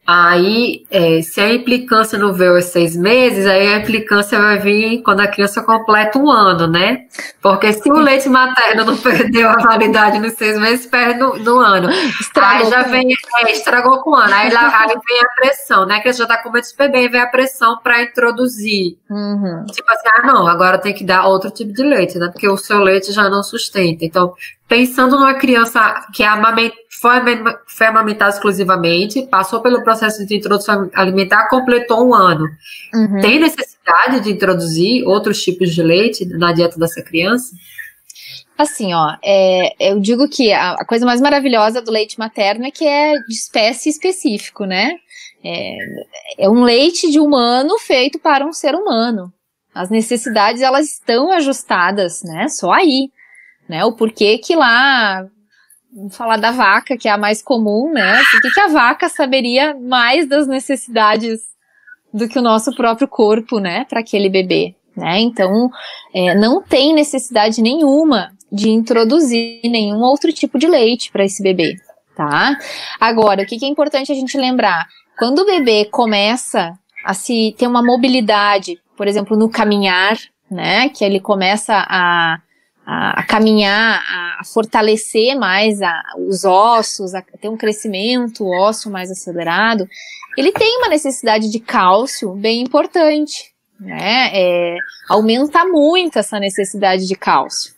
[0.05, 5.01] Aí, é, se a implicância não veio aos seis meses, aí a implicância vai vir
[5.03, 7.07] quando a criança completa um ano, né?
[7.41, 11.61] Porque se o leite materno não perdeu a validade nos seis meses, perde no, no
[11.61, 11.89] ano.
[12.21, 14.35] Estragou aí já vem, é, estragou com o ano.
[14.35, 16.01] Aí, lá, aí vem a pressão, né?
[16.01, 18.99] Que já tá comendo super bem, vem a pressão para introduzir.
[19.09, 19.67] Uhum.
[19.71, 22.29] Tipo assim, ah, não, agora tem que dar outro tipo de leite, né?
[22.29, 24.05] Porque o seu leite já não sustenta.
[24.05, 24.35] Então,
[24.69, 26.23] pensando numa criança que
[27.01, 27.11] foi,
[27.67, 32.47] foi amamentada exclusivamente, passou pelo processo de introdução alimentar, completou um ano.
[32.95, 33.21] Uhum.
[33.21, 37.55] Tem necessidade de introduzir outros tipos de leite na dieta dessa criança?
[38.57, 42.71] Assim, ó, é, eu digo que a, a, coisa mais maravilhosa do leite materno é
[42.71, 44.93] que é de espécie específico, né?
[45.45, 49.33] É, é um leite de humano feito para um ser humano.
[49.75, 52.47] As necessidades, elas estão ajustadas, né?
[52.49, 53.11] Só aí
[53.69, 53.85] né?
[53.85, 55.27] O porquê que lá,
[55.95, 58.23] vamos falar da vaca, que é a mais comum, né?
[58.31, 61.41] Por que, que a vaca saberia mais das necessidades
[62.13, 63.85] do que o nosso próprio corpo, né?
[63.89, 65.21] Para aquele bebê, né?
[65.21, 65.71] Então,
[66.15, 71.77] é, não tem necessidade nenhuma de introduzir nenhum outro tipo de leite para esse bebê,
[72.15, 72.57] tá?
[73.01, 74.87] Agora, o que, que é importante a gente lembrar?
[75.19, 80.19] Quando o bebê começa a se ter uma mobilidade, por exemplo, no caminhar,
[80.51, 82.39] né, que ele começa a,
[82.87, 84.03] a, a caminhar,
[84.39, 89.89] a, fortalecer mais a, os ossos, a ter um crescimento ósseo mais acelerado,
[90.37, 94.31] ele tem uma necessidade de cálcio bem importante, né?
[94.33, 94.77] É,
[95.09, 97.75] aumenta muito essa necessidade de cálcio.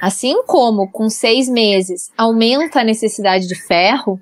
[0.00, 4.20] Assim como com seis meses aumenta a necessidade de ferro,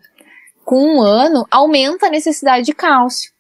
[0.65, 3.31] com um ano aumenta a necessidade de cálcio.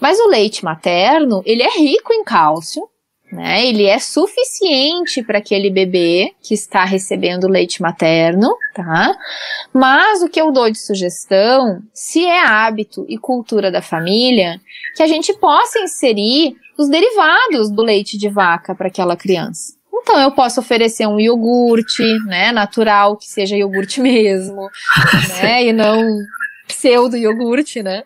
[0.00, 2.88] Mas o leite materno, ele é rico em cálcio,
[3.30, 3.66] né?
[3.66, 9.16] Ele é suficiente para aquele bebê que está recebendo leite materno, tá?
[9.72, 14.60] Mas o que eu dou de sugestão, se é hábito e cultura da família,
[14.94, 19.74] que a gente possa inserir os derivados do leite de vaca para aquela criança.
[19.92, 24.70] Então eu posso oferecer um iogurte, né, natural, que seja iogurte mesmo,
[25.42, 26.18] né, e não
[26.66, 28.04] pseudo iogurte, né?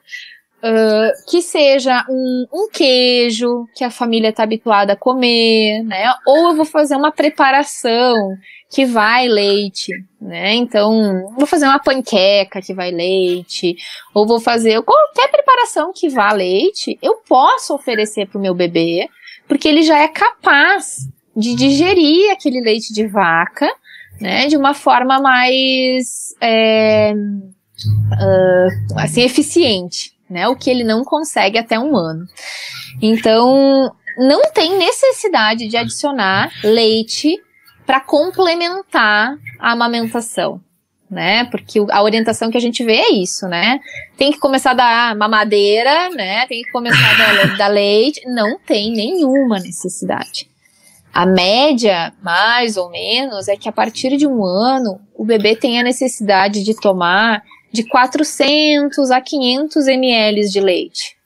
[0.63, 6.13] Uh, que seja um, um, queijo que a família está habituada a comer, né?
[6.27, 8.37] Ou eu vou fazer uma preparação
[8.69, 10.55] que vai leite, né?
[10.55, 13.75] Então, vou fazer uma panqueca que vai leite,
[14.15, 19.09] ou vou fazer qualquer preparação que vá leite, eu posso oferecer para o meu bebê,
[19.49, 23.69] porque ele já é capaz de digerir aquele leite de vaca,
[24.21, 24.47] né?
[24.47, 30.49] De uma forma mais é, uh, assim eficiente né?
[30.49, 32.27] O que ele não consegue até um ano.
[33.03, 37.37] Então, não tem necessidade de adicionar leite
[37.85, 40.61] para complementar a amamentação,
[41.11, 41.45] né?
[41.47, 43.81] Porque a orientação que a gente vê é isso, né?
[44.17, 46.47] Tem que começar a dar mamadeira, né?
[46.47, 48.23] Tem que começar a dar, dar leite.
[48.27, 50.49] Não tem nenhuma necessidade.
[51.13, 55.81] A média, mais ou menos, é que a partir de um ano o bebê tem
[55.81, 61.17] a necessidade de tomar de 400 a 500 ml de leite,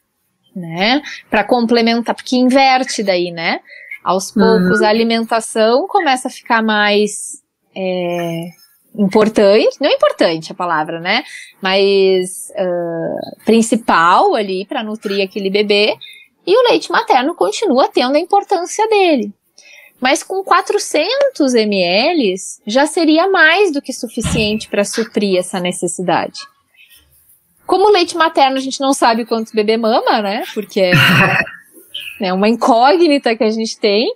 [0.55, 1.03] né?
[1.31, 3.61] Para complementar, porque inverte daí, né?
[4.03, 4.87] Aos poucos uhum.
[4.87, 7.43] a alimentação começa a ficar mais
[7.75, 8.51] é,
[8.97, 11.25] importante, não é importante a palavra, né?
[11.61, 15.97] Mas uh, principal ali para nutrir aquele bebê.
[16.47, 19.33] E o leite materno continua tendo a importância dele.
[20.01, 22.35] Mas com 400 ml
[22.67, 26.41] já seria mais do que suficiente para suprir essa necessidade.
[27.67, 30.45] Como leite materno a gente não sabe quanto o bebê mama, né?
[30.53, 30.93] Porque é
[32.21, 34.13] né, uma incógnita que a gente tem,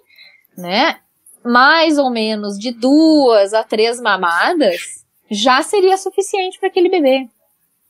[0.56, 0.96] né?
[1.44, 4.98] Mais ou menos de duas a três mamadas
[5.30, 7.28] já seria suficiente para aquele bebê.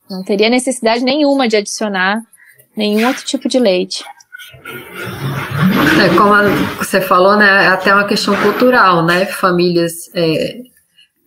[0.08, 2.22] Não teria necessidade nenhuma de adicionar
[2.76, 4.04] nenhum outro tipo de leite.
[6.02, 6.34] É, como
[6.78, 9.26] você falou, né, é até uma questão cultural, né?
[9.26, 10.58] Famílias é,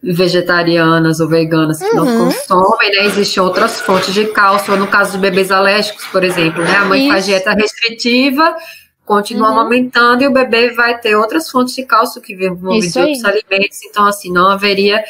[0.01, 2.05] vegetarianas ou veganas que uhum.
[2.05, 3.05] não consomem, né?
[3.05, 6.75] Existem outras fontes de cálcio, no caso de bebês alérgicos, por exemplo, né?
[6.77, 7.11] A mãe Isso.
[7.11, 8.55] faz dieta restritiva,
[9.05, 9.59] continua uhum.
[9.59, 13.83] amamentando e o bebê vai ter outras fontes de cálcio que vêm de outros alimentos,
[13.83, 15.03] então assim, não haveria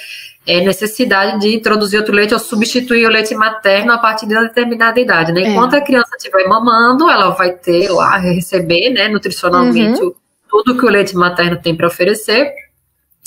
[0.46, 4.44] é, necessidade de introduzir outro leite ou substituir o leite materno a partir de uma
[4.44, 5.42] determinada idade, né?
[5.42, 5.78] Enquanto é.
[5.78, 10.14] a criança estiver mamando, ela vai ter lá, receber, né, nutricionalmente, uhum.
[10.50, 12.54] tudo que o leite materno tem para oferecer,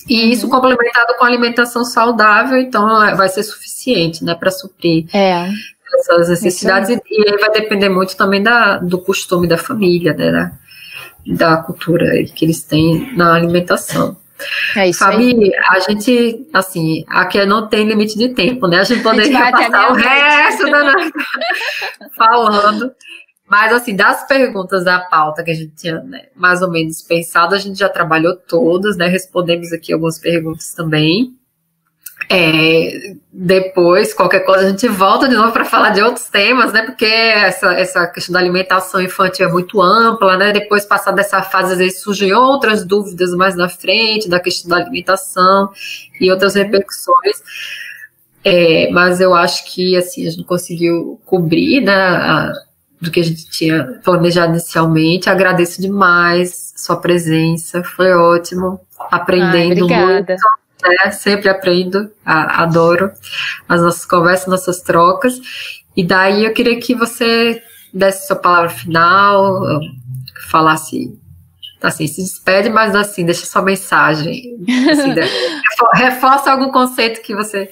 [0.09, 0.31] e uhum.
[0.31, 2.85] isso complementado com alimentação saudável, então
[3.17, 5.49] vai ser suficiente, né, para suprir é.
[6.01, 10.33] essas necessidades, e, e aí vai depender muito também da, do costume da família, né,
[10.33, 10.53] da,
[11.27, 14.17] da cultura que eles têm na alimentação.
[14.77, 15.53] É isso Fabi, aí.
[15.69, 18.81] a gente, assim, aqui não tem limite de tempo, né?
[18.81, 21.13] A gente poderia a gente passar o resto da noite
[22.17, 22.93] falando.
[23.49, 27.55] Mas, assim, das perguntas da pauta que a gente tinha né, mais ou menos pensado,
[27.55, 29.07] a gente já trabalhou todas, né?
[29.07, 31.37] Respondemos aqui algumas perguntas também.
[32.29, 36.83] É, depois, qualquer coisa, a gente volta de novo para falar de outros temas, né?
[36.83, 40.53] Porque essa, essa questão da alimentação infantil é muito ampla, né?
[40.53, 44.77] Depois, passar dessa fase, às vezes surgem outras dúvidas mais na frente da questão da
[44.77, 45.71] alimentação
[46.21, 47.43] e outras repercussões.
[48.43, 51.95] É, mas eu acho que assim a gente conseguiu cobrir, né?
[51.95, 52.53] A,
[53.01, 55.29] do que a gente tinha planejado inicialmente.
[55.29, 58.81] Agradeço demais sua presença, foi ótimo,
[59.11, 60.35] aprendendo Ai, muito
[60.89, 61.11] né?
[61.11, 63.11] Sempre aprendo, adoro
[63.69, 65.41] as nossas conversas, nossas trocas.
[65.97, 67.63] E daí eu queria que você
[67.93, 69.81] desse sua palavra final,
[70.51, 71.17] falasse
[71.81, 74.57] assim, se despede, mas assim, deixa sua mensagem.
[74.91, 75.15] Assim,
[75.95, 77.71] reforça algum conceito que você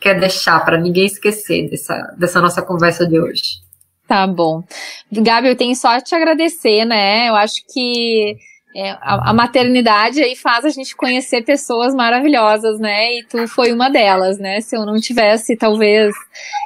[0.00, 3.62] quer deixar para ninguém esquecer dessa, dessa nossa conversa de hoje.
[4.06, 4.62] Tá bom.
[5.10, 7.28] Gabi, eu tenho só te agradecer, né?
[7.28, 8.36] Eu acho que
[8.76, 13.18] é, a, a, maternidade aí faz a gente conhecer pessoas maravilhosas, né?
[13.18, 14.60] E tu foi uma delas, né?
[14.60, 16.12] Se eu não tivesse, talvez,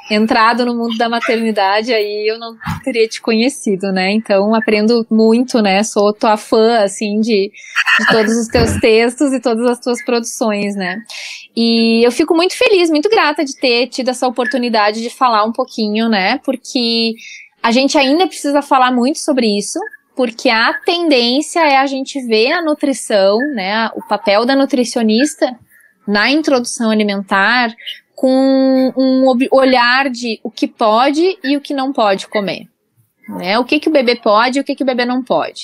[0.09, 4.11] entrado no mundo da maternidade, aí eu não teria te conhecido, né?
[4.11, 5.83] Então, aprendo muito, né?
[5.83, 7.51] Sou tua fã, assim, de,
[7.99, 11.03] de todos os teus textos e todas as tuas produções, né?
[11.55, 15.51] E eu fico muito feliz, muito grata de ter tido essa oportunidade de falar um
[15.51, 16.39] pouquinho, né?
[16.43, 17.13] Porque
[17.61, 19.79] a gente ainda precisa falar muito sobre isso,
[20.19, 25.57] porque a tendência é a gente ver a nutrição, né, o papel da nutricionista
[26.05, 27.73] na introdução alimentar
[28.13, 32.67] com um olhar de o que pode e o que não pode comer.
[33.29, 33.57] Né?
[33.59, 35.61] O que, que o bebê pode e o que, que o bebê não pode.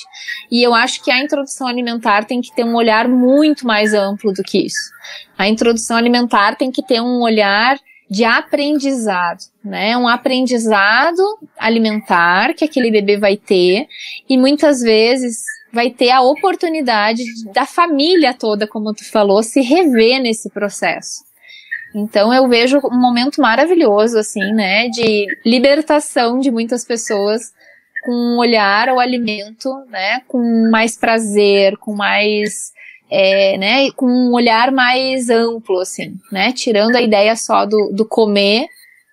[0.50, 4.32] E eu acho que a introdução alimentar tem que ter um olhar muito mais amplo
[4.32, 4.90] do que isso.
[5.36, 7.78] A introdução alimentar tem que ter um olhar
[8.08, 9.96] de aprendizado, né?
[9.96, 11.22] Um aprendizado
[11.58, 13.86] alimentar que aquele bebê vai ter
[14.28, 15.42] e muitas vezes
[15.72, 17.22] vai ter a oportunidade
[17.52, 21.24] da família toda, como tu falou, se rever nesse processo.
[21.94, 27.52] Então eu vejo um momento maravilhoso assim, né, de libertação de muitas pessoas
[28.04, 32.72] com um olhar ao alimento, né, com mais prazer, com mais
[33.10, 38.04] é, né, com um olhar mais amplo, assim, né, tirando a ideia só do, do
[38.04, 38.66] comer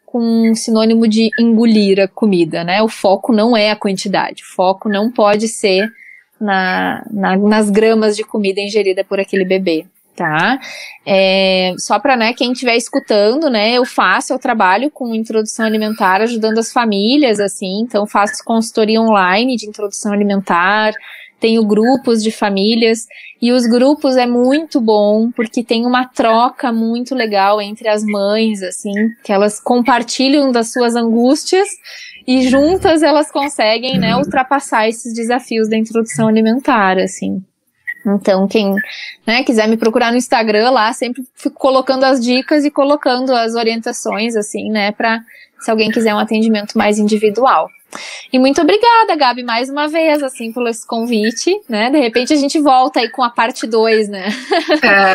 [0.05, 4.55] com um sinônimo de engolir a comida, né, o foco não é a quantidade, o
[4.55, 5.87] foco não pode ser
[6.39, 10.59] na, na, nas gramas de comida ingerida por aquele bebê, tá?
[11.05, 16.21] É, só para né, quem estiver escutando, né, eu faço, eu trabalho com introdução alimentar,
[16.21, 20.93] ajudando as famílias, assim, então faço consultoria online de introdução alimentar,
[21.43, 23.05] tenho grupos de famílias
[23.41, 28.63] e os grupos é muito bom porque tem uma troca muito legal entre as mães,
[28.63, 31.67] assim, que elas compartilham das suas angústias
[32.25, 37.43] e juntas elas conseguem, né, ultrapassar esses desafios da introdução alimentar, assim.
[38.07, 38.73] Então, quem
[39.27, 43.53] né, quiser me procurar no Instagram lá, sempre fico colocando as dicas e colocando as
[43.53, 45.19] orientações, assim, né, para
[45.59, 47.67] se alguém quiser um atendimento mais individual.
[48.31, 51.89] E muito obrigada, Gabi, mais uma vez, assim, pelo esse convite, né?
[51.89, 54.27] De repente a gente volta aí com a parte 2, né?
[54.81, 55.13] É,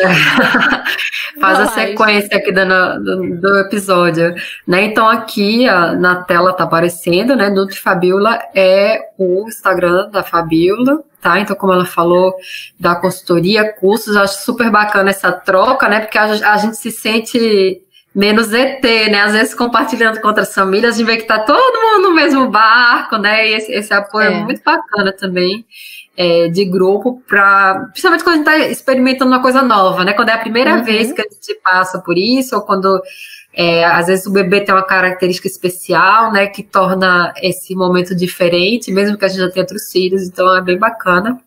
[1.39, 4.33] faz a sequência aqui do, do, do, episódio,
[4.67, 4.83] né?
[4.83, 7.49] Então aqui ó, na tela tá aparecendo, né?
[7.49, 11.39] Nutrifabiola é o Instagram da Fabiola, tá?
[11.39, 12.33] Então, como ela falou,
[12.79, 15.99] da consultoria, cursos, acho super bacana essa troca, né?
[15.99, 17.81] Porque a, a gente se sente
[18.13, 19.21] menos ET, né?
[19.21, 22.49] Às vezes compartilhando com outras famílias, a gente vê que tá todo mundo no mesmo
[22.49, 23.47] barco, né?
[23.47, 24.33] E esse, esse apoio é.
[24.33, 24.43] é.
[24.43, 25.65] muito bacana também.
[26.17, 30.11] É, de grupo para principalmente quando a gente está experimentando uma coisa nova, né?
[30.11, 30.83] Quando é a primeira uhum.
[30.83, 33.01] vez que a gente passa por isso, ou quando
[33.53, 36.47] é, às vezes o bebê tem uma característica especial, né?
[36.47, 40.61] Que torna esse momento diferente, mesmo que a gente já tenha outros filhos, então é
[40.61, 41.39] bem bacana.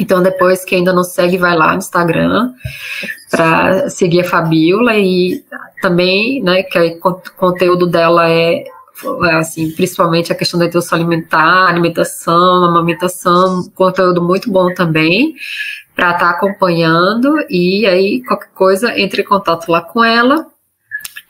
[0.00, 2.52] Então, depois, quem ainda não segue, vai lá no Instagram
[3.30, 5.44] para seguir a Fabiola e
[5.80, 8.64] também, né, que o conteúdo dela é,
[9.24, 15.34] é, assim, principalmente a questão da introdução alimentar, alimentação, amamentação, conteúdo muito bom também
[15.94, 20.46] para estar tá acompanhando e aí qualquer coisa entre em contato lá com ela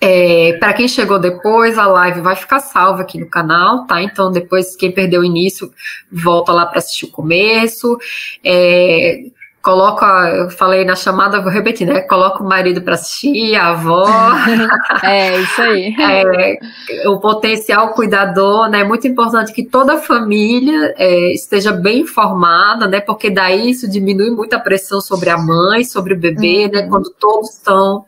[0.06, 4.02] é, para quem chegou depois, a live vai ficar salva aqui no canal, tá?
[4.02, 5.72] Então, depois, quem perdeu o início,
[6.12, 7.96] volta lá para assistir o começo.
[8.44, 9.24] É,
[9.64, 12.02] coloca, eu falei na chamada, vou repetir, né?
[12.02, 14.04] Coloca o marido para assistir, a avó.
[15.02, 15.96] é, isso aí.
[15.98, 18.80] É, o potencial cuidador, né?
[18.80, 23.00] É muito importante que toda a família é, esteja bem informada, né?
[23.00, 26.80] Porque daí isso diminui muito a pressão sobre a mãe, sobre o bebê, né?
[26.80, 26.84] uhum.
[26.84, 26.88] né?
[26.90, 28.04] Quando todos estão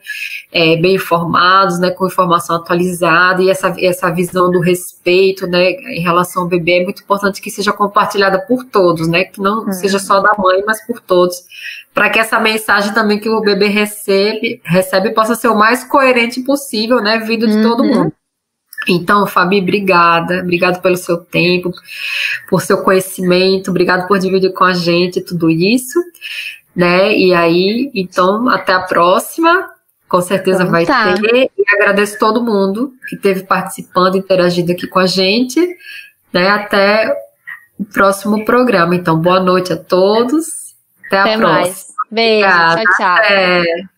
[0.53, 1.91] é, bem informados, né?
[1.91, 5.71] Com informação atualizada e essa, essa visão do respeito, né?
[5.71, 9.25] Em relação ao bebê é muito importante que seja compartilhada por todos, né?
[9.25, 9.73] Que não uhum.
[9.73, 11.46] seja só da mãe, mas por todos
[11.95, 16.43] para que essa mensagem também que o bebê recebe, recebe possa ser o mais coerente
[16.43, 17.63] possível, né, vindo de uhum.
[17.63, 18.13] todo mundo.
[18.89, 21.73] Então, Fabi, obrigada, obrigado pelo seu tempo,
[22.49, 25.99] por seu conhecimento, obrigado por dividir com a gente tudo isso,
[26.75, 27.17] né?
[27.17, 29.71] E aí, então, até a próxima.
[30.09, 31.15] Com certeza então, vai tá.
[31.15, 31.51] ter.
[31.59, 35.59] E agradeço todo mundo que esteve participando, interagindo aqui com a gente,
[36.33, 36.49] né?
[36.49, 37.13] Até
[37.77, 38.95] o próximo programa.
[38.95, 40.66] Então, boa noite a todos.
[41.07, 41.61] Até, Até a próxima.
[41.61, 41.87] Mais.
[42.11, 42.83] Beijo, Obrigada.
[42.83, 43.96] tchau, tchau.